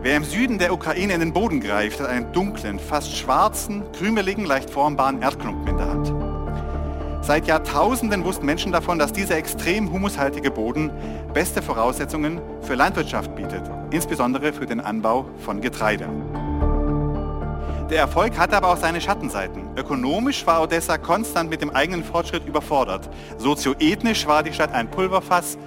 Wer 0.00 0.16
im 0.16 0.24
Süden 0.24 0.56
der 0.56 0.72
Ukraine 0.72 1.12
in 1.12 1.20
den 1.20 1.34
Boden 1.34 1.60
greift, 1.60 2.00
hat 2.00 2.08
einen 2.08 2.32
dunklen, 2.32 2.78
fast 2.78 3.14
schwarzen, 3.18 3.82
krümeligen, 3.92 4.46
leicht 4.46 4.70
formbaren 4.70 5.20
Erdklumpen 5.20 5.66
in 5.66 5.76
der 5.76 5.88
Hand. 5.90 6.17
Seit 7.28 7.46
Jahrtausenden 7.46 8.24
wussten 8.24 8.46
Menschen 8.46 8.72
davon, 8.72 8.98
dass 8.98 9.12
dieser 9.12 9.36
extrem 9.36 9.92
humushaltige 9.92 10.50
Boden 10.50 10.90
beste 11.34 11.60
Voraussetzungen 11.60 12.40
für 12.62 12.74
Landwirtschaft 12.74 13.36
bietet, 13.36 13.70
insbesondere 13.90 14.54
für 14.54 14.64
den 14.64 14.80
Anbau 14.80 15.26
von 15.44 15.60
Getreide. 15.60 16.08
Der 17.90 17.98
Erfolg 17.98 18.38
hatte 18.38 18.56
aber 18.56 18.68
auch 18.68 18.78
seine 18.78 19.02
Schattenseiten. 19.02 19.62
Ökonomisch 19.76 20.46
war 20.46 20.62
Odessa 20.62 20.96
konstant 20.96 21.50
mit 21.50 21.60
dem 21.60 21.68
eigenen 21.68 22.02
Fortschritt 22.02 22.46
überfordert. 22.46 23.10
Sozioethnisch 23.36 24.26
war 24.26 24.42
die 24.42 24.54
Stadt 24.54 24.72
ein 24.72 24.90
Pulverfass 24.90 25.58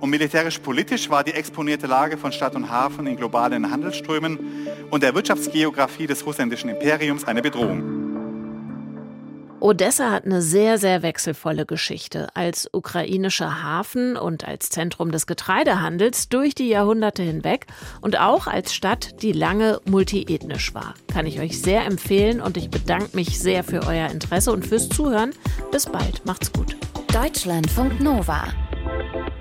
und 0.00 0.10
militärisch-politisch 0.10 1.10
war 1.10 1.22
die 1.22 1.34
exponierte 1.34 1.86
Lage 1.86 2.18
von 2.18 2.32
Stadt 2.32 2.56
und 2.56 2.72
Hafen 2.72 3.06
in 3.06 3.16
globalen 3.16 3.70
Handelsströmen 3.70 4.66
und 4.90 5.04
der 5.04 5.14
Wirtschaftsgeografie 5.14 6.08
des 6.08 6.26
russländischen 6.26 6.70
Imperiums 6.70 7.22
eine 7.22 7.40
Bedrohung. 7.40 8.03
Odessa 9.64 10.10
hat 10.10 10.26
eine 10.26 10.42
sehr, 10.42 10.76
sehr 10.76 11.02
wechselvolle 11.02 11.64
Geschichte. 11.64 12.28
Als 12.34 12.68
ukrainischer 12.70 13.62
Hafen 13.62 14.14
und 14.14 14.46
als 14.46 14.68
Zentrum 14.68 15.10
des 15.10 15.26
Getreidehandels 15.26 16.28
durch 16.28 16.54
die 16.54 16.68
Jahrhunderte 16.68 17.22
hinweg 17.22 17.66
und 18.02 18.20
auch 18.20 18.46
als 18.46 18.74
Stadt, 18.74 19.22
die 19.22 19.32
lange 19.32 19.80
multiethnisch 19.86 20.74
war. 20.74 20.92
Kann 21.10 21.24
ich 21.24 21.40
euch 21.40 21.62
sehr 21.62 21.86
empfehlen 21.86 22.42
und 22.42 22.58
ich 22.58 22.68
bedanke 22.68 23.16
mich 23.16 23.40
sehr 23.40 23.64
für 23.64 23.86
euer 23.86 24.10
Interesse 24.10 24.52
und 24.52 24.66
fürs 24.66 24.90
Zuhören. 24.90 25.30
Bis 25.72 25.86
bald. 25.86 26.26
Macht's 26.26 26.52
gut. 26.52 26.76
Deutschlandfunk 27.10 28.00
Nova. 28.00 28.48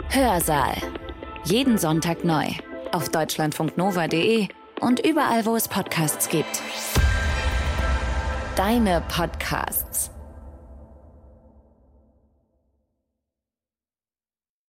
Hörsaal. 0.08 0.78
Jeden 1.44 1.78
Sonntag 1.78 2.24
neu. 2.24 2.46
Auf 2.94 3.10
deutschlandfunknova.de 3.10 4.48
und 4.80 5.06
überall, 5.06 5.46
wo 5.46 5.58
es 5.58 5.68
Podcasts 5.68 6.30
gibt. 6.30 6.62
Deine 8.56 9.04
Podcasts. 9.10 10.13